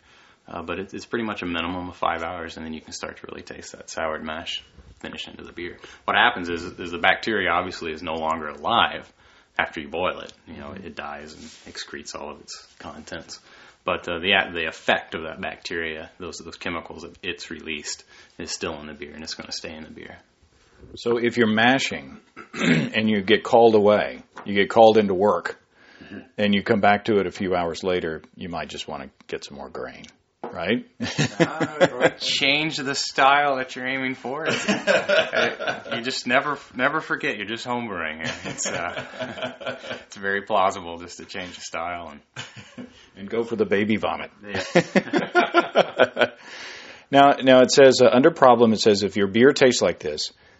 Uh, 0.47 0.61
but 0.61 0.79
it, 0.79 0.93
it's 0.93 1.05
pretty 1.05 1.25
much 1.25 1.41
a 1.41 1.45
minimum 1.45 1.89
of 1.89 1.95
five 1.95 2.21
hours, 2.21 2.57
and 2.57 2.65
then 2.65 2.73
you 2.73 2.81
can 2.81 2.93
start 2.93 3.17
to 3.17 3.27
really 3.27 3.41
taste 3.41 3.71
that 3.71 3.89
soured 3.89 4.23
mash 4.23 4.63
finish 4.99 5.27
into 5.27 5.43
the 5.43 5.51
beer. 5.51 5.77
What 6.05 6.15
happens 6.15 6.49
is, 6.49 6.63
is 6.63 6.91
the 6.91 6.97
bacteria 6.97 7.49
obviously 7.49 7.91
is 7.91 8.01
no 8.01 8.13
longer 8.13 8.49
alive 8.49 9.11
after 9.57 9.79
you 9.79 9.87
boil 9.87 10.19
it. 10.19 10.33
You 10.47 10.57
know, 10.57 10.71
it 10.71 10.95
dies 10.95 11.33
and 11.33 11.73
excretes 11.73 12.15
all 12.15 12.31
of 12.31 12.41
its 12.41 12.67
contents. 12.79 13.39
But 13.83 14.07
uh, 14.09 14.17
the 14.19 14.33
the 14.51 14.67
effect 14.67 15.13
of 15.13 15.23
that 15.23 15.39
bacteria, 15.39 16.09
those 16.19 16.39
those 16.39 16.57
chemicals 16.57 17.03
that 17.03 17.17
it's 17.21 17.51
released, 17.51 18.03
is 18.39 18.51
still 18.51 18.79
in 18.81 18.87
the 18.87 18.93
beer, 18.93 19.13
and 19.13 19.23
it's 19.23 19.35
going 19.35 19.45
to 19.45 19.55
stay 19.55 19.75
in 19.75 19.83
the 19.83 19.91
beer. 19.91 20.17
So 20.95 21.17
if 21.17 21.37
you're 21.37 21.53
mashing 21.53 22.19
and 22.53 23.07
you 23.09 23.21
get 23.21 23.43
called 23.43 23.75
away, 23.75 24.23
you 24.43 24.55
get 24.55 24.69
called 24.69 24.97
into 24.97 25.13
work, 25.13 25.59
and 26.37 26.53
you 26.53 26.63
come 26.63 26.81
back 26.81 27.05
to 27.05 27.19
it 27.19 27.27
a 27.27 27.31
few 27.31 27.55
hours 27.55 27.83
later, 27.83 28.21
you 28.35 28.49
might 28.49 28.69
just 28.69 28.87
want 28.87 29.03
to 29.03 29.09
get 29.27 29.43
some 29.43 29.57
more 29.57 29.69
grain, 29.69 30.05
right? 30.43 30.85
change 32.19 32.77
the 32.77 32.95
style 32.95 33.57
that 33.57 33.75
you're 33.75 33.87
aiming 33.87 34.15
for. 34.15 34.47
you 35.95 36.01
just 36.01 36.27
never 36.27 36.57
never 36.75 37.01
forget. 37.01 37.37
You're 37.37 37.47
just 37.47 37.65
homebrewing. 37.65 38.29
It's 38.45 38.67
uh, 38.67 39.77
it's 40.07 40.17
very 40.17 40.41
plausible 40.43 40.97
just 40.97 41.17
to 41.17 41.25
change 41.25 41.55
the 41.55 41.61
style 41.61 42.09
and 42.09 42.87
and 43.15 43.29
go 43.29 43.43
for 43.43 43.55
the 43.55 43.65
baby 43.65 43.97
vomit. 43.97 44.31
now, 47.11 47.35
now 47.41 47.61
it 47.61 47.71
says 47.71 48.01
uh, 48.01 48.09
under 48.11 48.31
problem, 48.31 48.73
it 48.73 48.79
says 48.79 49.03
if 49.03 49.15
your 49.15 49.27
beer 49.27 49.53
tastes 49.53 49.81
like 49.81 49.99
this, 49.99 50.31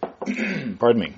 pardon 0.78 1.00
me, 1.00 1.16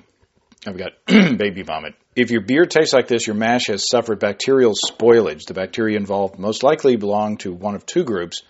I've 0.65 0.77
got 0.77 0.91
baby 1.07 1.61
vomit. 1.61 1.95
If 2.15 2.31
your 2.31 2.41
beer 2.41 2.65
tastes 2.65 2.93
like 2.93 3.07
this, 3.07 3.27
your 3.27 3.35
mash 3.35 3.67
has 3.67 3.87
suffered 3.89 4.19
bacterial 4.19 4.73
spoilage. 4.73 5.45
The 5.45 5.53
bacteria 5.53 5.97
involved 5.97 6.37
most 6.37 6.63
likely 6.63 6.97
belong 6.97 7.37
to 7.37 7.53
one 7.53 7.75
of 7.75 7.85
two 7.85 8.03
groups: 8.03 8.41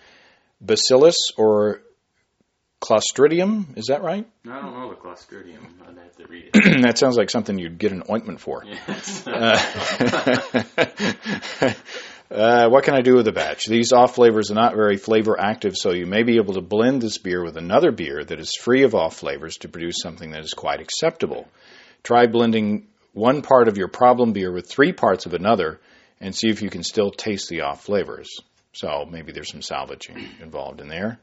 Bacillus 0.60 1.30
or 1.36 1.82
Clostridium. 2.80 3.78
Is 3.78 3.86
that 3.86 4.02
right? 4.02 4.26
I 4.48 4.60
don't 4.60 4.74
know 4.74 4.88
the 4.88 4.96
Clostridium. 4.96 5.64
I'd 5.86 5.98
have 5.98 6.16
to 6.16 6.26
read 6.26 6.50
it. 6.52 6.52
that 6.82 6.98
sounds 6.98 7.16
like 7.16 7.30
something 7.30 7.58
you'd 7.58 7.78
get 7.78 7.92
an 7.92 8.02
ointment 8.10 8.40
for. 8.40 8.64
Yes. 8.64 9.24
Uh, 12.30 12.68
what 12.68 12.84
can 12.84 12.94
I 12.94 13.00
do 13.00 13.16
with 13.16 13.24
the 13.24 13.32
batch? 13.32 13.66
These 13.66 13.92
off 13.92 14.14
flavors 14.14 14.52
are 14.52 14.54
not 14.54 14.76
very 14.76 14.96
flavor 14.96 15.34
active, 15.36 15.76
so 15.76 15.92
you 15.92 16.06
may 16.06 16.22
be 16.22 16.36
able 16.36 16.54
to 16.54 16.60
blend 16.60 17.02
this 17.02 17.18
beer 17.18 17.42
with 17.42 17.56
another 17.56 17.90
beer 17.90 18.24
that 18.24 18.38
is 18.38 18.54
free 18.54 18.84
of 18.84 18.94
off 18.94 19.16
flavors 19.16 19.56
to 19.58 19.68
produce 19.68 19.96
something 20.00 20.30
that 20.30 20.44
is 20.44 20.54
quite 20.54 20.80
acceptable. 20.80 21.48
Try 22.02 22.26
blending 22.26 22.86
one 23.12 23.42
part 23.42 23.68
of 23.68 23.76
your 23.76 23.88
problem 23.88 24.32
beer 24.32 24.52
with 24.52 24.68
three 24.68 24.92
parts 24.92 25.26
of 25.26 25.34
another 25.34 25.80
and 26.20 26.34
see 26.34 26.48
if 26.48 26.62
you 26.62 26.70
can 26.70 26.82
still 26.82 27.10
taste 27.10 27.48
the 27.48 27.62
off 27.62 27.84
flavors. 27.84 28.28
So 28.72 29.06
maybe 29.10 29.32
there's 29.32 29.50
some 29.50 29.62
salvaging 29.62 30.24
involved 30.40 30.80
in 30.80 30.88
there. 30.88 31.18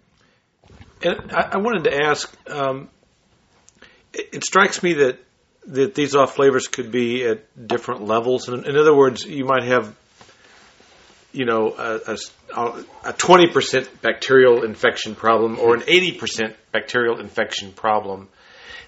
And 1.02 1.32
I, 1.32 1.58
wanted 1.58 1.86
to 1.86 2.04
ask. 2.04 2.36
Um, 2.50 2.90
it, 4.14 4.30
it 4.34 4.44
strikes 4.44 4.84
me 4.84 4.94
that 4.94 5.20
that 5.68 5.94
these 5.96 6.16
off 6.16 6.36
flavors 6.36 6.68
could 6.68 6.92
be 6.92 7.26
at 7.26 7.68
different 7.68 8.06
levels. 8.06 8.48
In, 8.48 8.66
in 8.66 8.78
other 8.78 8.96
words, 8.96 9.26
you 9.26 9.46
might 9.46 9.64
have, 9.64 9.94
you 11.34 11.46
know, 11.46 11.74
a, 11.78 12.16
a, 12.56 12.84
a 13.04 13.14
20% 13.14 13.88
bacterial 14.02 14.64
infection 14.64 15.14
problem 15.14 15.60
or 15.60 15.76
an 15.76 15.82
80% 15.82 16.56
bacterial 16.72 17.20
infection 17.20 17.74
problem. 17.74 18.30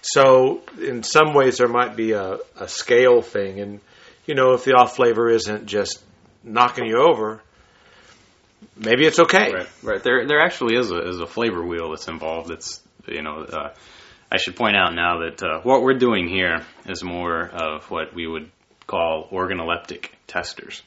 So 0.02 0.62
in 0.82 1.04
some 1.04 1.34
ways 1.34 1.58
there 1.58 1.68
might 1.68 1.96
be 1.96 2.12
a, 2.14 2.38
a 2.58 2.68
scale 2.68 3.22
thing, 3.22 3.60
and 3.60 3.80
you 4.26 4.36
know, 4.36 4.54
if 4.54 4.64
the 4.64 4.74
off 4.74 4.96
flavor 4.96 5.30
isn't 5.30 5.66
just 5.66 6.02
knocking 6.44 6.86
you 6.86 7.02
over, 7.02 7.42
maybe 8.76 9.06
it's 9.06 9.20
okay. 9.20 9.52
Right, 9.52 9.70
right. 9.84 10.04
There, 10.04 10.26
there 10.28 10.42
actually 10.42 10.76
is 10.76 10.92
a 10.92 11.08
is 11.10 11.20
a 11.20 11.28
flavor 11.28 11.66
wheel 11.66 11.90
that's 11.90 12.08
involved. 12.08 12.52
It's 12.52 12.82
you 13.08 13.22
know, 13.22 13.44
uh, 13.44 13.74
I 14.32 14.38
should 14.38 14.56
point 14.56 14.76
out 14.76 14.94
now 14.94 15.20
that 15.20 15.44
uh, 15.44 15.62
what 15.62 15.82
we're 15.82 15.98
doing 15.98 16.28
here 16.28 16.66
is 16.86 17.04
more 17.04 17.48
of 17.48 17.90
what 17.90 18.14
we 18.14 18.28
would 18.28 18.52
call 18.88 19.28
organoleptic 19.32 20.10
testers. 20.28 20.82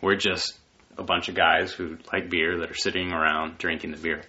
We're 0.00 0.16
just 0.16 0.56
a 0.98 1.02
bunch 1.02 1.28
of 1.28 1.34
guys 1.34 1.72
who 1.72 1.98
like 2.12 2.30
beer 2.30 2.58
that 2.60 2.70
are 2.70 2.74
sitting 2.74 3.12
around 3.12 3.58
drinking 3.58 3.92
the 3.92 3.98
beer. 3.98 4.22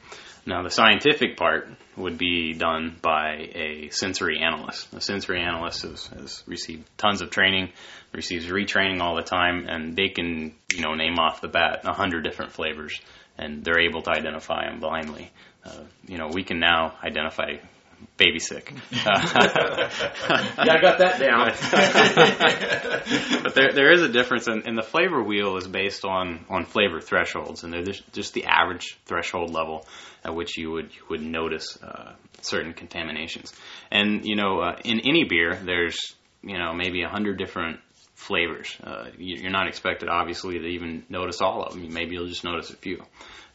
Now, 0.48 0.64
the 0.64 0.70
scientific 0.70 1.36
part 1.36 1.68
would 1.98 2.18
be 2.18 2.54
done 2.54 2.96
by 3.02 3.50
a 3.54 3.90
sensory 3.92 4.40
analyst. 4.40 4.94
A 4.94 5.02
sensory 5.02 5.42
analyst 5.42 5.82
has, 5.82 6.08
has 6.08 6.44
received 6.48 6.88
tons 6.98 7.22
of 7.22 7.32
training, 7.32 7.74
receives 8.14 8.46
retraining 8.46 9.02
all 9.02 9.18
the 9.18 9.24
time, 9.24 9.68
and 9.68 9.94
they 9.94 10.08
can, 10.08 10.56
you 10.74 10.82
know, 10.82 10.96
name 10.96 11.20
off 11.20 11.42
the 11.42 11.50
bat 11.50 11.82
a 11.84 11.92
hundred 11.92 12.24
different 12.24 12.54
flavors, 12.54 12.98
and 13.38 13.62
they're 13.62 13.82
able 13.82 14.02
to 14.04 14.10
identify 14.10 14.70
them 14.70 14.80
blindly. 14.80 15.30
Uh, 15.66 15.84
you 16.08 16.18
know, 16.18 16.30
we 16.34 16.46
can 16.46 16.62
now 16.62 16.98
identify 17.04 17.58
baby 18.16 18.40
sick. 18.40 18.74
yeah, 18.92 19.04
I 20.58 20.80
got 20.82 21.00
that 21.00 21.20
down. 21.20 21.52
but 23.44 23.54
there, 23.54 23.74
there 23.74 23.92
is 23.92 24.02
a 24.02 24.08
difference, 24.08 24.48
and, 24.48 24.66
and 24.66 24.78
the 24.78 24.84
flavor 24.84 25.22
wheel 25.22 25.58
is 25.58 25.68
based 25.68 26.06
on, 26.06 26.46
on 26.50 26.66
flavor 26.66 27.02
thresholds, 27.02 27.66
and 27.66 27.74
they're 27.74 27.84
just, 27.84 28.14
just 28.14 28.34
the 28.34 28.46
average 28.46 28.98
threshold 29.06 29.52
level 29.52 29.86
at 30.28 30.36
which 30.36 30.58
you 30.58 30.72
would 30.72 30.94
you 30.94 31.02
would 31.10 31.22
notice 31.22 31.78
uh, 31.82 32.14
certain 32.42 32.74
contaminations. 32.74 33.54
And 33.92 34.26
you 34.26 34.36
know, 34.36 34.60
uh, 34.62 34.76
in 34.84 35.00
any 35.00 35.24
beer, 35.24 35.56
there's 35.56 35.98
you 36.44 36.58
know 36.58 36.74
maybe 36.74 37.02
a 37.04 37.10
hundred 37.10 37.38
different 37.38 37.80
flavors. 38.16 38.76
Uh, 38.84 39.06
you- 39.18 39.38
you're 39.42 39.52
not 39.52 39.68
expected, 39.68 40.10
obviously, 40.10 40.60
to 40.60 40.66
even 40.66 41.04
notice 41.10 41.40
all 41.42 41.64
of 41.64 41.74
them. 41.74 41.94
Maybe 41.94 42.16
you'll 42.16 42.28
just 42.28 42.44
notice 42.44 42.70
a 42.72 42.76
few. 42.76 43.04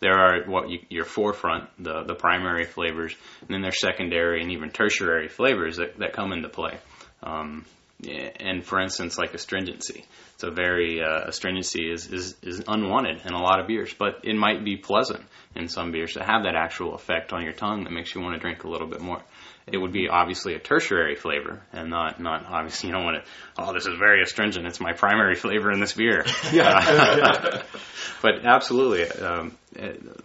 There 0.00 0.14
are 0.18 0.44
what 0.46 0.68
you, 0.70 0.78
your 0.88 1.04
forefront, 1.04 1.68
the 1.78 2.02
the 2.04 2.14
primary 2.14 2.64
flavors, 2.64 3.14
and 3.40 3.50
then 3.50 3.62
there's 3.62 3.80
secondary 3.80 4.40
and 4.40 4.50
even 4.52 4.70
tertiary 4.70 5.28
flavors 5.28 5.76
that, 5.76 5.98
that 5.98 6.12
come 6.12 6.32
into 6.32 6.48
play. 6.48 6.78
Um, 7.22 7.64
and 8.08 8.64
for 8.64 8.80
instance, 8.80 9.16
like 9.18 9.34
astringency, 9.34 10.04
it's 10.34 10.42
a 10.42 10.50
very 10.50 11.00
uh, 11.02 11.28
astringency 11.28 11.90
is, 11.90 12.06
is 12.06 12.34
is 12.42 12.62
unwanted 12.66 13.20
in 13.24 13.32
a 13.32 13.40
lot 13.40 13.60
of 13.60 13.66
beers, 13.66 13.94
but 13.94 14.20
it 14.24 14.34
might 14.34 14.64
be 14.64 14.76
pleasant 14.76 15.24
in 15.54 15.68
some 15.68 15.92
beers 15.92 16.14
to 16.14 16.24
have 16.24 16.44
that 16.44 16.54
actual 16.56 16.94
effect 16.94 17.32
on 17.32 17.42
your 17.42 17.52
tongue 17.52 17.84
that 17.84 17.92
makes 17.92 18.14
you 18.14 18.20
want 18.20 18.34
to 18.34 18.40
drink 18.40 18.64
a 18.64 18.68
little 18.68 18.88
bit 18.88 19.00
more. 19.00 19.22
It 19.66 19.78
would 19.78 19.92
be 19.92 20.08
obviously 20.08 20.54
a 20.54 20.58
tertiary 20.58 21.14
flavor, 21.14 21.62
and 21.72 21.90
not 21.90 22.20
not 22.20 22.44
obviously 22.46 22.88
you 22.88 22.94
don't 22.94 23.04
want 23.04 23.24
to. 23.24 23.30
Oh, 23.56 23.72
this 23.72 23.86
is 23.86 23.96
very 23.98 24.22
astringent. 24.22 24.66
It's 24.66 24.80
my 24.80 24.92
primary 24.92 25.36
flavor 25.36 25.70
in 25.70 25.80
this 25.80 25.92
beer. 25.92 26.24
Yeah. 26.52 27.62
but 28.22 28.44
absolutely, 28.44 29.08
um, 29.24 29.56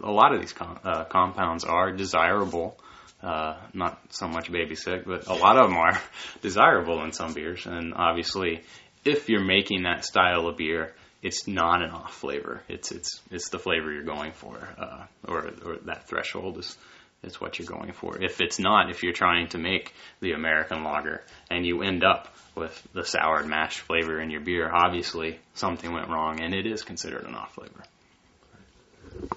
a 0.02 0.10
lot 0.10 0.34
of 0.34 0.40
these 0.40 0.52
com- 0.52 0.80
uh, 0.84 1.04
compounds 1.04 1.64
are 1.64 1.92
desirable. 1.92 2.76
Uh, 3.22 3.56
not 3.74 4.00
so 4.10 4.28
much 4.28 4.50
baby 4.50 4.76
sick, 4.76 5.04
but 5.04 5.26
a 5.26 5.34
lot 5.34 5.58
of 5.58 5.68
them 5.68 5.76
are 5.76 6.00
desirable 6.40 7.02
in 7.02 7.12
some 7.12 7.34
beers. 7.34 7.66
And 7.66 7.92
obviously, 7.94 8.62
if 9.04 9.28
you're 9.28 9.44
making 9.44 9.82
that 9.82 10.04
style 10.04 10.46
of 10.46 10.56
beer, 10.56 10.94
it's 11.22 11.48
not 11.48 11.82
an 11.82 11.90
off 11.90 12.14
flavor. 12.14 12.62
It's 12.68 12.92
it's 12.92 13.20
it's 13.30 13.48
the 13.48 13.58
flavor 13.58 13.92
you're 13.92 14.04
going 14.04 14.32
for, 14.32 14.56
uh, 14.78 15.04
or 15.26 15.50
or 15.64 15.76
that 15.86 16.06
threshold 16.06 16.58
is 16.58 16.76
is 17.24 17.40
what 17.40 17.58
you're 17.58 17.66
going 17.66 17.92
for. 17.92 18.22
If 18.22 18.40
it's 18.40 18.58
not, 18.58 18.90
if 18.90 19.02
you're 19.02 19.12
trying 19.12 19.48
to 19.48 19.58
make 19.58 19.92
the 20.20 20.32
American 20.32 20.84
lager 20.84 21.22
and 21.50 21.66
you 21.66 21.82
end 21.82 22.04
up 22.04 22.32
with 22.54 22.86
the 22.92 23.04
soured 23.04 23.46
mash 23.46 23.78
flavor 23.80 24.20
in 24.20 24.30
your 24.30 24.40
beer, 24.40 24.70
obviously 24.72 25.40
something 25.54 25.92
went 25.92 26.08
wrong, 26.08 26.40
and 26.40 26.54
it 26.54 26.66
is 26.66 26.82
considered 26.82 27.24
an 27.24 27.34
off 27.34 27.54
flavor. 27.54 27.82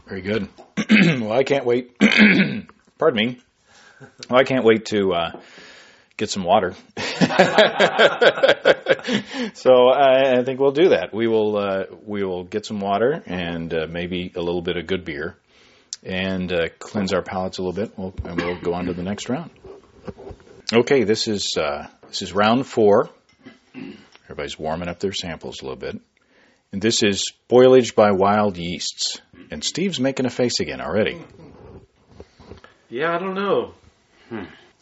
Very 0.08 0.22
good. 0.22 0.48
well, 1.22 1.32
I 1.32 1.44
can't 1.44 1.66
wait. 1.66 1.98
Pardon 3.00 3.16
me. 3.16 3.40
Well, 4.30 4.40
I 4.40 4.44
can't 4.44 4.64
wait 4.64 4.86
to 4.88 5.14
uh, 5.14 5.40
get 6.18 6.30
some 6.30 6.44
water. 6.44 6.74
so 9.54 9.88
I, 9.90 10.40
I 10.40 10.44
think 10.44 10.60
we'll 10.60 10.72
do 10.72 10.90
that. 10.90 11.10
We 11.14 11.28
will 11.28 11.58
uh, 11.58 11.84
we 12.06 12.24
will 12.24 12.44
get 12.44 12.66
some 12.66 12.80
water 12.80 13.24
and 13.26 13.74
uh, 13.74 13.88
maybe 13.90 14.32
a 14.36 14.42
little 14.42 14.62
bit 14.62 14.78
of 14.78 14.88
good 14.88 15.06
beer, 15.06 15.38
and 16.04 16.52
uh, 16.52 16.70
cleanse 16.80 17.14
our 17.14 17.22
palates 17.22 17.58
a 17.58 17.64
little 17.64 17.74
bit. 17.74 17.98
We'll, 17.98 18.14
and 18.24 18.42
we'll 18.42 18.60
go 18.60 18.74
on 18.74 18.86
to 18.86 18.94
the 18.94 19.04
next 19.04 19.30
round. 19.30 19.52
Okay, 20.74 21.04
this 21.04 21.28
is 21.28 21.56
uh, 21.58 21.88
this 22.08 22.22
is 22.22 22.34
round 22.34 22.66
four. 22.66 23.10
Everybody's 24.24 24.58
warming 24.58 24.88
up 24.88 25.00
their 25.00 25.14
samples 25.14 25.62
a 25.62 25.64
little 25.64 25.78
bit. 25.78 26.00
And 26.72 26.82
this 26.82 27.04
is 27.04 27.34
boilage 27.50 27.96
by 27.96 28.12
wild 28.12 28.58
yeasts. 28.58 29.20
And 29.52 29.62
Steve's 29.62 30.00
making 30.00 30.26
a 30.26 30.30
face 30.30 30.62
again 30.62 30.80
already. 30.80 31.22
Yeah, 32.90 33.14
I 33.14 33.20
don't 33.20 33.36
know. 33.36 33.74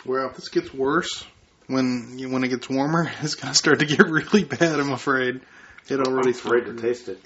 Well, 0.06 0.30
if 0.30 0.36
this 0.36 0.50
gets 0.50 0.74
worse 0.74 1.26
when 1.68 2.18
you, 2.18 2.30
when 2.30 2.44
it 2.44 2.50
gets 2.50 2.70
warmer, 2.70 3.12
it's 3.22 3.36
gonna 3.36 3.54
start 3.54 3.80
to 3.80 3.86
get 3.86 4.00
really 4.08 4.44
bad. 4.44 4.80
I'm 4.80 4.92
afraid. 4.92 5.42
It 5.88 6.00
already 6.00 6.32
afraid 6.32 6.66
to 6.66 6.78
started. 6.78 6.82
taste 6.82 7.10
it. 7.10 7.22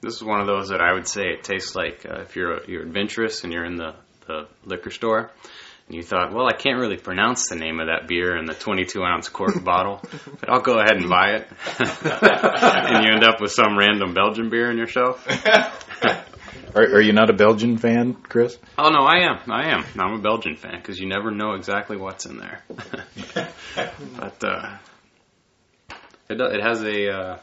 This 0.00 0.14
is 0.16 0.22
one 0.22 0.40
of 0.40 0.46
those 0.46 0.68
that 0.68 0.80
I 0.80 0.92
would 0.92 1.08
say 1.08 1.30
it 1.30 1.42
tastes 1.44 1.74
like 1.74 2.06
uh, 2.08 2.20
if 2.20 2.36
you're 2.36 2.62
you're 2.64 2.82
adventurous 2.82 3.44
and 3.44 3.52
you're 3.52 3.64
in 3.64 3.76
the, 3.76 3.94
the 4.26 4.46
liquor 4.64 4.90
store 4.90 5.30
and 5.88 5.96
you 5.96 6.02
thought, 6.02 6.32
well, 6.32 6.46
I 6.46 6.52
can't 6.52 6.78
really 6.78 6.96
pronounce 6.96 7.48
the 7.48 7.56
name 7.56 7.80
of 7.80 7.86
that 7.86 8.06
beer 8.08 8.36
in 8.36 8.44
the 8.46 8.54
22 8.54 9.02
ounce 9.02 9.28
cork 9.28 9.62
bottle, 9.64 10.02
but 10.40 10.50
I'll 10.50 10.60
go 10.60 10.78
ahead 10.78 10.96
and 10.96 11.08
buy 11.08 11.36
it, 11.36 11.48
and 11.78 13.04
you 13.04 13.12
end 13.12 13.24
up 13.24 13.40
with 13.40 13.52
some 13.52 13.78
random 13.78 14.12
Belgian 14.14 14.48
beer 14.50 14.70
in 14.70 14.76
your 14.76 14.88
shelf. 14.88 15.24
Are, 16.74 16.82
are 16.82 17.00
you 17.00 17.12
not 17.12 17.30
a 17.30 17.32
Belgian 17.32 17.78
fan, 17.78 18.14
Chris? 18.14 18.58
Oh 18.78 18.90
no, 18.90 19.04
I 19.04 19.20
am, 19.30 19.38
I 19.50 19.70
am. 19.70 19.84
I'm 19.98 20.14
a 20.14 20.18
Belgian 20.22 20.56
fan 20.56 20.76
because 20.76 20.98
you 20.98 21.06
never 21.08 21.30
know 21.30 21.52
exactly 21.54 21.96
what's 21.96 22.26
in 22.26 22.38
there. 22.38 22.62
but 24.18 24.44
uh, 24.44 24.76
it 26.28 26.40
it 26.40 26.62
has 26.62 26.82
a 26.82 27.10
uh, 27.10 27.38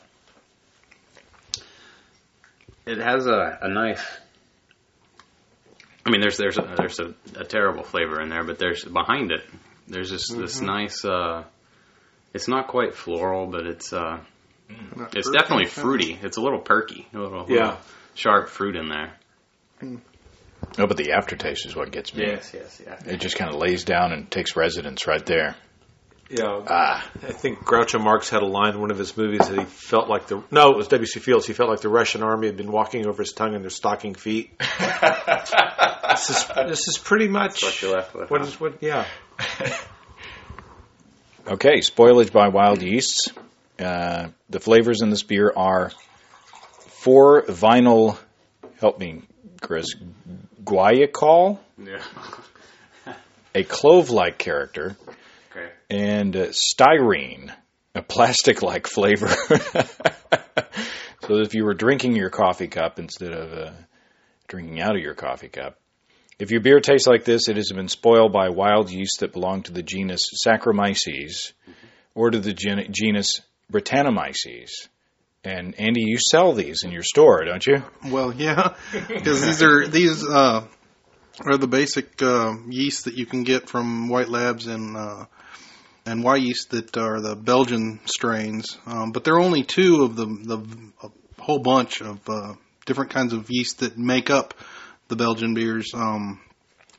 it 2.86 2.98
has 2.98 3.26
a, 3.28 3.60
a 3.62 3.70
nice. 3.70 4.04
I 6.06 6.10
mean, 6.10 6.22
there's 6.22 6.38
there's 6.38 6.58
a, 6.58 6.74
there's 6.78 7.00
a, 7.00 7.14
a 7.36 7.44
terrible 7.46 7.84
flavor 7.84 8.22
in 8.22 8.30
there, 8.30 8.44
but 8.44 8.60
there's 8.60 8.84
behind 8.84 9.32
it. 9.32 9.42
There's 9.88 10.12
this 10.12 10.28
this 10.30 10.62
nice. 10.62 11.04
Uh, 11.06 11.44
it's 12.34 12.48
not 12.48 12.68
quite 12.68 12.94
floral, 12.96 13.48
but 13.48 13.66
it's 13.66 13.94
uh, 13.94 14.20
it's 15.14 15.30
definitely 15.30 15.66
fruity. 15.66 16.18
It's 16.22 16.38
a 16.38 16.42
little 16.42 16.60
perky, 16.60 17.08
a 17.14 17.18
little, 17.20 17.46
Yeah. 17.50 17.56
little 17.64 17.78
sharp 18.14 18.50
fruit 18.50 18.76
in 18.76 18.90
there. 18.90 19.14
Oh, 20.78 20.88
but 20.88 20.98
the 20.98 21.12
aftertaste 21.12 21.66
is 21.66 21.76
what 21.76 21.92
gets 21.92 22.16
me. 22.16 22.26
yes, 22.26 22.52
yes, 22.54 22.82
yeah. 22.86 22.98
It 23.06 23.20
just 23.20 23.36
kind 23.36 23.54
of 23.54 23.60
lays 23.60 23.84
down 23.84 24.14
and 24.14 24.30
takes 24.32 24.56
residence 24.56 25.08
right 25.08 25.26
there. 25.26 25.56
Yeah, 26.30 26.64
Ah, 26.68 27.12
I 27.22 27.32
think 27.34 27.60
Groucho 27.60 28.02
Marx 28.02 28.30
had 28.30 28.42
a 28.42 28.46
line 28.48 28.74
in 28.76 28.80
one 28.82 28.92
of 28.92 28.98
his 28.98 29.16
movies 29.18 29.48
that 29.50 29.60
he 29.60 29.66
felt 29.66 30.08
like 30.10 30.28
the 30.28 30.42
no, 30.52 30.72
it 30.72 30.78
was 30.78 30.88
W.C. 30.88 31.20
Fields. 31.20 31.46
He 31.46 31.54
felt 31.54 31.70
like 31.70 31.82
the 31.82 31.90
Russian 31.90 32.24
army 32.24 32.48
had 32.48 32.56
been 32.58 32.72
walking 32.72 33.06
over 33.06 33.22
his 33.22 33.34
tongue 33.34 33.54
in 33.56 33.62
their 33.62 33.70
stocking 33.70 34.16
feet. 34.16 34.52
this 34.60 36.30
is 36.30 36.46
this 36.56 36.88
is 36.88 36.98
pretty 37.04 37.28
much 37.28 37.62
what 37.62 37.80
you're 37.82 37.94
left 37.94 38.16
with, 38.16 38.32
What 38.32 38.42
huh? 38.42 38.48
is 38.48 38.60
what? 38.60 38.82
Yeah, 38.82 39.06
okay. 41.48 41.80
Spoilage 41.80 42.32
by 42.32 42.48
wild 42.48 42.82
yeasts. 42.82 43.32
Uh, 43.78 44.30
the 44.50 44.60
flavors 44.60 45.02
in 45.02 45.10
this 45.10 45.24
beer 45.24 45.52
are 45.56 45.92
four 47.04 47.44
vinyl. 47.44 48.18
Help 48.80 48.98
me, 49.00 49.22
Chris, 49.62 49.86
Guaiacol. 50.64 51.60
Yeah. 51.78 52.02
a 53.56 53.64
clove-like 53.64 54.38
character, 54.38 54.96
Okay. 55.52 55.70
and 55.90 56.36
uh, 56.36 56.46
styrene, 56.48 57.54
a 57.94 58.02
plastic-like 58.02 58.88
flavor. 58.88 59.28
so 61.22 61.36
if 61.40 61.54
you 61.54 61.66
were 61.66 61.74
drinking 61.74 62.16
your 62.16 62.30
coffee 62.30 62.68
cup 62.68 63.00
instead 63.00 63.32
of 63.34 63.54
uh, 63.54 63.72
drinking 64.48 64.82
out 64.82 64.96
of 64.96 65.02
your 65.02 65.14
coffee 65.14 65.50
cup, 65.50 65.78
if 66.40 66.52
your 66.52 66.62
beer 66.62 66.80
tastes 66.80 67.08
like 67.08 67.26
this, 67.26 67.48
it 67.48 67.58
has 67.58 67.72
been 67.72 67.88
spoiled 67.90 68.34
by 68.34 68.50
wild 68.50 68.90
yeast 68.90 69.20
that 69.20 69.34
belong 69.34 69.62
to 69.64 69.72
the 69.72 69.84
genus 69.84 70.30
Saccharomyces 70.46 71.52
or 72.16 72.32
to 72.32 72.40
the 72.40 72.54
gen- 72.54 72.88
genus 72.92 73.42
Brettanomyces. 73.72 74.88
And 75.44 75.78
Andy, 75.78 76.04
you 76.06 76.18
sell 76.20 76.54
these 76.54 76.84
in 76.84 76.92
your 76.92 77.04
store, 77.04 77.44
don't 77.44 77.66
you? 77.66 77.84
Well, 78.06 78.34
yeah, 78.34 78.76
because 79.08 79.42
these 79.42 79.62
are 79.62 79.86
these 79.88 80.26
uh, 80.26 80.66
are 81.46 81.58
the 81.58 81.68
basic 81.68 82.22
uh, 82.22 82.54
yeast 82.70 83.06
that 83.06 83.16
you 83.16 83.26
can 83.26 83.44
get 83.44 83.70
from 83.70 84.08
White 84.08 84.30
Labs 84.30 84.68
and 84.68 84.96
uh, 84.96 85.26
and 86.06 86.24
Wyeast 86.24 86.70
that 86.70 86.98
are 86.98 87.20
the 87.20 87.36
Belgian 87.36 88.00
strains. 88.06 88.78
Um, 88.86 89.12
but 89.12 89.26
there 89.26 89.36
are 89.36 89.42
only 89.42 89.64
two 89.64 90.04
of 90.04 90.16
the 90.16 90.26
the 90.26 91.12
whole 91.42 91.60
bunch 91.60 92.02
of 92.02 92.20
uh, 92.30 92.54
different 92.86 93.12
kinds 93.12 93.34
of 93.34 93.50
yeast 93.50 93.80
that 93.80 93.98
make 93.98 94.30
up 94.30 94.54
the 95.10 95.18
Belgian 95.18 95.54
beers 95.54 95.92
um, 95.94 96.40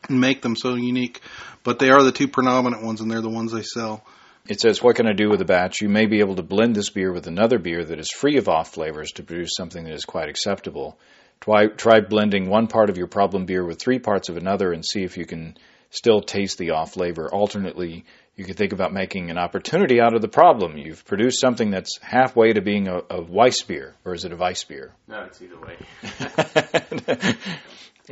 and 0.09 0.21
make 0.21 0.43
them 0.43 0.55
so 0.55 0.75
unique. 0.75 1.21
But 1.63 1.79
they 1.79 1.89
are 1.89 2.03
the 2.03 2.13
two 2.13 2.29
predominant 2.29 2.83
ones, 2.83 3.01
and 3.01 3.11
they're 3.11 3.23
the 3.23 3.31
ones 3.31 3.53
they 3.53 3.63
sell. 3.63 4.05
It 4.47 4.61
says, 4.61 4.83
What 4.83 4.97
can 4.97 5.07
I 5.07 5.15
do 5.15 5.31
with 5.31 5.41
a 5.41 5.47
batch? 5.47 5.81
You 5.81 5.89
may 5.89 6.05
be 6.05 6.21
able 6.21 6.37
to 6.37 6.43
blend 6.43 6.77
this 6.77 6.91
beer 6.91 7.11
with 7.11 7.27
another 7.27 7.59
beer 7.59 7.83
that 7.83 7.99
is 7.99 8.11
free 8.11 8.37
of 8.37 8.47
off 8.47 8.75
flavors 8.75 9.13
to 9.13 9.23
produce 9.23 9.53
something 9.57 9.85
that 9.85 9.95
is 9.95 10.05
quite 10.05 10.29
acceptable. 10.29 10.99
Try, 11.41 11.69
try 11.69 12.01
blending 12.01 12.51
one 12.51 12.67
part 12.67 12.91
of 12.91 12.99
your 12.99 13.07
problem 13.07 13.47
beer 13.47 13.65
with 13.65 13.79
three 13.79 13.99
parts 13.99 14.29
of 14.29 14.37
another 14.37 14.73
and 14.73 14.85
see 14.85 15.03
if 15.03 15.17
you 15.17 15.25
can 15.25 15.57
still 15.89 16.21
taste 16.21 16.59
the 16.59 16.73
off 16.73 16.93
flavor. 16.93 17.33
Alternately, 17.33 18.05
you 18.37 18.45
could 18.45 18.59
think 18.59 18.75
about 18.75 18.93
making 18.93 19.31
an 19.31 19.39
opportunity 19.39 19.99
out 19.99 20.15
of 20.15 20.21
the 20.21 20.29
problem. 20.29 20.77
You've 20.77 21.07
produced 21.07 21.41
something 21.41 21.71
that's 21.71 21.99
halfway 22.03 22.53
to 22.53 22.61
being 22.61 22.87
a, 22.87 23.01
a 23.09 23.23
Weiss 23.23 23.63
beer, 23.63 23.95
or 24.05 24.13
is 24.13 24.27
it 24.27 24.33
a 24.33 24.37
Weiss 24.37 24.63
beer? 24.65 24.93
No, 25.09 25.23
it's 25.23 25.41
either 25.41 25.59
way. 25.59 27.35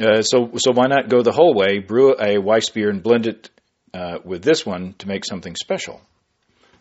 Uh, 0.01 0.23
so, 0.23 0.51
so 0.57 0.73
why 0.73 0.87
not 0.87 1.11
go 1.11 1.21
the 1.21 1.33
whole 1.33 1.53
way, 1.53 1.79
brew 1.79 2.17
a 2.19 2.39
Weiss 2.39 2.71
beer 2.71 2.89
and 2.89 3.03
blend 3.03 3.27
it 3.27 3.51
uh, 3.93 4.17
with 4.25 4.43
this 4.43 4.65
one 4.65 4.95
to 4.95 5.07
make 5.07 5.23
something 5.23 5.55
special? 5.55 6.01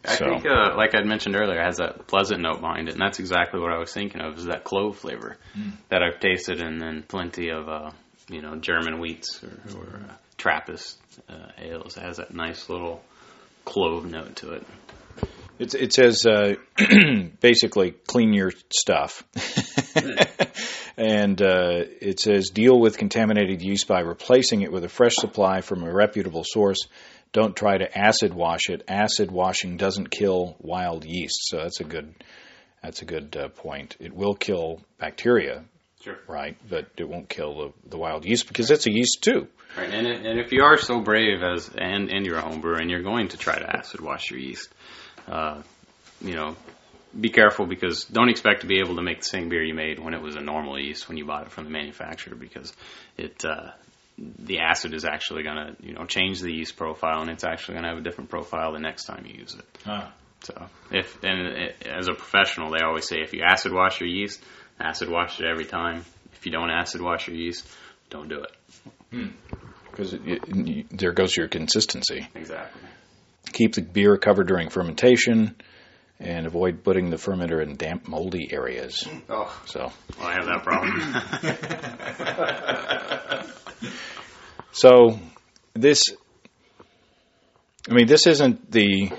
I 0.05 0.15
So- 0.15 0.25
think, 0.25 0.45
uh, 0.45 0.75
like 0.75 0.95
I'd 0.95 1.05
mentioned 1.05 1.35
earlier, 1.35 1.59
it 1.59 1.63
has 1.65 1.77
that 1.77 2.07
pleasant 2.07 2.41
note 2.41 2.59
behind 2.61 2.87
it, 2.89 2.93
and 2.93 3.01
that's 3.01 3.19
exactly 3.19 3.59
what 3.59 3.71
I 3.71 3.77
was 3.77 3.93
thinking 3.93 4.21
of, 4.21 4.37
is 4.37 4.45
that 4.45 4.63
clove 4.63 4.97
flavor 4.97 5.37
that 5.89 6.01
I've 6.01 6.19
tasted 6.19 6.61
and 6.61 6.81
then 6.81 7.03
plenty 7.07 7.49
of, 7.49 7.69
uh, 7.69 7.91
you 8.29 8.41
know, 8.41 8.55
German 8.55 8.99
wheats 8.99 9.43
or, 9.43 9.77
or 9.77 9.85
uh, 10.09 10.13
Trappist 10.37 10.97
uh, 11.29 11.51
ales. 11.59 11.97
It 11.97 12.01
has 12.03 12.17
that 12.17 12.33
nice 12.33 12.67
little 12.69 13.03
clove 13.65 14.09
note 14.09 14.37
to 14.37 14.53
it. 14.53 14.65
It, 15.59 15.75
it 15.75 15.93
says 15.93 16.25
uh, 16.25 16.55
basically 17.39 17.91
clean 17.91 18.33
your 18.33 18.51
stuff. 18.71 19.23
and 20.97 21.39
uh, 21.41 21.83
it 22.01 22.19
says 22.19 22.49
deal 22.49 22.79
with 22.79 22.97
contaminated 22.97 23.61
yeast 23.61 23.87
by 23.87 23.99
replacing 23.99 24.61
it 24.61 24.71
with 24.71 24.83
a 24.83 24.89
fresh 24.89 25.15
supply 25.15 25.61
from 25.61 25.83
a 25.83 25.93
reputable 25.93 26.43
source. 26.43 26.87
Don't 27.33 27.55
try 27.55 27.77
to 27.77 27.97
acid 27.97 28.33
wash 28.33 28.69
it. 28.69 28.83
Acid 28.87 29.31
washing 29.31 29.77
doesn't 29.77 30.09
kill 30.11 30.55
wild 30.59 31.05
yeast, 31.05 31.47
so 31.49 31.57
that's 31.57 31.79
a 31.79 31.85
good 31.85 32.13
that's 32.83 33.01
a 33.01 33.05
good 33.05 33.37
uh, 33.37 33.47
point. 33.49 33.95
It 33.99 34.13
will 34.13 34.33
kill 34.33 34.81
bacteria, 34.97 35.63
Sure. 36.03 36.17
right? 36.27 36.57
But 36.67 36.87
it 36.97 37.07
won't 37.07 37.29
kill 37.29 37.55
the, 37.55 37.89
the 37.91 37.97
wild 37.97 38.25
yeast 38.25 38.47
because 38.47 38.71
it's 38.71 38.87
a 38.87 38.91
yeast 38.91 39.19
too. 39.21 39.47
Right, 39.77 39.89
and, 39.89 40.07
it, 40.07 40.25
and 40.25 40.39
if 40.39 40.51
you 40.51 40.63
are 40.63 40.77
so 40.77 40.99
brave 40.99 41.41
as 41.41 41.69
and 41.69 42.11
and 42.11 42.25
you're 42.25 42.37
a 42.37 42.41
home 42.41 42.59
brewer 42.59 42.77
and 42.77 42.89
you're 42.89 43.03
going 43.03 43.29
to 43.29 43.37
try 43.37 43.57
to 43.57 43.77
acid 43.77 44.01
wash 44.01 44.29
your 44.29 44.39
yeast, 44.39 44.69
uh, 45.27 45.61
you 46.19 46.35
know, 46.35 46.57
be 47.17 47.29
careful 47.29 47.65
because 47.65 48.03
don't 48.05 48.29
expect 48.29 48.61
to 48.61 48.67
be 48.67 48.79
able 48.79 48.95
to 48.97 49.01
make 49.01 49.19
the 49.19 49.25
same 49.25 49.47
beer 49.47 49.63
you 49.63 49.73
made 49.73 49.99
when 49.99 50.13
it 50.13 50.21
was 50.21 50.35
a 50.35 50.41
normal 50.41 50.77
yeast 50.77 51.07
when 51.07 51.17
you 51.17 51.25
bought 51.25 51.43
it 51.43 51.51
from 51.51 51.63
the 51.63 51.69
manufacturer 51.69 52.35
because 52.35 52.73
it 53.17 53.45
uh, 53.45 53.71
the 54.39 54.59
acid 54.59 54.93
is 54.93 55.05
actually 55.05 55.43
going 55.43 55.55
to 55.57 55.75
you 55.85 55.93
know 55.93 56.05
change 56.05 56.41
the 56.41 56.51
yeast 56.51 56.75
profile 56.77 57.21
and 57.21 57.29
it's 57.29 57.43
actually 57.43 57.75
going 57.75 57.83
to 57.83 57.89
have 57.89 57.97
a 57.97 58.01
different 58.01 58.29
profile 58.29 58.73
the 58.73 58.79
next 58.79 59.05
time 59.05 59.25
you 59.25 59.39
use 59.39 59.55
it. 59.55 59.65
Ah. 59.85 60.11
So 60.43 60.67
if 60.91 61.23
and 61.23 61.39
it, 61.47 61.87
as 61.87 62.07
a 62.07 62.13
professional, 62.13 62.71
they 62.71 62.79
always 62.83 63.07
say 63.07 63.17
if 63.21 63.33
you 63.33 63.43
acid 63.43 63.71
wash 63.71 63.99
your 63.99 64.09
yeast, 64.09 64.43
acid 64.79 65.09
wash 65.09 65.39
it 65.39 65.45
every 65.45 65.65
time. 65.65 66.03
If 66.33 66.45
you 66.45 66.51
don't 66.51 66.71
acid 66.71 67.01
wash 67.01 67.27
your 67.27 67.37
yeast, 67.37 67.67
don't 68.09 68.27
do 68.27 68.43
it. 68.43 68.51
Hmm. 69.11 69.27
Because 69.89 70.13
it, 70.13 70.21
it, 70.25 70.97
there 70.97 71.11
goes 71.11 71.35
your 71.35 71.47
consistency. 71.47 72.27
Exactly. 72.33 72.81
Keep 73.51 73.75
the 73.75 73.81
beer 73.81 74.17
covered 74.17 74.47
during 74.47 74.69
fermentation, 74.69 75.55
and 76.21 76.45
avoid 76.45 76.83
putting 76.83 77.09
the 77.09 77.17
fermenter 77.17 77.61
in 77.61 77.75
damp, 77.75 78.07
moldy 78.07 78.49
areas. 78.51 79.07
Oh, 79.29 79.61
So, 79.65 79.91
well, 80.17 80.27
I 80.27 80.33
have 80.33 80.45
that 80.45 80.63
problem. 80.63 81.01
so 84.71 85.19
this, 85.73 86.03
I 87.89 87.93
mean, 87.93 88.07
this 88.07 88.27
isn't 88.27 88.71
the, 88.71 89.11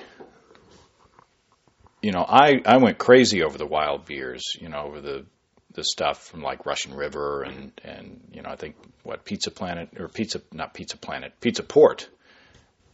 you 2.02 2.12
know, 2.12 2.24
I 2.28 2.60
I 2.64 2.78
went 2.78 2.98
crazy 2.98 3.42
over 3.42 3.58
the 3.58 3.66
wild 3.66 4.06
beers, 4.06 4.42
you 4.60 4.68
know, 4.68 4.82
over 4.82 5.00
the 5.00 5.26
the 5.74 5.84
stuff 5.84 6.26
from 6.26 6.42
like 6.42 6.66
Russian 6.66 6.94
River 6.94 7.42
and 7.42 7.72
and 7.84 8.20
you 8.32 8.42
know, 8.42 8.50
I 8.50 8.56
think 8.56 8.76
what 9.02 9.24
Pizza 9.24 9.50
Planet 9.50 9.90
or 9.98 10.08
Pizza 10.08 10.40
not 10.52 10.74
Pizza 10.74 10.96
Planet, 10.96 11.32
Pizza 11.40 11.62
Port 11.62 12.08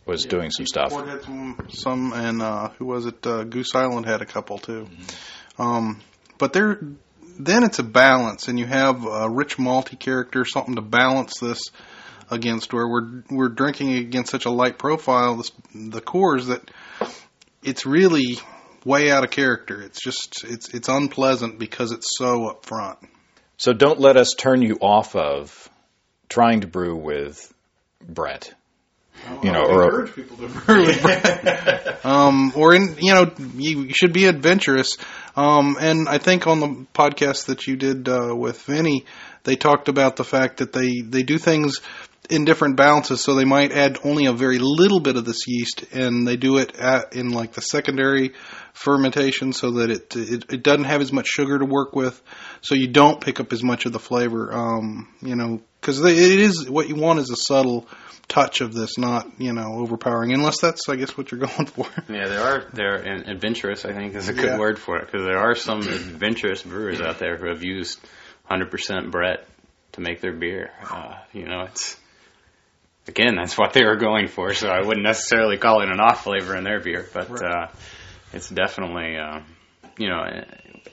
was 0.08 0.24
doing 0.24 0.50
some 0.50 0.66
stuff. 0.66 0.90
Ford 0.90 1.06
had 1.06 1.22
some, 1.22 1.66
some 1.68 2.12
and 2.14 2.40
uh, 2.40 2.70
who 2.78 2.86
was 2.86 3.06
it? 3.06 3.26
Uh, 3.26 3.44
Goose 3.44 3.74
Island 3.74 4.06
had 4.06 4.22
a 4.22 4.26
couple 4.26 4.58
too. 4.58 4.88
Um, 5.58 6.00
but 6.38 6.52
there, 6.52 6.80
then 7.38 7.64
it's 7.64 7.78
a 7.78 7.84
balance, 7.84 8.48
and 8.48 8.58
you 8.58 8.66
have 8.66 9.04
a 9.06 9.28
rich 9.30 9.56
malty 9.56 9.98
character, 9.98 10.44
something 10.44 10.74
to 10.74 10.82
balance 10.82 11.38
this 11.40 11.62
against. 12.30 12.72
Where 12.72 12.86
we're 12.86 13.22
we're 13.30 13.48
drinking 13.48 13.94
against 13.94 14.30
such 14.30 14.44
a 14.44 14.50
light 14.50 14.78
profile, 14.78 15.36
this, 15.36 15.52
the 15.74 16.00
Coors 16.00 16.48
that 16.48 16.70
it's 17.62 17.86
really 17.86 18.38
way 18.84 19.10
out 19.10 19.24
of 19.24 19.30
character. 19.30 19.80
It's 19.82 20.02
just 20.02 20.44
it's 20.44 20.74
it's 20.74 20.88
unpleasant 20.88 21.58
because 21.58 21.92
it's 21.92 22.16
so 22.16 22.52
upfront. 22.52 22.96
So 23.56 23.72
don't 23.72 24.00
let 24.00 24.16
us 24.16 24.34
turn 24.36 24.62
you 24.62 24.78
off 24.80 25.16
of 25.16 25.68
trying 26.28 26.60
to 26.60 26.66
brew 26.66 26.96
with 26.96 27.52
Brett. 28.06 28.52
You 29.42 29.52
know, 29.52 29.62
or 29.62 30.06
people 30.06 30.36
to 30.38 31.98
um, 32.08 32.52
or 32.56 32.74
in 32.74 32.96
you 32.98 33.14
know 33.14 33.32
you, 33.56 33.82
you 33.82 33.94
should 33.94 34.12
be 34.12 34.26
adventurous. 34.26 34.96
Um, 35.36 35.76
and 35.80 36.08
I 36.08 36.18
think 36.18 36.46
on 36.46 36.60
the 36.60 36.86
podcast 36.94 37.46
that 37.46 37.66
you 37.66 37.76
did 37.76 38.08
uh, 38.08 38.34
with 38.34 38.60
Vinny, 38.62 39.04
they 39.44 39.56
talked 39.56 39.88
about 39.88 40.16
the 40.16 40.24
fact 40.24 40.58
that 40.58 40.72
they 40.72 41.02
they 41.02 41.22
do 41.22 41.38
things 41.38 41.80
in 42.30 42.44
different 42.44 42.76
balances. 42.76 43.22
So 43.22 43.34
they 43.34 43.44
might 43.44 43.72
add 43.72 43.98
only 44.04 44.26
a 44.26 44.32
very 44.32 44.58
little 44.58 45.00
bit 45.00 45.16
of 45.16 45.24
this 45.24 45.46
yeast, 45.46 45.84
and 45.92 46.26
they 46.26 46.36
do 46.36 46.58
it 46.58 46.76
at, 46.76 47.14
in 47.14 47.30
like 47.30 47.52
the 47.52 47.60
secondary 47.62 48.32
fermentation, 48.74 49.52
so 49.52 49.72
that 49.72 49.90
it, 49.90 50.14
it 50.16 50.44
it 50.52 50.62
doesn't 50.62 50.84
have 50.84 51.00
as 51.00 51.12
much 51.12 51.26
sugar 51.26 51.58
to 51.58 51.64
work 51.64 51.94
with, 51.96 52.20
so 52.60 52.74
you 52.74 52.88
don't 52.88 53.20
pick 53.20 53.40
up 53.40 53.52
as 53.52 53.62
much 53.62 53.86
of 53.86 53.92
the 53.92 53.98
flavor. 53.98 54.52
Um, 54.52 55.08
you 55.20 55.34
know, 55.36 55.60
because 55.80 56.00
it 56.04 56.16
is 56.16 56.68
what 56.70 56.88
you 56.88 56.94
want 56.96 57.18
is 57.18 57.30
a 57.30 57.36
subtle 57.36 57.88
touch 58.28 58.60
of 58.60 58.74
this, 58.74 58.98
not 58.98 59.26
you 59.38 59.52
know 59.52 59.74
overpowering. 59.74 60.32
Unless 60.32 60.60
that's 60.60 60.88
I 60.88 60.96
guess 60.96 61.16
what 61.16 61.30
you're 61.32 61.40
going 61.46 61.66
for. 61.66 61.86
yeah, 62.08 62.28
there 62.28 62.42
are 62.42 62.64
there 62.72 62.96
and 62.96 63.28
adventurous. 63.28 63.84
I 63.84 63.92
think 63.92 64.14
is 64.14 64.28
a 64.28 64.32
good 64.34 64.44
Yeah. 64.44 64.58
word 64.58 64.78
for 64.78 64.98
it 64.98 65.06
because 65.06 65.26
there 65.26 65.38
are 65.38 65.54
some 65.54 65.80
adventurous 65.80 66.62
brewers 66.62 67.00
out 67.00 67.18
there 67.18 67.36
who 67.36 67.48
have 67.48 67.64
used 67.64 67.98
100% 68.50 69.10
Brett 69.10 69.46
to 69.92 70.00
make 70.00 70.20
their 70.20 70.32
beer. 70.32 70.70
Uh, 70.90 71.16
you 71.32 71.44
know, 71.46 71.62
it's 71.62 71.96
again 73.08 73.36
that's 73.36 73.56
what 73.56 73.72
they 73.72 73.84
were 73.84 73.96
going 73.96 74.28
for. 74.28 74.54
So 74.54 74.68
I 74.68 74.80
wouldn't 74.80 75.04
necessarily 75.04 75.56
call 75.56 75.82
it 75.82 75.88
an 75.88 76.00
off 76.00 76.24
flavor 76.24 76.56
in 76.56 76.64
their 76.64 76.80
beer, 76.80 77.08
but 77.12 77.30
uh, 77.42 77.68
it's 78.32 78.48
definitely 78.48 79.16
uh, 79.16 79.40
you 79.98 80.08
know 80.08 80.24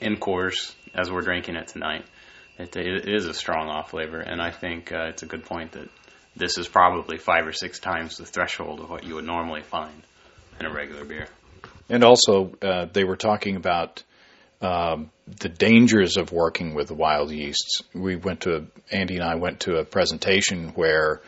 in 0.00 0.16
Coors 0.16 0.74
as 0.94 1.10
we're 1.10 1.22
drinking 1.22 1.56
it 1.56 1.68
tonight. 1.68 2.04
It, 2.58 2.74
it 2.74 3.08
is 3.08 3.26
a 3.26 3.34
strong 3.34 3.68
off 3.68 3.90
flavor, 3.90 4.18
and 4.18 4.40
I 4.40 4.50
think 4.50 4.90
uh, 4.90 5.08
it's 5.08 5.22
a 5.22 5.26
good 5.26 5.44
point 5.44 5.72
that 5.72 5.88
this 6.34 6.58
is 6.58 6.68
probably 6.68 7.18
five 7.18 7.46
or 7.46 7.52
six 7.52 7.78
times 7.78 8.16
the 8.16 8.24
threshold 8.24 8.80
of 8.80 8.90
what 8.90 9.04
you 9.04 9.14
would 9.16 9.24
normally 9.24 9.62
find 9.62 10.02
in 10.58 10.66
a 10.66 10.72
regular 10.72 11.04
beer. 11.04 11.26
and 11.88 12.02
also 12.02 12.52
uh, 12.62 12.86
they 12.92 13.04
were 13.04 13.16
talking 13.16 13.56
about 13.56 14.02
um, 14.62 15.10
the 15.26 15.48
dangers 15.48 16.16
of 16.16 16.32
working 16.32 16.74
with 16.74 16.90
wild 16.90 17.30
yeasts. 17.30 17.82
We 17.94 18.16
went 18.16 18.42
to 18.42 18.66
Andy 18.90 19.16
and 19.16 19.24
I 19.24 19.34
went 19.34 19.60
to 19.60 19.76
a 19.76 19.84
presentation 19.84 20.70
where 20.70 21.20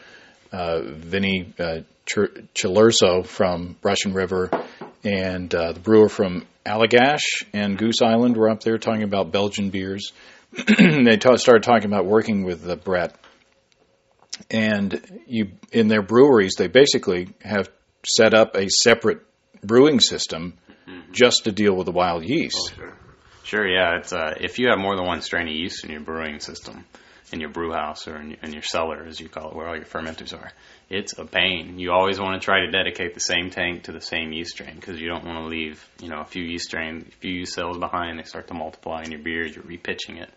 uh, 0.52 0.80
Vinny 0.82 1.52
uh, 1.58 1.80
Ch- 2.06 2.32
Cilurzo 2.54 3.24
from 3.26 3.76
Russian 3.82 4.12
River 4.14 4.50
and 5.04 5.54
uh, 5.54 5.72
the 5.72 5.80
brewer 5.80 6.08
from 6.08 6.46
Allagash 6.64 7.44
and 7.52 7.78
Goose 7.78 8.02
Island 8.02 8.36
were 8.36 8.50
up 8.50 8.62
there 8.62 8.78
talking 8.78 9.02
about 9.02 9.32
Belgian 9.32 9.70
beers. 9.70 10.12
they 10.78 11.16
ta- 11.16 11.36
started 11.36 11.62
talking 11.62 11.86
about 11.86 12.06
working 12.06 12.44
with 12.44 12.62
the 12.62 12.76
Brett, 12.76 13.14
and 14.50 15.22
you 15.26 15.50
in 15.72 15.88
their 15.88 16.02
breweries 16.02 16.54
they 16.56 16.68
basically 16.68 17.28
have 17.42 17.68
set 18.06 18.34
up 18.34 18.56
a 18.56 18.68
separate 18.68 19.20
brewing 19.62 20.00
system 20.00 20.54
just 21.12 21.44
to 21.44 21.52
deal 21.52 21.74
with 21.74 21.86
the 21.86 21.92
wild 21.92 22.24
yeast. 22.24 22.74
Sure. 22.74 22.96
Sure, 23.44 23.66
yeah. 23.66 23.96
It's 23.98 24.12
uh, 24.12 24.34
if 24.38 24.58
you 24.58 24.68
have 24.68 24.78
more 24.78 24.94
than 24.94 25.06
one 25.06 25.22
strain 25.22 25.48
of 25.48 25.54
yeast 25.54 25.82
in 25.84 25.90
your 25.90 26.00
brewing 26.00 26.40
system, 26.40 26.84
in 27.32 27.40
your 27.40 27.50
brew 27.50 27.72
house 27.72 28.08
or 28.08 28.16
in, 28.16 28.36
in 28.42 28.52
your 28.52 28.62
cellar, 28.62 29.04
as 29.06 29.20
you 29.20 29.28
call 29.28 29.50
it, 29.50 29.56
where 29.56 29.68
all 29.68 29.76
your 29.76 29.84
fermenters 29.84 30.32
are, 30.32 30.50
it's 30.88 31.18
a 31.18 31.24
pain. 31.24 31.78
You 31.78 31.92
always 31.92 32.18
want 32.18 32.40
to 32.40 32.44
try 32.44 32.60
to 32.60 32.70
dedicate 32.70 33.14
the 33.14 33.20
same 33.20 33.50
tank 33.50 33.84
to 33.84 33.92
the 33.92 34.00
same 34.00 34.32
yeast 34.32 34.52
strain 34.52 34.74
because 34.74 35.00
you 35.00 35.08
don't 35.08 35.24
want 35.24 35.38
to 35.38 35.46
leave, 35.46 35.86
you 36.00 36.08
know, 36.08 36.20
a 36.20 36.24
few 36.24 36.42
yeast 36.42 36.66
strain, 36.66 37.06
a 37.08 37.16
few 37.16 37.32
yeast 37.32 37.54
cells 37.54 37.78
behind. 37.78 38.18
They 38.18 38.24
start 38.24 38.48
to 38.48 38.54
multiply 38.54 39.02
in 39.02 39.10
your 39.10 39.20
beer. 39.20 39.46
You're 39.46 39.64
repitching 39.64 40.20
it. 40.20 40.30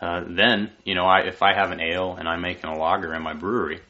Uh, 0.00 0.22
then, 0.28 0.70
you 0.84 0.94
know, 0.94 1.04
I, 1.04 1.26
if 1.26 1.42
I 1.42 1.54
have 1.54 1.70
an 1.70 1.80
ale 1.80 2.16
and 2.16 2.28
I'm 2.28 2.42
making 2.42 2.70
a 2.70 2.78
lager 2.78 3.14
in 3.14 3.22
my 3.22 3.34
brewery, 3.34 3.80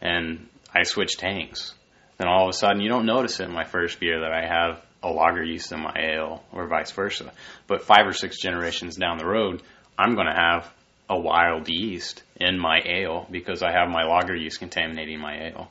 and 0.00 0.46
I 0.74 0.84
switch 0.84 1.16
tanks, 1.16 1.74
then 2.18 2.28
all 2.28 2.44
of 2.44 2.50
a 2.50 2.56
sudden 2.56 2.80
you 2.80 2.88
don't 2.88 3.06
notice 3.06 3.40
it 3.40 3.44
in 3.44 3.52
my 3.52 3.64
first 3.64 3.98
beer 4.00 4.20
that 4.20 4.32
I 4.32 4.46
have 4.46 4.84
a 5.02 5.10
lager 5.10 5.42
yeast 5.42 5.72
in 5.72 5.80
my 5.80 5.94
ale 5.96 6.44
or 6.52 6.66
vice 6.66 6.90
versa. 6.92 7.32
But 7.66 7.82
five 7.82 8.06
or 8.06 8.12
six 8.12 8.38
generations 8.38 8.96
down 8.96 9.18
the 9.18 9.26
road, 9.26 9.62
I'm 9.98 10.14
going 10.14 10.26
to 10.26 10.34
have 10.34 10.72
a 11.10 11.18
wild 11.18 11.68
yeast 11.68 12.22
in 12.36 12.56
my 12.58 12.80
ale 12.84 13.26
because 13.30 13.62
I 13.62 13.72
have 13.72 13.88
my 13.90 14.04
lager 14.04 14.34
yeast 14.34 14.60
contaminating 14.60 15.20
my 15.20 15.48
ale. 15.48 15.68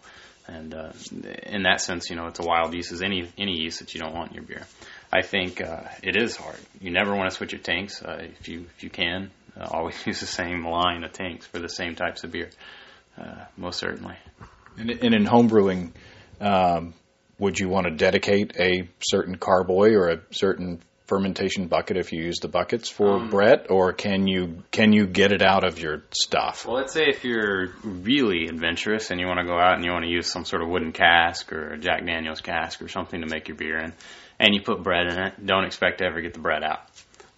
And 0.47 0.73
uh, 0.73 0.91
in 1.43 1.63
that 1.63 1.79
sense, 1.79 2.09
you 2.09 2.15
know, 2.15 2.27
it's 2.27 2.39
a 2.39 2.43
wild 2.43 2.73
yeast 2.73 2.91
as 2.91 3.01
any 3.01 3.31
any 3.37 3.53
yeast 3.53 3.79
that 3.79 3.93
you 3.93 4.01
don't 4.01 4.13
want 4.13 4.31
in 4.31 4.35
your 4.35 4.43
beer. 4.43 4.63
I 5.13 5.21
think 5.21 5.61
uh, 5.61 5.83
it 6.03 6.17
is 6.17 6.35
hard. 6.35 6.59
You 6.81 6.91
never 6.91 7.15
want 7.15 7.29
to 7.29 7.35
switch 7.35 7.53
your 7.53 7.61
tanks 7.61 8.03
uh, 8.03 8.27
if 8.39 8.49
you 8.49 8.65
if 8.75 8.83
you 8.83 8.89
can. 8.89 9.31
Uh, 9.57 9.67
always 9.71 9.95
use 10.05 10.19
the 10.19 10.25
same 10.25 10.67
line 10.67 11.03
of 11.03 11.13
tanks 11.13 11.45
for 11.45 11.59
the 11.59 11.69
same 11.69 11.95
types 11.95 12.23
of 12.23 12.31
beer. 12.31 12.49
Uh, 13.17 13.45
most 13.57 13.79
certainly. 13.79 14.15
And, 14.77 14.89
and 14.89 15.13
in 15.13 15.25
homebrewing, 15.25 15.91
um, 16.41 16.93
would 17.37 17.59
you 17.59 17.69
want 17.69 17.85
to 17.85 17.91
dedicate 17.91 18.55
a 18.59 18.89
certain 18.99 19.37
carboy 19.37 19.93
or 19.93 20.09
a 20.09 20.21
certain 20.31 20.81
fermentation 21.09 21.67
bucket 21.67 21.97
if 21.97 22.13
you 22.13 22.23
use 22.23 22.37
the 22.39 22.47
buckets 22.47 22.87
for 22.87 23.15
Um, 23.17 23.29
Brett, 23.29 23.69
or 23.69 23.93
can 23.93 24.27
you 24.27 24.63
can 24.71 24.93
you 24.93 25.07
get 25.07 25.31
it 25.31 25.41
out 25.41 25.63
of 25.63 25.79
your 25.79 26.03
stuff? 26.11 26.65
Well, 26.65 26.77
let's 26.77 26.93
say 26.93 27.07
if 27.07 27.25
you're 27.25 27.73
really 27.83 28.45
adventurous 28.45 29.11
and 29.11 29.19
you 29.19 29.27
want 29.27 29.39
to 29.39 29.45
go 29.45 29.57
out 29.59 29.75
and 29.75 29.83
you 29.83 29.91
want 29.91 30.05
to 30.05 30.11
use 30.11 30.27
some 30.27 30.45
sort 30.45 30.61
of 30.61 30.69
wooden 30.69 30.91
cask 30.91 31.51
or 31.51 31.73
a 31.73 31.77
Jack 31.77 32.05
Daniels 32.05 32.41
cask 32.41 32.81
or 32.81 32.87
something 32.87 33.21
to 33.21 33.27
make 33.27 33.47
your 33.49 33.57
beer 33.57 33.79
in, 33.79 33.93
and 34.39 34.53
you 34.53 34.61
put 34.61 34.83
Brett 34.83 35.07
in 35.11 35.19
it, 35.19 35.45
don't 35.45 35.65
expect 35.65 35.97
to 35.97 36.05
ever 36.05 36.21
get 36.21 36.33
the 36.33 36.39
Brett 36.39 36.63
out. 36.63 36.81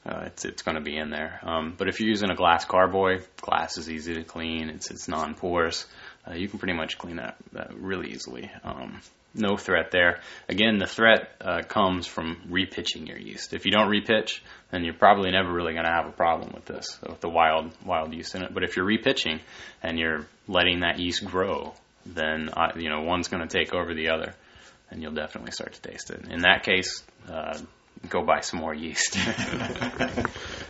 Uh, 0.06 0.24
it's 0.26 0.46
it's 0.46 0.64
going 0.64 0.76
to 0.76 0.82
be 0.82 0.98
in 0.98 1.10
there. 1.10 1.40
Um, 1.44 1.76
but 1.78 1.88
if 1.88 2.00
you're 2.00 2.10
using 2.10 2.32
a 2.32 2.36
glass 2.36 2.66
carboy, 2.66 3.22
glass 3.40 3.78
is 3.78 3.90
easy 3.90 4.16
to 4.16 4.24
clean. 4.24 4.70
It's 4.70 4.92
it's 4.92 5.08
non-porous. 5.08 5.88
Uh, 6.28 6.34
you 6.34 6.48
can 6.48 6.60
pretty 6.60 6.74
much 6.74 6.98
clean 6.98 7.16
that, 7.16 7.38
that 7.54 7.74
really 7.76 8.12
easily. 8.12 8.52
Um, 8.64 9.00
no 9.34 9.56
threat 9.56 9.92
there. 9.92 10.20
Again, 10.50 10.78
the 10.78 10.88
threat 10.88 11.30
uh, 11.40 11.62
comes 11.68 12.08
from 12.08 12.42
repitching 12.50 13.08
your 13.08 13.18
yeast. 13.18 13.54
If 13.54 13.66
you 13.66 13.72
don't 13.72 13.90
repitch, 13.90 14.40
then 14.72 14.84
you're 14.84 14.94
probably 14.94 15.32
never 15.32 15.52
really 15.52 15.74
going 15.74 15.86
to 15.86 15.92
have 15.92 16.08
a 16.08 16.12
problem 16.12 16.52
with 16.54 16.66
this, 16.66 17.00
with 17.08 17.22
the 17.22 17.30
wild 17.30 17.72
wild 17.86 18.14
yeast 18.14 18.36
in 18.36 18.44
it. 18.44 18.54
But 18.54 18.64
if 18.64 18.76
you're 18.76 18.86
repitching 18.86 19.40
and 19.82 19.98
you're 19.98 20.26
letting 20.48 20.82
that 20.82 21.00
yeast 21.00 21.24
grow, 21.24 21.74
then 22.06 22.50
uh, 22.50 22.72
you 22.76 22.90
know 22.90 23.02
one's 23.02 23.28
going 23.28 23.48
to 23.48 23.58
take 23.58 23.74
over 23.74 23.94
the 23.94 24.10
other, 24.10 24.34
and 24.90 25.02
you'll 25.02 25.14
definitely 25.14 25.52
start 25.52 25.74
to 25.74 25.82
taste 25.82 26.10
it. 26.12 26.28
In 26.30 26.42
that 26.42 26.64
case, 26.64 27.04
uh, 27.30 27.58
go 28.10 28.24
buy 28.24 28.42
some 28.42 28.60
more 28.60 28.74
yeast. 28.74 29.18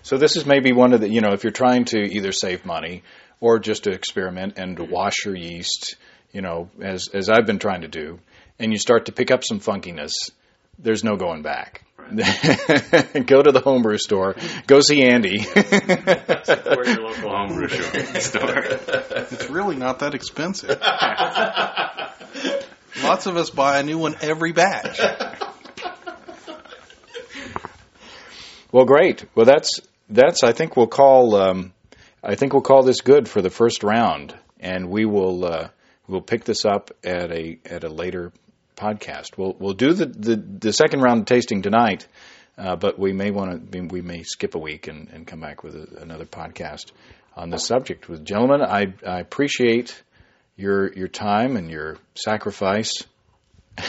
So 0.04 0.18
this 0.18 0.36
is 0.36 0.48
maybe 0.48 0.72
one 0.72 0.94
of 0.94 1.02
the 1.02 1.10
you 1.10 1.22
know 1.22 1.34
if 1.34 1.44
you're 1.44 1.52
trying 1.52 1.86
to 1.86 2.00
either 2.00 2.32
save 2.32 2.66
money 2.66 3.04
or 3.40 3.60
just 3.60 3.84
to 3.84 3.92
experiment 3.92 4.58
and 4.58 4.78
to 4.78 4.84
wash 4.84 5.26
your 5.26 5.36
yeast, 5.36 5.96
you 6.32 6.42
know, 6.42 6.70
as 6.82 7.08
as 7.14 7.30
I've 7.30 7.46
been 7.46 7.60
trying 7.60 7.82
to 7.82 7.88
do, 7.88 8.20
and 8.62 8.72
you 8.72 8.78
start 8.78 9.08
to 9.08 9.12
pick 9.12 9.32
up 9.32 9.44
some 9.44 9.60
funkiness, 9.60 10.30
there's 10.78 11.04
no 11.04 11.16
going 11.16 11.42
back. 11.42 11.84
go 12.12 13.42
to 13.42 13.52
the 13.52 13.62
homebrew 13.64 13.98
store. 13.98 14.36
Go 14.68 14.82
see 14.82 15.04
Andy. 15.04 15.40
Support 15.40 16.88
your 16.88 17.02
local 17.02 17.30
homebrew 17.32 17.70
store. 18.20 18.64
It's 19.32 19.50
really 19.50 19.78
not 19.78 20.00
that 20.00 20.14
expensive. 20.14 20.70
Lots 23.04 23.26
of 23.26 23.38
us 23.38 23.50
buy 23.50 23.80
a 23.80 23.84
new 23.84 23.98
one 23.98 24.16
every 24.22 24.52
batch. 24.52 25.00
well, 28.72 28.86
great. 28.86 29.26
Well, 29.34 29.46
that's 29.46 29.80
that's. 30.10 30.44
I 30.44 30.52
think 30.52 30.78
we'll 30.78 30.88
call. 30.88 31.36
Um, 31.36 31.74
I 32.24 32.36
think 32.36 32.54
we'll 32.54 32.62
call 32.62 32.84
this 32.84 33.02
good 33.02 33.28
for 33.30 33.42
the 33.42 33.50
first 33.50 33.84
round, 33.84 34.36
and 34.60 34.90
we 34.90 35.06
will 35.06 35.46
uh, 35.46 35.70
we'll 36.08 36.22
pick 36.22 36.44
this 36.44 36.66
up 36.66 36.92
at 37.04 37.32
a 37.32 37.58
at 37.66 37.86
a 37.86 37.90
later 37.90 38.32
podcast. 38.82 39.38
We'll 39.38 39.56
we'll 39.60 39.74
do 39.74 39.94
the 39.94 40.06
the, 40.06 40.36
the 40.36 40.74
second 40.74 41.02
round 41.02 41.22
of 41.22 41.26
tasting 41.28 41.62
tonight, 41.62 42.08
uh, 42.58 42.76
but 42.76 42.98
we 42.98 43.14
may 43.14 43.32
want 43.32 43.72
to 43.72 43.82
we 43.82 44.02
may 44.02 44.24
skip 44.24 44.56
a 44.56 44.60
week 44.60 44.88
and, 44.88 45.10
and 45.10 45.28
come 45.28 45.40
back 45.40 45.64
with 45.64 45.76
a, 45.76 46.02
another 46.02 46.26
podcast 46.26 46.92
on 47.36 47.50
this 47.50 47.66
subject. 47.66 48.10
With 48.10 48.26
gentlemen, 48.26 48.62
I 48.62 48.94
I 49.06 49.20
appreciate 49.20 50.02
your 50.58 50.92
your 50.94 51.08
time 51.08 51.56
and 51.58 51.70
your 51.70 51.98
sacrifice. 52.16 53.04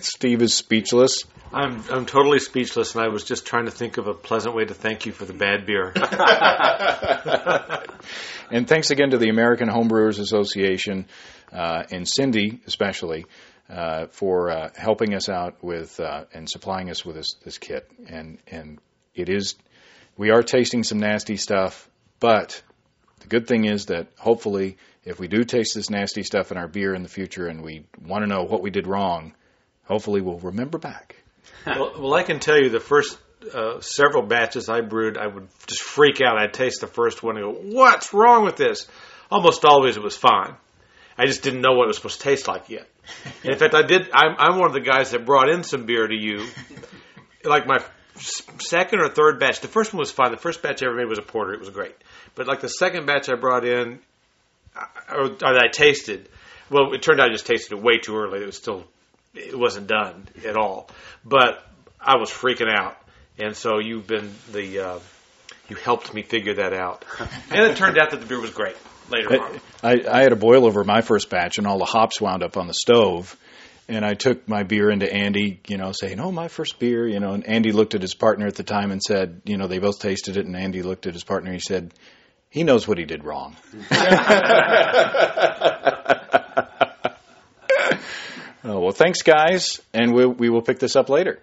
Steve 0.00 0.42
is 0.42 0.54
speechless. 0.54 1.24
I'm 1.52 1.82
I'm 1.90 2.06
totally 2.06 2.38
speechless, 2.38 2.94
and 2.94 3.04
I 3.04 3.08
was 3.08 3.24
just 3.24 3.46
trying 3.46 3.66
to 3.66 3.70
think 3.70 3.98
of 3.98 4.06
a 4.06 4.14
pleasant 4.14 4.54
way 4.54 4.64
to 4.64 4.74
thank 4.74 5.06
you 5.06 5.12
for 5.12 5.24
the 5.24 5.32
bad 5.32 5.66
beer. 5.66 5.92
And 8.50 8.66
thanks 8.66 8.90
again 8.90 9.10
to 9.10 9.18
the 9.18 9.28
American 9.28 9.68
Homebrewers 9.68 10.18
Association 10.18 11.06
uh, 11.52 11.82
and 11.90 12.08
Cindy, 12.08 12.60
especially, 12.66 13.26
uh, 13.68 14.06
for 14.06 14.50
uh, 14.50 14.70
helping 14.76 15.14
us 15.14 15.28
out 15.28 15.62
with 15.62 16.00
uh, 16.00 16.24
and 16.32 16.48
supplying 16.48 16.90
us 16.90 17.04
with 17.04 17.16
this, 17.16 17.34
this 17.44 17.58
kit. 17.58 17.90
And 18.08 18.38
and 18.46 18.78
it 19.14 19.28
is, 19.28 19.56
we 20.16 20.30
are 20.30 20.42
tasting 20.42 20.84
some 20.84 20.98
nasty 20.98 21.36
stuff, 21.36 21.88
but 22.20 22.62
the 23.20 23.28
good 23.28 23.46
thing 23.46 23.64
is 23.64 23.86
that 23.86 24.08
hopefully, 24.16 24.76
if 25.04 25.18
we 25.18 25.28
do 25.28 25.44
taste 25.44 25.74
this 25.74 25.90
nasty 25.90 26.22
stuff 26.22 26.52
in 26.52 26.56
our 26.56 26.68
beer 26.68 26.94
in 26.94 27.02
the 27.02 27.08
future, 27.08 27.46
and 27.46 27.62
we 27.62 27.84
want 28.02 28.22
to 28.22 28.28
know 28.28 28.44
what 28.44 28.62
we 28.62 28.70
did 28.70 28.86
wrong, 28.86 29.34
hopefully 29.84 30.20
we'll 30.20 30.38
remember 30.38 30.78
back. 30.78 31.16
well, 31.66 31.92
well, 31.98 32.14
I 32.14 32.22
can 32.22 32.40
tell 32.40 32.58
you 32.58 32.70
the 32.70 32.80
first 32.80 33.18
uh, 33.52 33.80
several 33.80 34.22
batches 34.22 34.68
I 34.68 34.80
brewed, 34.80 35.16
I 35.16 35.26
would 35.26 35.48
just 35.66 35.82
freak 35.82 36.20
out. 36.20 36.38
I'd 36.38 36.52
taste 36.52 36.80
the 36.80 36.86
first 36.86 37.22
one 37.22 37.36
and 37.36 37.44
go, 37.44 37.60
"What's 37.76 38.12
wrong 38.12 38.44
with 38.44 38.56
this?" 38.56 38.86
Almost 39.30 39.64
always 39.64 39.96
it 39.96 40.02
was 40.02 40.16
fine. 40.16 40.56
I 41.18 41.26
just 41.26 41.42
didn't 41.42 41.62
know 41.62 41.72
what 41.72 41.84
it 41.84 41.88
was 41.88 41.96
supposed 41.96 42.20
to 42.20 42.24
taste 42.24 42.46
like 42.46 42.70
yet. 42.70 42.88
And 43.42 43.52
in 43.52 43.58
fact, 43.58 43.74
I 43.74 43.82
did. 43.82 44.08
I'm, 44.12 44.36
I'm 44.38 44.58
one 44.58 44.68
of 44.68 44.72
the 44.72 44.80
guys 44.80 45.10
that 45.10 45.26
brought 45.26 45.50
in 45.50 45.64
some 45.64 45.84
beer 45.84 46.06
to 46.06 46.14
you, 46.14 46.46
like 47.44 47.66
my 47.66 47.82
second 48.14 49.00
or 49.00 49.08
third 49.08 49.40
batch. 49.40 49.60
The 49.60 49.68
first 49.68 49.92
one 49.92 49.98
was 49.98 50.12
fine. 50.12 50.30
The 50.30 50.36
first 50.36 50.62
batch 50.62 50.82
I 50.82 50.86
ever 50.86 50.94
made 50.94 51.08
was 51.08 51.18
a 51.18 51.22
porter. 51.22 51.52
It 51.52 51.60
was 51.60 51.70
great. 51.70 51.96
But 52.36 52.46
like 52.46 52.60
the 52.60 52.68
second 52.68 53.06
batch 53.06 53.28
I 53.28 53.34
brought 53.34 53.64
in, 53.64 53.98
or, 55.10 55.24
or 55.24 55.28
that 55.30 55.62
I 55.64 55.68
tasted, 55.72 56.28
well, 56.70 56.92
it 56.94 57.02
turned 57.02 57.20
out 57.20 57.30
I 57.30 57.32
just 57.32 57.46
tasted 57.46 57.76
it 57.76 57.82
way 57.82 57.98
too 57.98 58.16
early. 58.16 58.40
It 58.40 58.46
was 58.46 58.56
still, 58.56 58.84
it 59.34 59.58
wasn't 59.58 59.88
done 59.88 60.28
at 60.46 60.56
all. 60.56 60.88
But 61.24 61.66
I 62.00 62.16
was 62.16 62.30
freaking 62.30 62.72
out, 62.72 62.96
and 63.38 63.56
so 63.56 63.80
you've 63.80 64.06
been 64.06 64.32
the, 64.52 64.78
uh, 64.78 64.98
you 65.68 65.74
helped 65.74 66.14
me 66.14 66.22
figure 66.22 66.54
that 66.54 66.72
out. 66.72 67.04
And 67.50 67.64
it 67.64 67.76
turned 67.76 67.98
out 67.98 68.12
that 68.12 68.20
the 68.20 68.26
beer 68.26 68.40
was 68.40 68.50
great 68.50 68.76
later 69.10 69.40
on. 69.40 69.60
I, 69.82 70.00
I 70.10 70.22
had 70.22 70.32
a 70.32 70.36
boil 70.36 70.66
over 70.66 70.84
my 70.84 71.00
first 71.00 71.30
batch, 71.30 71.58
and 71.58 71.66
all 71.66 71.78
the 71.78 71.84
hops 71.84 72.20
wound 72.20 72.42
up 72.42 72.56
on 72.56 72.66
the 72.66 72.74
stove. 72.74 73.36
And 73.88 74.04
I 74.04 74.14
took 74.14 74.46
my 74.46 74.64
beer 74.64 74.90
into 74.90 75.10
Andy, 75.10 75.60
you 75.66 75.78
know, 75.78 75.92
saying, 75.92 76.20
"Oh, 76.20 76.30
my 76.30 76.48
first 76.48 76.78
beer," 76.78 77.08
you 77.08 77.20
know. 77.20 77.32
And 77.32 77.46
Andy 77.46 77.72
looked 77.72 77.94
at 77.94 78.02
his 78.02 78.14
partner 78.14 78.46
at 78.46 78.54
the 78.54 78.62
time 78.62 78.90
and 78.90 79.02
said, 79.02 79.40
"You 79.44 79.56
know, 79.56 79.66
they 79.66 79.78
both 79.78 79.98
tasted 80.00 80.36
it." 80.36 80.44
And 80.44 80.54
Andy 80.54 80.82
looked 80.82 81.06
at 81.06 81.14
his 81.14 81.24
partner. 81.24 81.50
and 81.50 81.56
He 81.56 81.64
said, 81.66 81.94
"He 82.50 82.64
knows 82.64 82.86
what 82.86 82.98
he 82.98 83.06
did 83.06 83.24
wrong." 83.24 83.56
oh, 88.62 88.80
well, 88.80 88.90
thanks, 88.92 89.22
guys, 89.22 89.80
and 89.94 90.12
we 90.12 90.26
we 90.26 90.50
will 90.50 90.62
pick 90.62 90.80
this 90.80 90.94
up 90.94 91.08
later. 91.08 91.40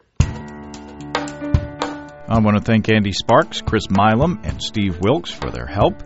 I 2.27 2.39
want 2.39 2.57
to 2.57 2.63
thank 2.63 2.89
Andy 2.89 3.11
Sparks, 3.11 3.61
Chris 3.61 3.89
Milam, 3.89 4.41
and 4.43 4.61
Steve 4.61 4.99
Wilkes 4.99 5.31
for 5.31 5.49
their 5.49 5.67
help 5.67 6.03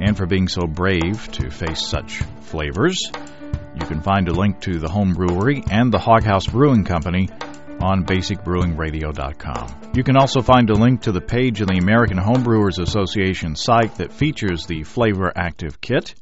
and 0.00 0.16
for 0.16 0.26
being 0.26 0.48
so 0.48 0.66
brave 0.66 1.30
to 1.32 1.50
face 1.50 1.86
such 1.86 2.22
flavors. 2.40 2.98
You 3.78 3.86
can 3.86 4.00
find 4.00 4.28
a 4.28 4.32
link 4.32 4.60
to 4.62 4.78
the 4.78 4.88
home 4.88 5.12
brewery 5.14 5.62
and 5.70 5.92
the 5.92 5.98
Hog 5.98 6.24
Haus 6.24 6.46
Brewing 6.46 6.84
Company 6.84 7.28
on 7.80 8.04
basicbrewingradio.com. 8.04 9.92
You 9.94 10.04
can 10.04 10.16
also 10.16 10.42
find 10.42 10.68
a 10.70 10.74
link 10.74 11.02
to 11.02 11.12
the 11.12 11.20
page 11.20 11.60
of 11.60 11.68
the 11.68 11.78
American 11.78 12.18
Homebrewers 12.18 12.78
Association 12.78 13.56
site 13.56 13.96
that 13.96 14.12
features 14.12 14.66
the 14.66 14.82
Flavor 14.82 15.32
Active 15.34 15.80
Kit. 15.80 16.14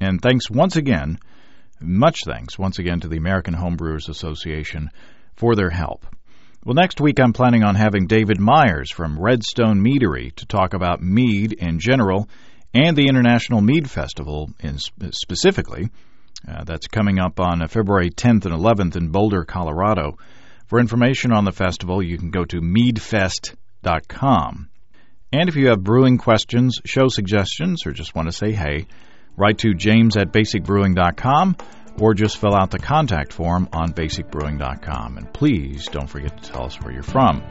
And 0.00 0.20
thanks 0.20 0.50
once 0.50 0.76
again, 0.76 1.18
much 1.80 2.24
thanks 2.24 2.58
once 2.58 2.78
again 2.78 3.00
to 3.00 3.08
the 3.08 3.16
American 3.16 3.54
Homebrewers 3.54 4.08
Association 4.08 4.90
for 5.36 5.54
their 5.54 5.70
help. 5.70 6.06
Well, 6.64 6.74
next 6.74 7.00
week 7.00 7.18
I'm 7.18 7.32
planning 7.32 7.64
on 7.64 7.74
having 7.74 8.06
David 8.06 8.38
Myers 8.38 8.90
from 8.90 9.18
Redstone 9.18 9.82
Meadery 9.82 10.34
to 10.36 10.46
talk 10.46 10.74
about 10.74 11.02
mead 11.02 11.54
in 11.54 11.78
general 11.78 12.28
and 12.74 12.96
the 12.96 13.08
International 13.08 13.60
Mead 13.60 13.90
Festival 13.90 14.50
in 14.60 14.78
specifically. 14.78 15.90
Uh, 16.48 16.64
that's 16.64 16.86
coming 16.86 17.18
up 17.18 17.38
on 17.38 17.60
uh, 17.60 17.68
February 17.68 18.08
10th 18.10 18.46
and 18.46 18.54
11th 18.54 18.96
in 18.96 19.08
Boulder, 19.08 19.44
Colorado. 19.44 20.16
For 20.66 20.80
information 20.80 21.32
on 21.32 21.44
the 21.44 21.52
festival, 21.52 22.02
you 22.02 22.16
can 22.16 22.30
go 22.30 22.44
to 22.46 22.60
meadfest.com. 22.60 23.58
And 25.32 25.48
if 25.48 25.56
you 25.56 25.68
have 25.68 25.84
brewing 25.84 26.18
questions, 26.18 26.78
show 26.84 27.08
suggestions, 27.08 27.86
or 27.86 27.92
just 27.92 28.14
want 28.14 28.28
to 28.28 28.32
say 28.32 28.52
hey, 28.52 28.86
write 29.36 29.58
to 29.58 29.74
james 29.74 30.16
at 30.16 30.32
basicbrewing.com 30.32 31.56
or 32.00 32.14
just 32.14 32.38
fill 32.38 32.54
out 32.54 32.70
the 32.70 32.78
contact 32.78 33.32
form 33.32 33.68
on 33.72 33.92
basicbrewing.com. 33.92 35.18
And 35.18 35.32
please 35.32 35.86
don't 35.88 36.08
forget 36.08 36.42
to 36.42 36.50
tell 36.50 36.64
us 36.64 36.80
where 36.80 36.92
you're 36.92 37.02
from. 37.02 37.42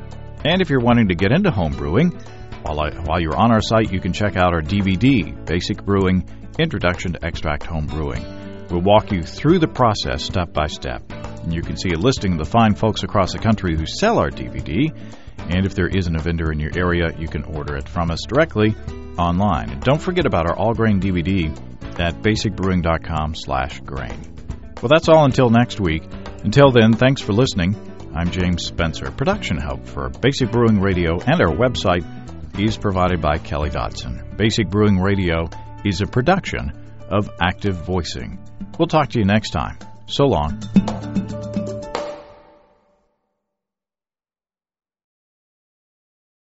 And 0.43 0.61
if 0.61 0.69
you're 0.69 0.79
wanting 0.79 1.09
to 1.09 1.15
get 1.15 1.31
into 1.31 1.51
home 1.51 1.73
brewing, 1.73 2.17
while, 2.61 2.79
I, 2.79 2.91
while 3.05 3.19
you're 3.19 3.37
on 3.37 3.51
our 3.51 3.61
site, 3.61 3.91
you 3.91 3.99
can 3.99 4.13
check 4.13 4.35
out 4.35 4.53
our 4.53 4.61
DVD, 4.61 5.45
Basic 5.45 5.83
Brewing 5.83 6.27
Introduction 6.57 7.13
to 7.13 7.25
Extract 7.25 7.65
Home 7.67 7.87
Brewing. 7.87 8.25
We'll 8.69 8.81
walk 8.81 9.11
you 9.11 9.23
through 9.23 9.59
the 9.59 9.67
process 9.67 10.23
step 10.23 10.53
by 10.53 10.67
step. 10.67 11.03
And 11.43 11.53
you 11.53 11.61
can 11.61 11.77
see 11.77 11.89
a 11.95 11.97
listing 11.97 12.33
of 12.33 12.39
the 12.39 12.45
fine 12.45 12.75
folks 12.75 13.03
across 13.03 13.31
the 13.33 13.39
country 13.39 13.75
who 13.77 13.85
sell 13.85 14.19
our 14.19 14.29
DVD. 14.29 14.91
And 15.37 15.65
if 15.65 15.73
there 15.73 15.87
isn't 15.87 16.15
a 16.15 16.19
vendor 16.19 16.51
in 16.51 16.59
your 16.59 16.71
area, 16.77 17.15
you 17.17 17.27
can 17.27 17.43
order 17.43 17.77
it 17.77 17.87
from 17.87 18.11
us 18.11 18.19
directly 18.27 18.75
online. 19.17 19.69
And 19.69 19.81
don't 19.81 20.01
forget 20.01 20.25
about 20.25 20.47
our 20.47 20.55
all 20.55 20.73
grain 20.73 20.99
DVD 20.99 21.49
at 21.99 22.21
basicbrewing.com 22.21 23.35
slash 23.35 23.79
grain. 23.79 24.35
Well, 24.81 24.89
that's 24.89 25.09
all 25.09 25.25
until 25.25 25.49
next 25.49 25.79
week. 25.79 26.03
Until 26.43 26.71
then, 26.71 26.93
thanks 26.93 27.21
for 27.21 27.33
listening. 27.33 27.75
I'm 28.15 28.31
James 28.31 28.65
Spencer. 28.65 29.11
Production 29.11 29.57
help 29.57 29.85
for 29.85 30.09
Basic 30.09 30.51
Brewing 30.51 30.79
Radio 30.79 31.19
and 31.19 31.41
our 31.41 31.55
website 31.55 32.05
is 32.65 32.77
provided 32.77 33.21
by 33.21 33.37
Kelly 33.37 33.69
Dodson. 33.69 34.35
Basic 34.35 34.69
Brewing 34.69 34.99
Radio 34.99 35.49
is 35.85 36.01
a 36.01 36.05
production 36.05 36.71
of 37.09 37.29
Active 37.41 37.75
Voicing. 37.85 38.39
We'll 38.77 38.87
talk 38.87 39.09
to 39.09 39.19
you 39.19 39.25
next 39.25 39.51
time. 39.51 39.77
So 40.07 40.25
long. 40.25 40.59